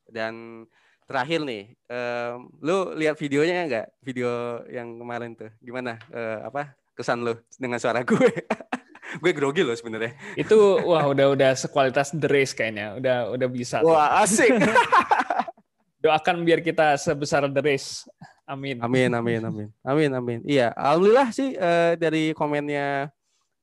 dan 0.07 0.65
terakhir 1.05 1.45
nih, 1.45 1.77
um, 1.89 2.49
lu 2.65 2.97
lihat 2.97 3.17
videonya 3.21 3.69
nggak? 3.69 3.87
Video 4.01 4.61
yang 4.73 4.97
kemarin 4.97 5.37
tuh, 5.37 5.53
gimana? 5.61 6.01
Uh, 6.09 6.49
apa 6.49 6.73
kesan 6.97 7.21
lu 7.21 7.37
dengan 7.61 7.77
suara 7.77 8.01
gue? 8.01 8.29
gue 9.23 9.33
grogi 9.37 9.63
loh 9.63 9.77
sebenarnya. 9.77 10.17
Itu 10.35 10.81
wah 10.83 11.07
udah 11.07 11.37
udah 11.37 11.51
sekualitas 11.55 12.17
The 12.17 12.29
Race 12.29 12.57
kayaknya, 12.57 12.97
udah 12.99 13.17
udah 13.37 13.49
bisa. 13.53 13.85
Wah 13.85 14.25
tuh. 14.25 14.25
asik. 14.27 14.51
Doakan 16.05 16.45
biar 16.45 16.61
kita 16.61 16.97
sebesar 17.01 17.49
The 17.49 17.63
Race. 17.65 18.09
Amin. 18.45 18.77
Amin, 18.85 19.09
amin, 19.09 19.41
amin, 19.41 19.69
amin, 19.81 20.11
amin. 20.13 20.39
Iya, 20.45 20.69
alhamdulillah 20.77 21.33
sih 21.33 21.57
uh, 21.57 21.97
dari 21.97 22.37
komennya 22.37 23.09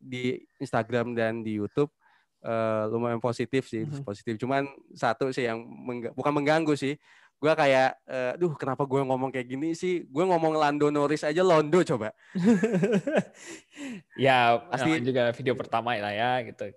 di 0.01 0.41
Instagram 0.57 1.13
dan 1.13 1.45
di 1.45 1.61
YouTube 1.61 1.93
uh, 2.41 2.89
lumayan 2.89 3.21
positif 3.21 3.69
sih, 3.69 3.85
mm 3.85 4.01
-hmm. 4.01 4.05
positif. 4.05 4.33
Cuman 4.41 4.65
satu 4.97 5.29
sih 5.29 5.45
yang 5.45 5.61
mengg 5.61 6.09
bukan 6.17 6.33
mengganggu 6.33 6.73
sih, 6.73 6.97
gue 7.37 7.53
kayak, 7.53 7.97
uh, 8.09 8.33
duh 8.41 8.53
kenapa 8.57 8.85
gue 8.89 9.01
ngomong 9.05 9.29
kayak 9.29 9.47
gini 9.49 9.77
sih? 9.77 10.05
Gue 10.09 10.25
ngomong 10.25 10.57
Lando 10.57 10.89
Norris 10.89 11.25
aja 11.25 11.45
Londo 11.45 11.81
coba. 11.85 12.13
ya 14.25 14.65
pasti 14.69 14.97
juga 15.05 15.29
video 15.33 15.53
pertama 15.53 15.93
lah 15.97 16.13
ya 16.13 16.41
gitu. 16.45 16.73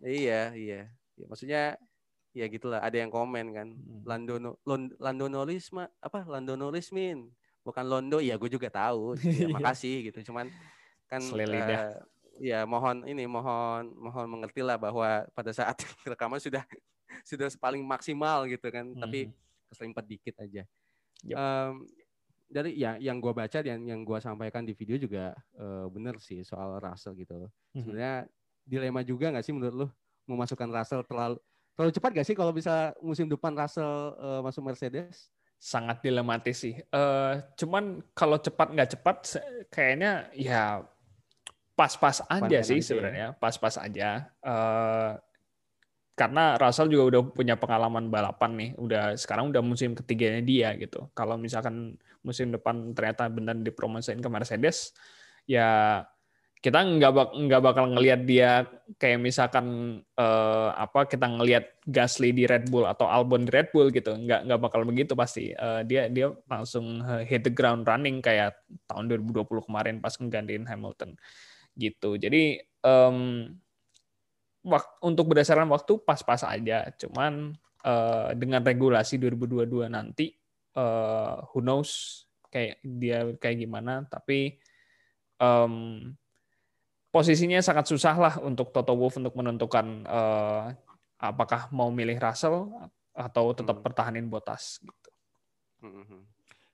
Iya 0.00 0.56
iya. 0.56 0.80
Ya, 1.16 1.24
maksudnya 1.28 1.62
ya 2.36 2.46
gitulah. 2.52 2.84
Ada 2.84 3.00
yang 3.00 3.08
komen 3.08 3.46
kan, 3.56 3.68
hmm. 3.72 4.04
Lando 4.04 4.60
Lando 5.00 5.26
Norris 5.32 5.72
mah 5.72 5.88
apa? 6.04 6.20
Lando 6.28 6.52
Norris 6.52 6.92
min 6.92 7.32
bukan 7.64 7.84
Londo. 7.88 8.20
Ya 8.20 8.36
gue 8.36 8.50
juga 8.52 8.68
tahu. 8.68 9.16
Ya, 9.40 9.48
makasih 9.48 10.12
gitu. 10.12 10.30
Cuman 10.32 10.52
kan. 11.08 11.24
Uh, 11.24 11.96
ya 12.36 12.68
mohon 12.68 13.08
ini 13.08 13.24
mohon 13.24 13.88
mohon 13.96 14.28
mengerti 14.28 14.60
lah 14.60 14.76
bahwa 14.76 15.24
pada 15.32 15.50
saat 15.56 15.80
rekaman 16.12 16.36
sudah 16.36 16.60
sudah 17.24 17.48
paling 17.56 17.80
maksimal 17.80 18.44
gitu 18.44 18.68
kan. 18.68 18.84
Hmm. 18.92 19.00
Tapi 19.00 19.32
keselimpet 19.72 20.04
dikit 20.04 20.36
aja. 20.44 20.62
Yep. 21.24 21.36
Um, 21.40 21.88
dari 22.46 22.78
ya 22.78 22.94
yang 23.02 23.18
gue 23.18 23.34
baca 23.34 23.58
dan 23.58 23.82
yang 23.82 24.06
gue 24.06 24.18
sampaikan 24.22 24.62
di 24.62 24.70
video 24.70 24.94
juga 24.94 25.34
uh, 25.58 25.90
bener 25.90 26.22
sih 26.22 26.46
soal 26.46 26.78
Russell 26.78 27.18
gitu. 27.18 27.34
Mm-hmm. 27.34 27.82
Sebenarnya 27.82 28.16
dilema 28.62 29.00
juga 29.02 29.34
nggak 29.34 29.44
sih 29.44 29.54
menurut 29.54 29.74
lo 29.74 29.88
memasukkan 30.30 30.70
Russell 30.70 31.02
terlalu 31.06 31.38
terlalu 31.76 31.92
cepat 31.92 32.10
gak 32.16 32.26
sih 32.26 32.36
kalau 32.36 32.50
bisa 32.56 32.96
musim 33.04 33.28
depan 33.28 33.52
Russell 33.52 34.16
uh, 34.16 34.40
masuk 34.40 34.64
Mercedes? 34.64 35.28
Sangat 35.60 36.00
dilematis 36.00 36.56
sih. 36.56 36.74
Uh, 36.88 37.40
cuman 37.56 38.00
kalau 38.16 38.40
cepat 38.40 38.72
nggak 38.72 38.90
cepat 38.96 39.16
kayaknya 39.68 40.28
ya 40.36 40.84
pas-pas 41.76 42.24
aja 42.32 42.58
sih 42.64 42.80
sebenarnya, 42.80 43.36
pas-pas 43.36 43.76
aja. 43.76 44.32
Uh, 44.40 45.20
karena 46.16 46.56
Russell 46.56 46.88
juga 46.88 47.04
udah 47.12 47.22
punya 47.28 47.60
pengalaman 47.60 48.08
balapan 48.08 48.50
nih, 48.56 48.70
udah 48.80 49.12
sekarang 49.20 49.52
udah 49.52 49.60
musim 49.60 49.92
ketiganya 49.92 50.40
dia 50.40 50.72
gitu. 50.80 51.12
Kalau 51.12 51.36
misalkan 51.36 52.00
musim 52.24 52.48
depan 52.48 52.96
ternyata 52.96 53.28
benar 53.28 53.60
dipromosiin 53.60 54.24
ke 54.24 54.28
Mercedes, 54.32 54.96
ya 55.44 56.00
kita 56.64 56.82
nggak 56.82 57.12
bak 57.12 57.28
nggak 57.36 57.62
bakal 57.62 57.84
ngelihat 57.94 58.20
dia 58.24 58.64
kayak 58.98 59.20
misalkan 59.20 60.00
uh, 60.16 60.72
apa 60.74 61.04
kita 61.06 61.28
ngelihat 61.28 61.78
Gasly 61.86 62.32
di 62.32 62.48
Red 62.48 62.72
Bull 62.72 62.88
atau 62.88 63.06
Albon 63.06 63.46
di 63.46 63.52
Red 63.52 63.70
Bull 63.70 63.92
gitu. 63.92 64.16
Nggak 64.16 64.48
nggak 64.48 64.60
bakal 64.60 64.82
begitu 64.88 65.12
pasti. 65.12 65.52
Uh, 65.54 65.84
dia 65.84 66.08
dia 66.08 66.32
langsung 66.48 67.04
hit 67.28 67.46
the 67.46 67.52
ground 67.52 67.86
running 67.86 68.18
kayak 68.24 68.56
tahun 68.88 69.06
2020 69.12 69.68
kemarin 69.68 69.96
pas 70.00 70.16
nggantiin 70.16 70.66
Hamilton 70.66 71.14
gitu. 71.76 72.16
Jadi 72.16 72.58
um, 72.82 73.46
untuk 75.04 75.24
berdasarkan 75.30 75.70
waktu 75.70 76.02
pas-pas 76.02 76.42
aja. 76.42 76.90
Cuman 76.98 77.54
uh, 77.86 78.32
dengan 78.34 78.64
regulasi 78.64 79.20
2022 79.22 79.86
nanti 79.92 80.34
uh, 80.74 81.46
who 81.52 81.62
knows 81.62 82.24
kayak 82.50 82.80
dia 82.82 83.28
kayak 83.38 83.62
gimana. 83.62 84.08
Tapi 84.08 84.58
um, 85.38 86.10
posisinya 87.16 87.64
sangat 87.64 87.88
susah 87.88 88.12
lah 88.20 88.34
untuk 88.44 88.68
Toto 88.76 88.92
Wolff 88.92 89.16
untuk 89.16 89.32
menentukan 89.32 90.04
uh, 90.04 90.68
apakah 91.16 91.72
mau 91.72 91.88
milih 91.88 92.20
Russell 92.20 92.68
atau 93.16 93.56
tetap 93.56 93.80
hmm. 93.80 93.84
pertahanin 93.88 94.28
Bottas 94.28 94.76
gitu. 94.84 95.10
Hmm, 95.80 96.04
hmm, 96.04 96.22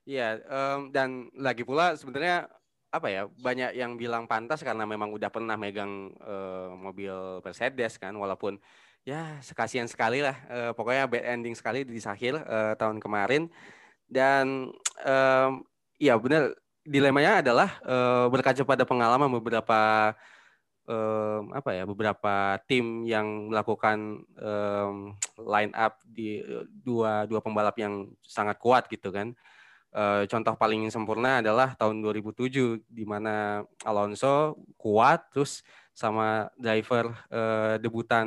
iya, 0.02 0.42
um, 0.50 0.90
dan 0.90 1.30
lagi 1.38 1.62
pula 1.62 1.94
sebenarnya 1.94 2.50
apa 2.90 3.08
ya 3.08 3.22
banyak 3.30 3.78
yang 3.78 3.94
bilang 3.94 4.26
pantas 4.26 4.66
karena 4.66 4.82
memang 4.82 5.14
udah 5.14 5.30
pernah 5.30 5.54
megang 5.54 6.10
uh, 6.26 6.74
mobil 6.74 7.38
Mercedes 7.46 8.02
kan, 8.02 8.10
walaupun 8.18 8.58
ya 9.06 9.38
sekasian 9.46 9.86
sekali 9.86 10.26
lah, 10.26 10.34
uh, 10.50 10.72
pokoknya 10.74 11.06
bad 11.06 11.24
ending 11.38 11.54
sekali 11.54 11.86
di 11.86 12.02
Sahil 12.02 12.42
uh, 12.42 12.74
tahun 12.74 12.98
kemarin 12.98 13.46
dan 14.10 14.74
um, 15.06 15.62
ya 16.02 16.18
benar 16.18 16.50
dilemanya 16.82 17.42
adalah 17.42 17.78
uh, 17.86 18.26
berkaca 18.26 18.62
pada 18.66 18.82
pengalaman 18.82 19.30
beberapa 19.30 20.12
um, 20.86 21.54
apa 21.54 21.70
ya 21.74 21.84
beberapa 21.86 22.58
tim 22.66 23.06
yang 23.06 23.50
melakukan 23.50 24.22
um, 24.38 25.14
line 25.38 25.72
up 25.74 26.02
di 26.06 26.42
dua 26.82 27.26
dua 27.30 27.40
pembalap 27.42 27.78
yang 27.78 28.10
sangat 28.22 28.58
kuat 28.58 28.90
gitu 28.90 29.14
kan. 29.14 29.34
Uh, 29.92 30.24
contoh 30.24 30.56
paling 30.56 30.88
sempurna 30.88 31.44
adalah 31.44 31.76
tahun 31.76 32.00
2007 32.00 32.80
di 32.88 33.04
mana 33.04 33.60
Alonso 33.84 34.56
kuat 34.80 35.28
terus 35.28 35.60
sama 35.92 36.48
driver 36.56 37.12
uh, 37.28 37.76
debutan 37.76 38.24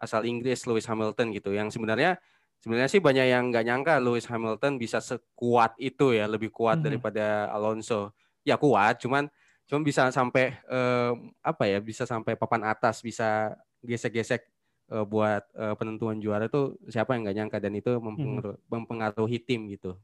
asal 0.00 0.24
Inggris 0.24 0.64
Lewis 0.64 0.88
Hamilton 0.88 1.28
gitu 1.36 1.52
yang 1.52 1.68
sebenarnya 1.68 2.16
sebenarnya 2.62 2.90
sih 2.90 3.02
banyak 3.02 3.26
yang 3.26 3.50
nggak 3.50 3.66
nyangka 3.66 3.94
Lewis 3.98 4.30
Hamilton 4.30 4.78
bisa 4.78 5.02
sekuat 5.02 5.74
itu 5.82 6.14
ya 6.14 6.30
lebih 6.30 6.54
kuat 6.54 6.78
mm 6.78 6.80
-hmm. 6.80 6.86
daripada 6.86 7.26
Alonso. 7.50 8.14
Ya 8.46 8.54
kuat 8.54 9.02
cuman 9.02 9.26
cuma 9.66 9.80
bisa 9.82 10.06
sampai 10.14 10.58
uh, 10.70 11.14
apa 11.42 11.64
ya 11.66 11.78
bisa 11.82 12.06
sampai 12.06 12.38
papan 12.38 12.66
atas 12.66 13.02
bisa 13.02 13.54
gesek-gesek 13.82 14.46
uh, 14.94 15.06
buat 15.06 15.42
uh, 15.58 15.74
penentuan 15.74 16.20
juara 16.22 16.46
itu 16.46 16.78
siapa 16.86 17.14
yang 17.14 17.26
nggak 17.26 17.36
nyangka 17.40 17.58
dan 17.58 17.72
itu 17.74 17.92
mempengaruhi, 17.98 18.56
hmm. 18.58 18.68
mempengaruhi 18.68 19.38
tim 19.42 19.60
gitu. 19.72 19.98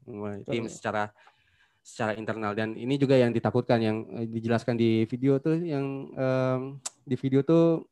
Tim 0.47 0.65
secara 0.67 1.13
secara 1.85 2.17
internal. 2.17 2.57
Dan 2.57 2.75
ini 2.75 2.97
juga 2.99 3.15
yang 3.15 3.31
ditakutkan 3.31 3.79
yang 3.79 3.97
dijelaskan 4.29 4.75
di 4.75 5.07
video 5.07 5.39
tuh 5.39 5.57
yang 5.61 5.85
um, 6.17 6.61
di 7.07 7.15
video 7.15 7.45
tuh 7.45 7.87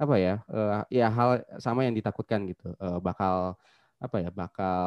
apa 0.00 0.18
ya 0.18 0.34
uh, 0.50 0.82
ya 0.90 1.06
hal 1.12 1.46
sama 1.62 1.86
yang 1.86 1.94
ditakutkan 1.94 2.48
gitu. 2.50 2.74
Uh, 2.80 2.98
bakal 2.98 3.54
apa 4.02 4.18
ya 4.18 4.30
bakal 4.34 4.82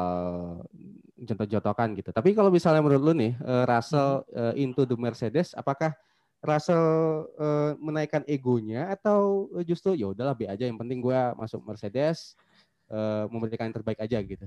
jontok-jontokan 1.16 1.96
gitu. 1.96 2.12
Tapi 2.12 2.36
kalau 2.36 2.52
misalnya 2.52 2.84
menurut 2.84 3.02
lu 3.02 3.14
nih 3.16 3.32
uh, 3.40 3.64
Russell 3.64 4.28
uh, 4.36 4.52
into 4.52 4.84
the 4.84 4.94
Mercedes 4.94 5.56
apakah 5.56 5.96
Russell 6.44 7.24
uh, 7.40 7.72
menaikkan 7.80 8.20
egonya 8.28 8.92
atau 8.92 9.48
justru 9.64 9.96
ya 9.96 10.12
udahlah 10.12 10.36
B 10.36 10.44
aja 10.44 10.68
yang 10.68 10.76
penting 10.76 11.00
gue 11.00 11.18
masuk 11.40 11.64
Mercedes 11.64 12.36
memberikan 13.26 13.66
yang 13.66 13.74
terbaik 13.74 13.98
aja 13.98 14.14
gitu. 14.22 14.46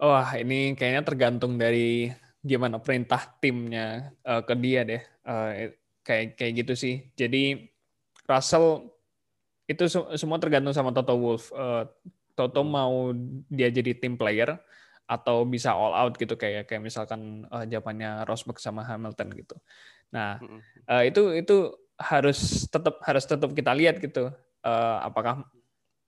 Wah, 0.00 0.32
ini 0.40 0.72
kayaknya 0.72 1.04
tergantung 1.04 1.60
dari 1.60 2.08
gimana 2.40 2.80
perintah 2.80 3.20
timnya 3.36 4.16
uh, 4.24 4.40
ke 4.40 4.56
dia 4.56 4.80
deh. 4.80 5.02
Uh, 5.20 5.76
kayak 6.00 6.40
kayak 6.40 6.52
gitu 6.64 6.72
sih. 6.72 7.04
Jadi 7.12 7.68
Russell 8.24 8.88
itu 9.68 9.84
semua 10.16 10.40
tergantung 10.40 10.72
sama 10.72 10.88
Toto 10.90 11.12
Wolff. 11.20 11.52
Uh, 11.52 11.84
Toto 12.40 12.64
mau 12.64 13.12
dia 13.52 13.68
jadi 13.68 13.92
tim 13.92 14.16
player 14.16 14.56
atau 15.04 15.44
bisa 15.44 15.76
all 15.76 15.92
out 15.92 16.14
gitu 16.16 16.38
kayak 16.40 16.70
kayak 16.70 16.80
misalkan 16.80 17.44
uh, 17.52 17.68
jawabannya 17.68 18.24
Rosberg 18.24 18.56
sama 18.56 18.86
Hamilton 18.88 19.28
gitu. 19.36 19.56
Nah 20.16 20.40
uh, 20.88 21.02
itu 21.04 21.36
itu 21.36 21.76
harus 22.00 22.64
tetap 22.72 22.96
harus 23.04 23.28
tetap 23.28 23.52
kita 23.52 23.76
lihat 23.76 24.00
gitu 24.00 24.32
uh, 24.64 24.98
apakah 25.04 25.44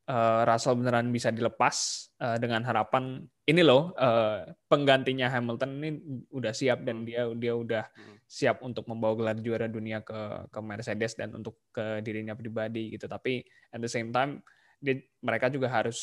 uh, 0.08 0.42
Russell 0.48 0.78
beneran 0.80 1.12
bisa 1.12 1.28
dilepas 1.28 2.08
uh, 2.22 2.40
dengan 2.40 2.64
harapan 2.64 3.20
ini 3.44 3.60
loh 3.60 3.92
uh, 3.98 4.48
penggantinya 4.70 5.28
Hamilton 5.28 5.82
ini 5.82 5.90
udah 6.32 6.54
siap 6.56 6.86
dan 6.86 7.04
dia 7.04 7.28
dia 7.36 7.52
udah 7.52 7.84
siap 8.24 8.64
untuk 8.64 8.88
membawa 8.88 9.18
gelar 9.18 9.36
juara 9.42 9.68
dunia 9.68 10.00
ke 10.00 10.48
ke 10.48 10.58
Mercedes 10.64 11.18
dan 11.18 11.36
untuk 11.36 11.60
ke 11.74 12.00
dirinya 12.00 12.32
pribadi 12.32 12.94
gitu. 12.94 13.04
Tapi 13.10 13.44
at 13.74 13.82
the 13.82 13.90
same 13.90 14.08
time 14.14 14.40
dia, 14.82 14.98
mereka 15.22 15.46
juga 15.46 15.70
harus 15.70 16.00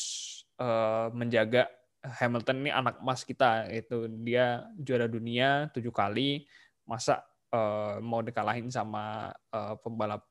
uh, 0.56 1.12
menjaga 1.12 1.68
Hamilton 2.00 2.64
ini 2.64 2.70
anak 2.72 3.04
emas 3.04 3.28
kita 3.28 3.68
itu 3.68 4.08
dia 4.24 4.64
juara 4.80 5.04
dunia 5.04 5.68
tujuh 5.76 5.92
kali 5.92 6.48
masa 6.88 7.20
uh, 7.52 8.00
mau 8.00 8.24
dikalahin 8.24 8.72
sama 8.72 9.36
uh, 9.52 9.76
pembalap 9.84 10.24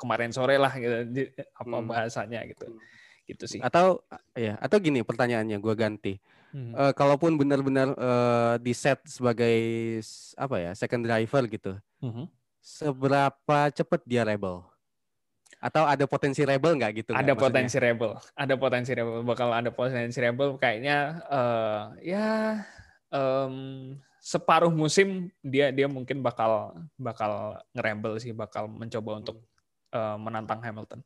kemarin 0.00 0.32
sore 0.32 0.56
lah 0.56 0.72
gitu. 0.80 0.96
Apa 1.52 1.76
hmm. 1.78 1.86
bahasanya 1.86 2.40
gitu. 2.48 2.64
Gitu 3.28 3.44
sih. 3.44 3.60
Atau 3.60 4.00
ya 4.32 4.56
atau 4.56 4.80
gini 4.80 5.04
pertanyaannya 5.04 5.60
gue 5.60 5.74
ganti. 5.76 6.14
Hmm. 6.54 6.70
uh, 6.70 6.94
kalaupun 6.94 7.34
benar-benar 7.34 7.98
uh, 7.98 8.54
di 8.62 8.70
set 8.70 9.02
sebagai 9.10 9.58
apa 10.38 10.56
ya 10.62 10.70
second 10.78 11.02
driver 11.02 11.50
gitu 11.50 11.74
hmm. 11.98 12.30
seberapa 12.62 13.74
cepat 13.74 14.06
dia 14.06 14.22
rebel 14.22 14.62
atau 15.64 15.88
ada 15.88 16.04
potensi 16.04 16.44
rebel 16.44 16.76
nggak 16.76 16.92
gitu? 17.00 17.10
Ada 17.16 17.32
gak, 17.32 17.40
potensi 17.40 17.76
rebel, 17.80 18.12
ada 18.36 18.54
potensi 18.60 18.92
rebel, 18.92 19.24
bakal 19.24 19.48
ada 19.48 19.70
potensi 19.72 20.18
rebel. 20.20 20.60
Kayaknya 20.60 21.24
uh, 21.32 21.82
ya 22.04 22.60
um, 23.08 23.96
separuh 24.20 24.68
musim 24.68 25.32
dia 25.40 25.72
dia 25.72 25.88
mungkin 25.88 26.20
bakal 26.20 26.76
bakal 27.00 27.56
ngerebel 27.72 28.20
sih, 28.20 28.36
bakal 28.36 28.68
mencoba 28.68 29.24
untuk 29.24 29.40
uh, 29.96 30.20
menantang 30.20 30.60
Hamilton. 30.60 31.00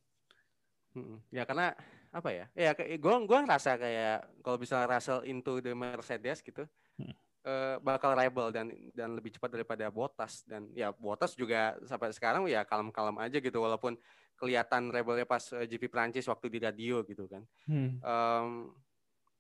Hmm, 0.91 1.23
ya 1.31 1.47
karena 1.47 1.79
apa 2.11 2.35
ya? 2.35 2.51
Ya 2.59 2.75
gue 2.75 3.15
gue 3.31 3.39
ngerasa 3.39 3.79
kayak 3.79 4.43
kalau 4.43 4.59
bisa 4.59 4.83
Russell 4.91 5.23
into 5.23 5.63
the 5.63 5.71
Mercedes 5.71 6.43
gitu. 6.43 6.67
Hmm 6.99 7.15
uh, 7.49 7.77
bakal 7.81 8.13
rebel 8.13 8.53
dan 8.53 8.67
dan 8.93 9.17
lebih 9.17 9.35
cepat 9.37 9.51
daripada 9.53 9.89
Bottas 9.89 10.45
dan 10.45 10.69
ya 10.77 10.93
Bottas 10.93 11.33
juga 11.33 11.77
sampai 11.89 12.13
sekarang 12.13 12.45
ya 12.49 12.65
kalem-kalem 12.69 13.17
aja 13.21 13.39
gitu 13.41 13.59
walaupun 13.59 13.97
kelihatan 14.39 14.95
rebelnya 14.95 15.27
pas 15.27 15.43
uh, 15.53 15.61
eh, 15.61 15.67
GP 15.67 15.91
Prancis 15.91 16.25
waktu 16.31 16.47
di 16.47 16.59
radio 16.63 17.03
gitu 17.03 17.27
kan. 17.27 17.43
Hmm. 17.67 17.99
Um, 18.01 18.49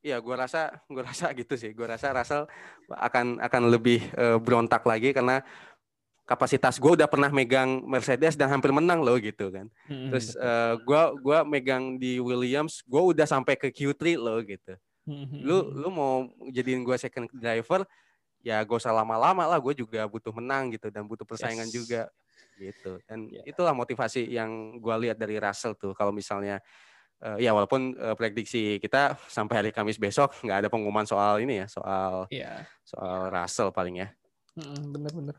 ya 0.03 0.19
gue 0.19 0.35
rasa 0.35 0.75
gue 0.93 1.03
rasa 1.03 1.31
gitu 1.33 1.55
sih. 1.55 1.71
Gue 1.73 1.87
rasa 1.87 2.11
Russell 2.11 2.51
akan 2.91 3.39
akan 3.39 3.63
lebih 3.71 4.03
uh, 4.19 4.43
berontak 4.43 4.83
lagi 4.83 5.15
karena 5.15 5.41
kapasitas 6.29 6.77
gue 6.77 6.93
udah 6.93 7.09
pernah 7.09 7.33
megang 7.33 7.81
Mercedes 7.89 8.37
dan 8.37 8.53
hampir 8.53 8.69
menang 8.69 9.01
loh 9.01 9.17
gitu 9.17 9.49
kan. 9.49 9.71
Hmm. 9.89 10.13
Terus 10.13 10.37
uh, 10.37 10.77
gue 10.77 11.03
gua 11.25 11.41
megang 11.41 11.97
di 11.97 12.21
Williams, 12.21 12.85
gue 12.85 13.01
udah 13.01 13.25
sampai 13.25 13.57
ke 13.57 13.73
Q3 13.73 14.21
loh 14.21 14.37
gitu. 14.45 14.77
Hmm. 15.09 15.25
Lu 15.41 15.73
lu 15.73 15.89
mau 15.89 16.29
jadiin 16.53 16.85
gue 16.85 16.97
second 17.01 17.33
driver, 17.33 17.89
ya 18.45 18.61
gue 18.61 18.77
usah 18.77 18.93
lama-lama 18.93 19.49
lah. 19.49 19.57
Gue 19.57 19.73
juga 19.73 20.05
butuh 20.05 20.37
menang 20.37 20.77
gitu 20.77 20.93
dan 20.93 21.09
butuh 21.09 21.25
persaingan 21.25 21.73
yes. 21.73 21.75
juga 21.75 22.01
gitu. 22.59 22.99
Dan 23.07 23.31
yeah. 23.31 23.47
itulah 23.47 23.73
motivasi 23.73 24.27
yang 24.27 24.83
gue 24.83 24.95
lihat 25.09 25.17
dari 25.17 25.39
Russell 25.39 25.79
tuh. 25.79 25.95
Kalau 25.95 26.11
misalnya 26.11 26.59
uh, 27.23 27.39
ya 27.39 27.55
walaupun 27.55 27.95
uh, 27.99 28.15
prediksi 28.15 28.83
kita 28.83 29.19
sampai 29.31 29.55
hari 29.65 29.71
Kamis 29.71 29.99
besok 29.99 30.35
nggak 30.43 30.67
ada 30.67 30.69
pengumuman 30.69 31.07
soal 31.07 31.43
ini 31.43 31.65
ya 31.65 31.67
soal 31.71 32.27
yeah. 32.31 32.67
soal 32.83 33.31
Russell 33.31 33.75
paling 33.75 34.03
ya. 34.03 34.09
Bener-bener 34.59 35.39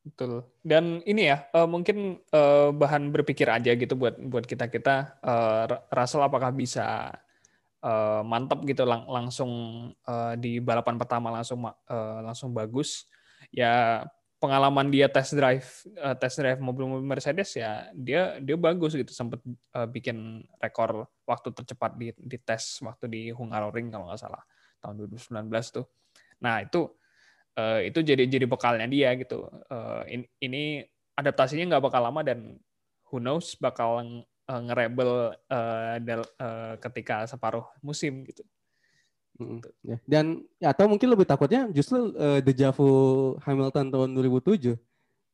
betul. 0.00 0.48
Dan 0.64 1.04
ini 1.04 1.28
ya 1.28 1.44
uh, 1.52 1.68
mungkin 1.68 2.22
uh, 2.32 2.72
bahan 2.72 3.12
berpikir 3.12 3.50
aja 3.50 3.76
gitu 3.76 3.94
buat 3.98 4.16
buat 4.16 4.48
kita 4.48 4.72
kita 4.72 5.20
uh, 5.20 5.64
Russell 5.92 6.24
apakah 6.24 6.54
bisa 6.54 7.12
uh, 7.84 8.22
mantap 8.24 8.64
gitu 8.64 8.88
lang 8.88 9.04
langsung 9.08 9.50
uh, 10.08 10.34
di 10.40 10.56
balapan 10.60 10.96
pertama 10.96 11.28
langsung 11.34 11.68
uh, 11.68 12.18
langsung 12.24 12.54
bagus. 12.56 13.04
Ya 13.50 14.04
pengalaman 14.40 14.88
dia 14.88 15.06
test 15.12 15.36
drive 15.36 15.68
uh, 16.00 16.16
test 16.16 16.40
drive 16.40 16.58
mobil-mobil 16.58 17.04
Mercedes 17.04 17.52
ya 17.52 17.92
dia 17.92 18.40
dia 18.40 18.56
bagus 18.56 18.96
gitu 18.96 19.12
sempat 19.12 19.38
uh, 19.76 19.84
bikin 19.84 20.40
rekor 20.56 21.04
waktu 21.28 21.52
tercepat 21.52 22.00
di 22.00 22.10
di 22.16 22.40
tes 22.40 22.80
waktu 22.80 23.04
di 23.06 23.22
Hungaroring 23.36 23.92
kalau 23.92 24.08
nggak 24.08 24.18
salah 24.18 24.40
tahun 24.80 24.96
2019 25.12 25.44
tuh. 25.76 25.86
Nah 26.40 26.64
itu 26.64 26.88
uh, 27.60 27.84
itu 27.84 28.00
jadi 28.00 28.24
jadi 28.24 28.48
bekalnya 28.48 28.88
dia 28.88 29.12
gitu. 29.20 29.44
Uh, 29.68 30.02
ini, 30.08 30.24
ini 30.40 30.62
adaptasinya 31.12 31.76
nggak 31.76 31.84
bakal 31.92 32.00
lama 32.00 32.24
dan 32.24 32.56
who 33.12 33.20
knows 33.20 33.52
bakal 33.60 34.00
ngerebel 34.50 35.36
uh, 35.46 35.96
del, 36.02 36.26
uh, 36.40 36.74
ketika 36.80 37.28
separuh 37.28 37.68
musim 37.84 38.24
gitu. 38.24 38.42
Gitu. 39.40 39.70
Ya. 39.82 39.96
Dan 40.04 40.44
ya, 40.60 40.76
atau 40.76 40.86
mungkin 40.86 41.08
lebih 41.08 41.24
takutnya 41.24 41.66
justru 41.72 42.12
uh, 42.14 42.38
dejavu 42.44 42.88
Hamilton 43.40 43.86
tahun 43.88 44.08
2007 44.12 44.76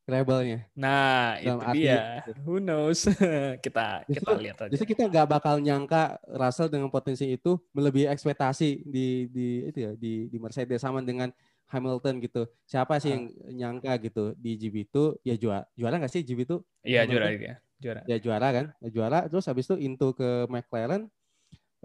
rebelnya. 0.07 0.63
Nah, 0.79 1.35
Dalam 1.43 1.59
itu 1.75 1.83
dia. 1.83 2.23
Gitu. 2.23 2.41
Who 2.47 2.63
knows? 2.63 3.11
kita 3.65 4.07
justru, 4.07 4.23
kita 4.23 4.33
lihat 4.39 4.57
aja. 4.63 4.71
Justru 4.71 4.87
kita 4.95 5.11
nggak 5.11 5.27
bakal 5.27 5.59
nyangka 5.59 6.23
Russell 6.31 6.71
dengan 6.71 6.89
potensi 6.89 7.27
itu 7.27 7.59
melebihi 7.75 8.07
ekspektasi 8.07 8.87
di 8.87 9.27
di 9.29 9.47
itu 9.67 9.79
ya 9.83 9.93
di 9.99 10.31
di 10.31 10.39
Mercedes 10.39 10.81
sama 10.81 11.03
dengan 11.03 11.35
Hamilton 11.67 12.23
gitu. 12.23 12.47
Siapa 12.71 13.03
sih 13.03 13.11
yang 13.11 13.23
ah. 13.27 13.51
nyangka 13.51 13.93
gitu 13.99 14.25
di 14.39 14.55
GB2 14.55 15.27
ya 15.27 15.35
juara 15.35 15.67
juara 15.75 15.99
nggak 15.99 16.13
sih 16.15 16.23
GB2? 16.23 16.63
Iya 16.87 17.03
juara 17.11 17.27
dia. 17.35 17.55
Juara. 17.77 18.01
Ya 18.09 18.17
juara 18.23 18.49
kan? 18.55 18.67
Ya, 18.79 18.89
juara 18.89 19.19
terus 19.27 19.45
habis 19.51 19.67
itu 19.67 19.77
into 19.83 20.15
ke 20.15 20.47
McLaren 20.47 21.11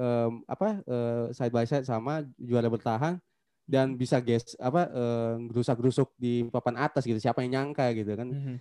um, 0.01 0.41
apa 0.49 0.81
uh, 0.89 1.25
side 1.29 1.53
by 1.53 1.65
side 1.69 1.85
sama 1.85 2.25
juara 2.41 2.65
bertahan 2.65 3.21
dan 3.69 3.93
bisa 3.93 4.17
guys 4.17 4.57
apa 4.57 4.89
uh, 4.89 5.35
gerusak-gerusuk 5.47 6.09
di 6.17 6.43
papan 6.49 6.81
atas 6.81 7.05
gitu 7.05 7.21
siapa 7.21 7.45
yang 7.45 7.61
nyangka 7.61 7.93
gitu 7.93 8.17
kan 8.17 8.27
mm-hmm. 8.27 8.57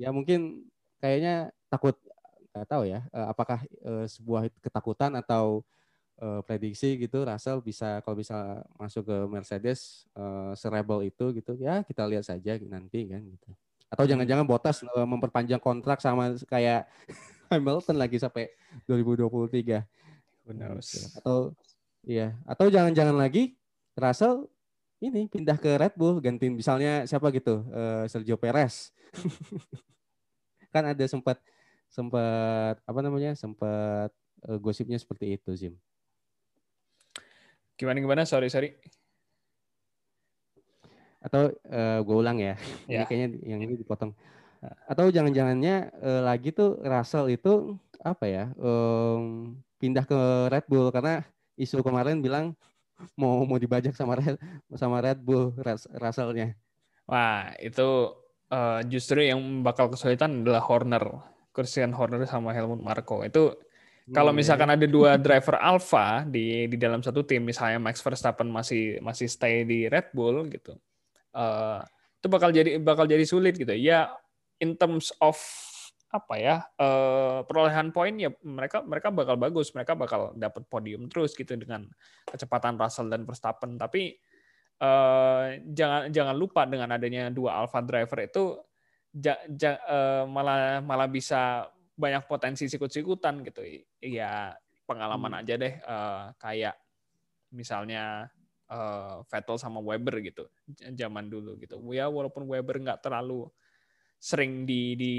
ya 0.00 0.08
mungkin 0.10 0.64
kayaknya 0.98 1.52
takut 1.68 1.94
nggak 2.50 2.66
tahu 2.66 2.82
ya 2.88 3.04
uh, 3.14 3.30
apakah 3.30 3.60
uh, 3.84 4.06
sebuah 4.08 4.50
ketakutan 4.58 5.14
atau 5.14 5.62
uh, 6.18 6.40
prediksi 6.42 6.98
gitu 6.98 7.22
Russell 7.22 7.62
bisa 7.62 8.02
kalau 8.02 8.18
bisa 8.18 8.64
masuk 8.74 9.06
ke 9.06 9.16
Mercedes 9.30 10.08
uh, 10.18 10.56
serebel 10.58 11.06
itu 11.06 11.30
gitu 11.36 11.54
ya 11.60 11.86
kita 11.86 12.02
lihat 12.10 12.26
saja 12.26 12.58
nanti 12.66 13.06
kan 13.06 13.22
gitu 13.22 13.50
atau 13.90 14.04
mhm. 14.06 14.10
jangan-jangan 14.14 14.46
Bottas 14.46 14.82
uh, 14.82 15.06
memperpanjang 15.06 15.62
kontrak 15.62 16.02
sama 16.02 16.34
kayak 16.50 16.90
Hamilton 17.50 17.98
lagi 17.98 18.18
sampai 18.18 18.50
2023 18.86 19.82
Who 20.50 20.58
knows? 20.58 21.14
Atau 21.14 21.54
iya, 22.02 22.34
atau 22.42 22.66
jangan-jangan 22.66 23.14
lagi 23.14 23.54
Russell 23.94 24.50
ini 24.98 25.30
pindah 25.30 25.56
ke 25.56 25.78
Red 25.78 25.94
Bull 25.94 26.18
gantiin 26.18 26.58
misalnya 26.58 27.06
siapa 27.06 27.30
gitu 27.30 27.62
uh, 27.70 28.04
Sergio 28.10 28.34
Perez. 28.34 28.90
Kan 30.74 30.90
ada 30.90 31.04
sempat 31.06 31.38
sempat 31.86 32.82
apa 32.82 33.00
namanya 33.02 33.38
sempat 33.38 34.10
uh, 34.46 34.58
gosipnya 34.58 34.98
seperti 34.98 35.38
itu 35.38 35.50
Zim 35.54 35.74
gimana 37.80 37.96
gimana? 37.96 38.22
Sorry 38.28 38.52
sorry. 38.52 38.76
Atau 41.24 41.48
uh, 41.48 41.98
gue 42.04 42.16
ulang 42.16 42.36
ya, 42.36 42.60
ya. 42.84 43.00
ini 43.00 43.04
kayaknya 43.08 43.28
yang 43.48 43.60
ini 43.64 43.80
dipotong. 43.80 44.12
Atau 44.84 45.08
jangan-jangannya 45.08 45.88
uh, 46.04 46.20
lagi 46.28 46.52
tuh 46.52 46.76
Russell 46.84 47.32
itu 47.32 47.80
apa 48.04 48.24
ya 48.28 48.44
um, 48.60 49.56
pindah 49.80 50.04
ke 50.04 50.20
Red 50.52 50.68
Bull 50.68 50.92
karena 50.92 51.24
isu 51.56 51.80
kemarin 51.80 52.20
bilang 52.20 52.52
mau 53.16 53.48
mau 53.48 53.56
dibajak 53.56 53.96
sama 53.96 54.20
Red 54.20 54.36
sama 54.76 55.00
Red 55.00 55.24
Bull 55.24 55.56
Russellnya. 55.96 56.52
Wah 57.08 57.56
itu 57.56 58.12
uh, 58.52 58.80
justru 58.84 59.24
yang 59.24 59.64
bakal 59.64 59.88
kesulitan 59.88 60.44
adalah 60.44 60.60
Horner, 60.60 61.04
Christian 61.56 61.96
Horner 61.96 62.28
sama 62.28 62.52
Helmut 62.52 62.84
Marko 62.84 63.24
itu 63.24 63.56
kalau 64.10 64.34
hmm, 64.34 64.40
misalkan 64.42 64.68
iya. 64.72 64.74
ada 64.74 64.86
dua 64.90 65.10
driver 65.14 65.56
Alfa 65.62 66.26
di 66.26 66.66
di 66.66 66.76
dalam 66.80 66.98
satu 66.98 67.22
tim, 67.22 67.46
misalnya 67.46 67.78
Max 67.78 68.02
Verstappen 68.02 68.50
masih 68.50 68.98
masih 68.98 69.30
stay 69.30 69.62
di 69.62 69.86
Red 69.86 70.10
Bull 70.10 70.50
gitu, 70.50 70.74
uh, 71.30 71.78
itu 72.18 72.26
bakal 72.26 72.50
jadi 72.50 72.82
bakal 72.82 73.06
jadi 73.06 73.22
sulit 73.22 73.54
gitu. 73.54 73.70
Ya 73.70 74.10
in 74.58 74.74
terms 74.74 75.14
of 75.22 75.38
apa 76.10 76.34
ya 76.42 76.66
uh, 76.82 77.46
perolehan 77.46 77.94
poin 77.94 78.10
ya 78.18 78.34
mereka 78.42 78.82
mereka 78.82 79.14
bakal 79.14 79.38
bagus 79.38 79.70
mereka 79.70 79.94
bakal 79.94 80.34
dapat 80.34 80.66
podium 80.66 81.06
terus 81.06 81.38
gitu 81.38 81.54
dengan 81.54 81.86
kecepatan 82.26 82.74
Russell 82.74 83.06
dan 83.06 83.22
Verstappen. 83.22 83.78
Tapi 83.78 84.18
uh, 84.82 85.54
jangan 85.70 86.10
jangan 86.10 86.34
lupa 86.34 86.66
dengan 86.66 86.90
adanya 86.90 87.30
dua 87.30 87.62
Alpha 87.62 87.78
driver 87.78 88.18
itu 88.26 88.58
ja, 89.14 89.38
ja, 89.46 89.78
uh, 89.86 90.24
malah 90.26 90.82
malah 90.82 91.06
bisa 91.06 91.70
banyak 91.94 92.26
potensi 92.26 92.66
sikut-sikutan 92.66 93.46
gitu. 93.46 93.62
Ya 94.02 94.58
pengalaman 94.90 95.38
hmm. 95.38 95.40
aja 95.46 95.54
deh 95.54 95.74
uh, 95.86 96.34
kayak 96.42 96.74
misalnya 97.54 98.26
uh, 98.66 99.22
Vettel 99.30 99.62
sama 99.62 99.78
Weber 99.78 100.18
gitu 100.26 100.50
zaman 100.98 101.30
dulu 101.30 101.54
gitu. 101.62 101.78
Ya 101.94 102.10
walaupun 102.10 102.50
Weber 102.50 102.82
nggak 102.82 103.06
terlalu 103.06 103.46
sering 104.18 104.66
di 104.66 104.98
di 104.98 105.14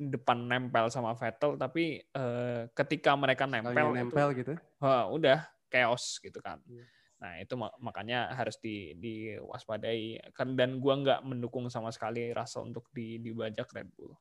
depan 0.00 0.48
nempel 0.48 0.88
sama 0.88 1.12
Vettel 1.12 1.60
tapi 1.60 2.00
uh, 2.16 2.64
ketika 2.72 3.12
mereka 3.12 3.44
nempel 3.44 3.92
nempel 3.92 4.32
itu, 4.32 4.40
gitu 4.40 4.52
uh, 4.80 5.04
udah 5.12 5.44
chaos 5.68 6.16
gitu 6.24 6.40
kan 6.40 6.56
yeah. 6.64 6.88
nah 7.20 7.36
itu 7.36 7.52
makanya 7.84 8.32
harus 8.32 8.56
di 8.56 8.96
diwaspadai 8.96 10.32
kan 10.32 10.56
dan 10.56 10.80
gua 10.80 10.96
nggak 10.96 11.20
mendukung 11.28 11.68
sama 11.68 11.92
sekali 11.92 12.32
rasa 12.32 12.64
untuk 12.64 12.88
di 12.96 13.20
dibajak 13.20 13.68
Red 13.76 13.92
Bull 13.92 14.16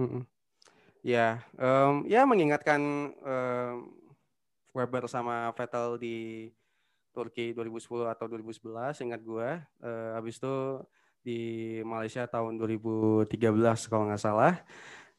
mm 0.00 0.08
-mm. 0.08 0.22
ya 1.04 1.44
um, 1.60 2.08
ya 2.08 2.24
mengingatkan 2.24 2.80
um, 3.20 3.76
Weber 4.72 5.04
sama 5.12 5.52
Vettel 5.52 6.00
di 6.00 6.48
Turki 7.12 7.52
2010 7.52 8.16
atau 8.16 8.24
2011 8.32 9.04
ingat 9.04 9.20
gua 9.20 9.60
uh, 9.84 10.16
habis 10.16 10.40
itu 10.40 10.56
di 11.20 11.40
Malaysia 11.84 12.24
tahun 12.24 12.56
2013 12.56 13.36
kalau 13.88 14.08
nggak 14.08 14.22
salah. 14.22 14.60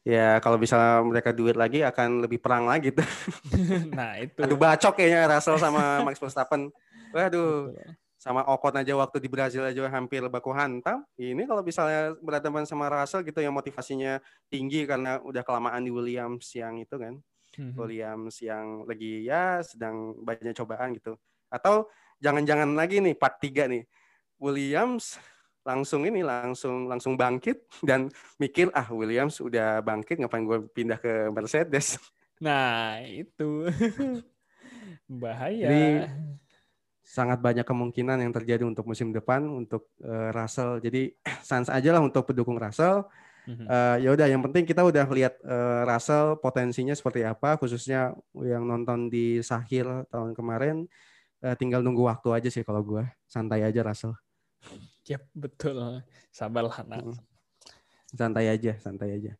Ya 0.02 0.42
kalau 0.42 0.58
bisa 0.58 0.98
mereka 1.06 1.30
duit 1.30 1.54
lagi 1.54 1.86
akan 1.86 2.26
lebih 2.26 2.42
perang 2.42 2.66
lagi 2.66 2.90
tuh. 2.90 3.06
Nah 3.96 4.18
itu. 4.18 4.42
Aduh 4.42 4.58
bacok 4.58 4.98
kayaknya 4.98 5.30
Russell 5.30 5.62
sama 5.62 6.02
Max 6.02 6.18
Verstappen. 6.18 6.74
Waduh. 7.14 7.70
Sama 8.18 8.46
Ocon 8.46 8.78
aja 8.78 8.94
waktu 8.94 9.18
di 9.18 9.26
Brazil 9.30 9.66
aja 9.66 9.82
hampir 9.90 10.22
baku 10.26 10.50
hantam. 10.54 11.06
Ini 11.18 11.42
kalau 11.46 11.62
misalnya 11.62 12.14
berhadapan 12.18 12.66
sama 12.66 12.90
Russell 12.90 13.22
gitu 13.22 13.38
yang 13.42 13.54
motivasinya 13.54 14.18
tinggi 14.50 14.86
karena 14.86 15.22
udah 15.22 15.42
kelamaan 15.46 15.86
di 15.86 15.90
Williams 15.94 16.50
yang 16.54 16.82
itu 16.82 16.98
kan. 16.98 17.18
Mm-hmm. 17.52 17.78
Williams 17.78 18.34
yang 18.42 18.66
lagi 18.88 19.26
ya 19.26 19.62
sedang 19.62 20.18
banyak 20.18 20.54
cobaan 20.54 20.98
gitu. 20.98 21.14
Atau 21.46 21.90
jangan-jangan 22.18 22.74
lagi 22.74 22.98
nih 22.98 23.14
part 23.14 23.38
3 23.38 23.70
nih. 23.70 23.84
Williams 24.42 25.22
langsung 25.62 26.02
ini 26.06 26.26
langsung 26.26 26.90
langsung 26.90 27.14
bangkit 27.14 27.66
dan 27.88 28.10
mikir 28.38 28.68
ah 28.74 28.86
Williams 28.90 29.38
udah 29.38 29.80
bangkit 29.82 30.18
ngapain 30.22 30.44
gue 30.44 30.58
pindah 30.70 30.98
ke 30.98 31.30
Mercedes? 31.30 31.96
Nah 32.42 32.98
itu. 33.06 33.70
Bahaya. 35.22 35.62
Jadi, 35.62 36.10
sangat 37.06 37.38
banyak 37.38 37.62
kemungkinan 37.62 38.18
yang 38.18 38.34
terjadi 38.34 38.66
untuk 38.66 38.82
musim 38.82 39.14
depan 39.14 39.46
untuk 39.46 39.94
uh, 40.02 40.34
Russell. 40.34 40.82
Jadi 40.82 41.14
sans 41.46 41.70
aja 41.70 41.94
lah 41.94 42.02
untuk 42.02 42.26
pendukung 42.26 42.58
Russell. 42.58 43.06
Uh, 43.46 43.94
ya 44.02 44.10
udah 44.10 44.26
yang 44.26 44.42
penting 44.42 44.66
kita 44.66 44.82
udah 44.82 45.06
lihat 45.14 45.38
uh, 45.46 45.86
Russell 45.86 46.38
potensinya 46.42 46.98
seperti 46.98 47.22
apa 47.22 47.58
khususnya 47.58 48.10
yang 48.38 48.66
nonton 48.66 49.06
di 49.06 49.38
Sahil 49.38 50.02
tahun 50.10 50.34
kemarin. 50.34 50.90
Uh, 51.38 51.54
tinggal 51.54 51.78
nunggu 51.78 52.10
waktu 52.10 52.42
aja 52.42 52.50
sih 52.50 52.66
kalau 52.66 52.82
gue 52.82 53.06
santai 53.30 53.62
aja 53.62 53.86
Russell 53.86 54.18
Yap, 55.10 55.22
betul. 55.34 56.02
Sabarlah, 56.30 56.78
nak. 56.86 57.02
Hmm. 57.02 57.16
Santai 58.12 58.46
aja, 58.52 58.78
santai 58.78 59.18
aja. 59.18 59.32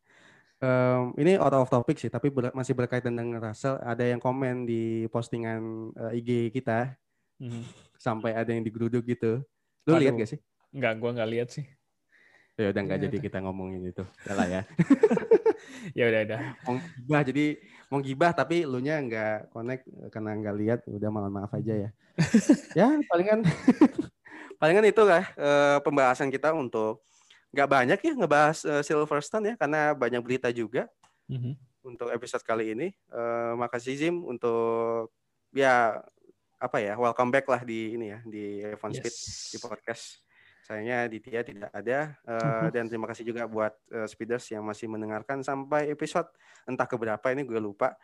Um, 0.63 1.11
ini 1.19 1.35
out 1.35 1.51
of 1.55 1.67
topic 1.67 1.99
sih, 1.99 2.07
tapi 2.07 2.31
ber 2.31 2.51
masih 2.55 2.71
berkaitan 2.75 3.15
dengan 3.15 3.39
Russell. 3.39 3.79
Ada 3.83 4.15
yang 4.15 4.19
komen 4.19 4.63
di 4.63 5.07
postingan 5.11 5.91
uh, 5.95 6.11
eh, 6.11 6.19
IG 6.23 6.55
kita, 6.55 6.95
hmm. 7.39 7.63
sampai 7.99 8.31
ada 8.31 8.51
yang 8.51 8.63
digeruduk 8.63 9.03
gitu. 9.07 9.43
Lu 9.83 9.99
lihat 9.99 10.15
gak 10.15 10.31
sih? 10.35 10.39
Enggak, 10.71 10.93
gua 11.03 11.11
nggak 11.15 11.31
lihat 11.31 11.49
sih. 11.51 11.67
Ya 12.53 12.69
udah 12.69 12.81
nggak 12.85 12.99
jadi 13.09 13.17
kita 13.17 13.37
ngomongin 13.41 13.81
itu, 13.81 14.05
lah 14.29 14.45
ya. 14.45 14.61
ya 15.97 16.03
udah 16.05 16.21
udah. 16.21 16.39
Mau 16.63 16.75
gibah 16.79 17.21
jadi 17.25 17.45
mau 17.89 17.99
gibah 17.99 18.31
tapi 18.31 18.61
lu 18.63 18.77
nya 18.77 19.01
nggak 19.01 19.51
connect 19.51 19.83
karena 20.13 20.31
nggak 20.37 20.55
lihat, 20.61 20.79
udah 20.85 21.09
maaf 21.09 21.31
maaf 21.33 21.51
aja 21.57 21.73
ya. 21.73 21.89
ya 22.79 22.87
palingan 23.09 23.41
palingan 24.63 24.87
itu 24.87 25.03
lah 25.03 25.27
uh, 25.35 25.83
pembahasan 25.83 26.31
kita 26.31 26.55
untuk 26.55 27.03
nggak 27.51 27.67
banyak 27.67 27.99
ya 27.99 28.13
ngebahas 28.15 28.63
uh, 28.63 28.79
Silverstone 28.79 29.51
ya 29.51 29.53
karena 29.59 29.91
banyak 29.91 30.23
berita 30.23 30.47
juga 30.55 30.87
mm-hmm. 31.27 31.83
untuk 31.83 32.07
episode 32.15 32.47
kali 32.47 32.71
ini. 32.71 32.95
Uh, 33.11 33.59
makasih 33.59 33.99
Zim 33.99 34.23
untuk 34.23 35.11
ya 35.51 35.99
apa 36.63 36.79
ya 36.79 36.95
welcome 36.95 37.27
back 37.27 37.43
lah 37.51 37.59
di 37.67 37.99
ini 37.99 38.15
ya 38.15 38.23
di 38.23 38.63
Evan 38.63 38.95
yes. 38.95 39.03
Speed 39.03 39.15
di 39.51 39.57
podcast. 39.59 40.23
Sayangnya 40.63 41.11
Ditya 41.11 41.43
tidak 41.43 41.67
ada 41.75 42.15
uh, 42.23 42.71
dan 42.71 42.87
terima 42.87 43.03
kasih 43.11 43.27
juga 43.27 43.43
buat 43.51 43.75
uh, 43.91 44.07
speeders 44.07 44.47
yang 44.47 44.63
masih 44.63 44.87
mendengarkan 44.87 45.43
sampai 45.43 45.91
episode 45.91 46.31
entah 46.63 46.87
keberapa 46.87 47.35
ini 47.35 47.43
gue 47.43 47.59
lupa. 47.59 47.99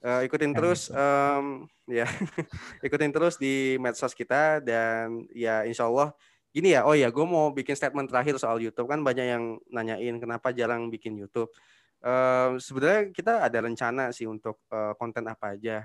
Uh, 0.00 0.24
ikutin 0.24 0.56
terus 0.56 0.88
um, 0.88 1.68
ya 1.84 2.08
ikutin 2.86 3.12
terus 3.12 3.36
di 3.36 3.76
medsos 3.76 4.16
kita 4.16 4.64
dan 4.64 5.28
ya 5.28 5.68
insya 5.68 5.92
Allah 5.92 6.16
gini 6.56 6.72
ya 6.72 6.88
oh 6.88 6.96
ya 6.96 7.12
gue 7.12 7.20
mau 7.28 7.52
bikin 7.52 7.76
statement 7.76 8.08
terakhir 8.08 8.40
soal 8.40 8.58
YouTube. 8.64 8.88
Kan 8.88 9.04
banyak 9.04 9.26
yang 9.28 9.44
nanyain 9.68 10.16
kenapa 10.16 10.56
jarang 10.56 10.88
bikin 10.88 11.20
YouTube? 11.20 11.52
Uh, 12.00 12.56
sebenarnya 12.56 13.12
kita 13.12 13.44
ada 13.44 13.60
rencana 13.60 14.08
sih 14.08 14.24
untuk 14.24 14.64
uh, 14.72 14.96
konten 14.96 15.28
apa 15.28 15.52
aja 15.52 15.84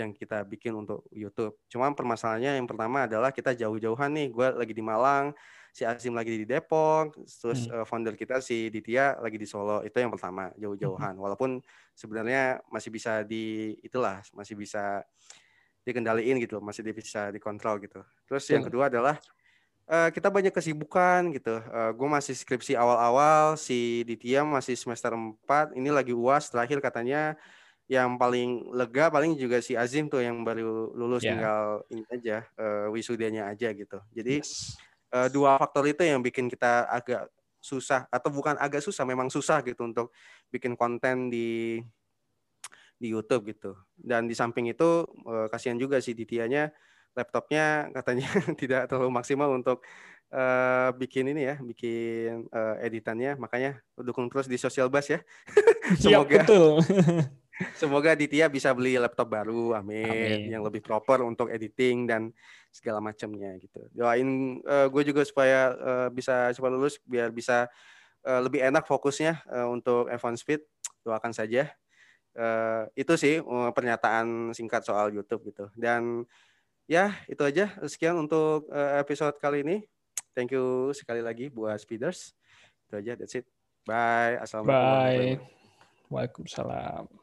yang 0.00 0.16
kita 0.16 0.42
bikin 0.48 0.72
untuk 0.72 1.04
YouTube 1.12 1.60
cuma 1.68 1.92
permasalahannya 1.92 2.56
yang 2.56 2.66
pertama 2.66 3.04
adalah 3.04 3.30
kita 3.30 3.52
jauh-jauhan 3.52 4.10
nih 4.16 4.28
gue 4.32 4.46
lagi 4.56 4.72
di 4.72 4.80
Malang 4.80 5.36
si 5.70 5.86
Azim 5.86 6.10
lagi 6.14 6.34
di 6.34 6.46
Depok, 6.46 7.14
terus 7.14 7.70
hmm. 7.70 7.82
uh, 7.82 7.84
founder 7.86 8.18
kita 8.18 8.42
si 8.42 8.68
Ditya 8.68 9.22
lagi 9.22 9.38
di 9.38 9.46
Solo. 9.46 9.86
Itu 9.86 10.02
yang 10.02 10.10
pertama, 10.10 10.50
jauh-jauhan. 10.58 11.14
Hmm. 11.14 11.22
Walaupun 11.22 11.62
sebenarnya 11.94 12.58
masih 12.68 12.90
bisa 12.90 13.22
di 13.22 13.74
itulah, 13.80 14.18
masih 14.34 14.58
bisa 14.58 15.06
dikendaliin 15.86 16.42
gitu, 16.42 16.58
masih 16.58 16.82
bisa 16.90 17.30
dikontrol 17.30 17.78
gitu. 17.80 18.02
Terus 18.26 18.44
hmm. 18.46 18.54
yang 18.58 18.64
kedua 18.66 18.84
adalah 18.90 19.16
uh, 19.86 20.10
kita 20.10 20.28
banyak 20.28 20.50
kesibukan 20.50 21.30
gitu. 21.32 21.62
Uh, 21.70 21.94
gue 21.94 22.08
masih 22.10 22.34
skripsi 22.34 22.74
awal-awal, 22.74 23.54
si 23.54 24.02
Ditya 24.04 24.42
masih 24.42 24.74
semester 24.74 25.14
4, 25.14 25.78
ini 25.78 25.88
lagi 25.94 26.10
UAS 26.10 26.50
terakhir 26.50 26.82
katanya 26.82 27.38
yang 27.90 28.14
paling 28.14 28.70
lega 28.70 29.10
paling 29.10 29.34
juga 29.34 29.58
si 29.58 29.74
Azim 29.74 30.06
tuh 30.06 30.22
yang 30.22 30.46
baru 30.46 30.94
lulus 30.94 31.26
yeah. 31.26 31.34
tinggal 31.34 31.62
ini 31.90 32.06
aja 32.06 32.36
uh, 32.54 32.86
wisudanya 32.94 33.50
aja 33.50 33.74
gitu. 33.74 33.98
Jadi 34.14 34.46
yes 34.46 34.78
uh, 35.14 35.28
dua 35.28 35.58
faktor 35.58 35.86
itu 35.90 36.02
yang 36.06 36.22
bikin 36.22 36.46
kita 36.46 36.86
agak 36.88 37.28
susah 37.60 38.08
atau 38.08 38.32
bukan 38.32 38.56
agak 38.56 38.80
susah 38.80 39.04
memang 39.04 39.28
susah 39.28 39.60
gitu 39.60 39.84
untuk 39.84 40.16
bikin 40.48 40.72
konten 40.78 41.28
di 41.28 41.76
di 42.96 43.08
YouTube 43.12 43.52
gitu 43.52 43.76
dan 43.96 44.24
di 44.24 44.32
samping 44.32 44.72
itu 44.72 45.04
uh, 45.28 45.48
kasihan 45.52 45.76
juga 45.76 46.00
si 46.00 46.16
Ditianya 46.16 46.72
laptopnya 47.12 47.92
katanya 47.92 48.28
tidak 48.60 48.88
terlalu 48.88 49.12
maksimal 49.12 49.52
untuk 49.52 49.84
uh, 50.32 50.88
bikin 50.96 51.36
ini 51.36 51.52
ya 51.52 51.56
bikin 51.60 52.48
uh, 52.48 52.80
editannya 52.80 53.36
makanya 53.36 53.80
dukung 54.00 54.32
terus 54.32 54.48
di 54.48 54.56
sosial 54.56 54.88
bus 54.88 55.12
ya 55.12 55.20
semoga 56.00 56.44
betul. 56.44 56.80
semoga 57.80 58.16
Ditya 58.16 58.48
bisa 58.48 58.72
beli 58.72 58.96
laptop 58.96 59.28
baru 59.28 59.76
amin, 59.76 60.06
amin. 60.06 60.40
yang 60.52 60.62
lebih 60.64 60.80
proper 60.80 61.20
untuk 61.24 61.52
editing 61.52 62.08
dan 62.08 62.32
segala 62.70 63.02
macamnya 63.02 63.58
gitu. 63.58 63.82
Doain 63.92 64.60
uh, 64.64 64.86
gue 64.86 65.02
juga 65.02 65.26
supaya 65.26 65.74
uh, 65.74 66.08
bisa 66.08 66.54
cepat 66.54 66.70
lulus 66.70 66.96
biar 67.02 67.34
bisa 67.34 67.66
uh, 68.24 68.40
lebih 68.40 68.62
enak 68.62 68.86
fokusnya 68.86 69.42
uh, 69.50 69.68
untuk 69.68 70.06
F1 70.08 70.38
Speed. 70.38 70.60
Doakan 71.02 71.34
saja. 71.34 71.68
Uh, 72.30 72.86
itu 72.94 73.18
sih 73.18 73.42
uh, 73.42 73.74
pernyataan 73.74 74.54
singkat 74.54 74.86
soal 74.86 75.10
YouTube 75.10 75.50
gitu. 75.50 75.66
Dan 75.74 76.24
ya 76.86 77.14
itu 77.26 77.42
aja 77.42 77.74
sekian 77.86 78.16
untuk 78.18 78.70
uh, 78.70 79.02
episode 79.02 79.36
kali 79.42 79.66
ini. 79.66 79.76
Thank 80.30 80.54
you 80.54 80.94
sekali 80.94 81.20
lagi 81.20 81.50
buat 81.50 81.74
speeders. 81.82 82.32
Itu 82.86 83.02
aja 83.02 83.18
that's 83.18 83.34
it. 83.34 83.50
Bye. 83.82 84.38
Assalamualaikum. 84.38 85.42
Bye. 85.42 85.58
Waalaikumsalam. 86.10 87.19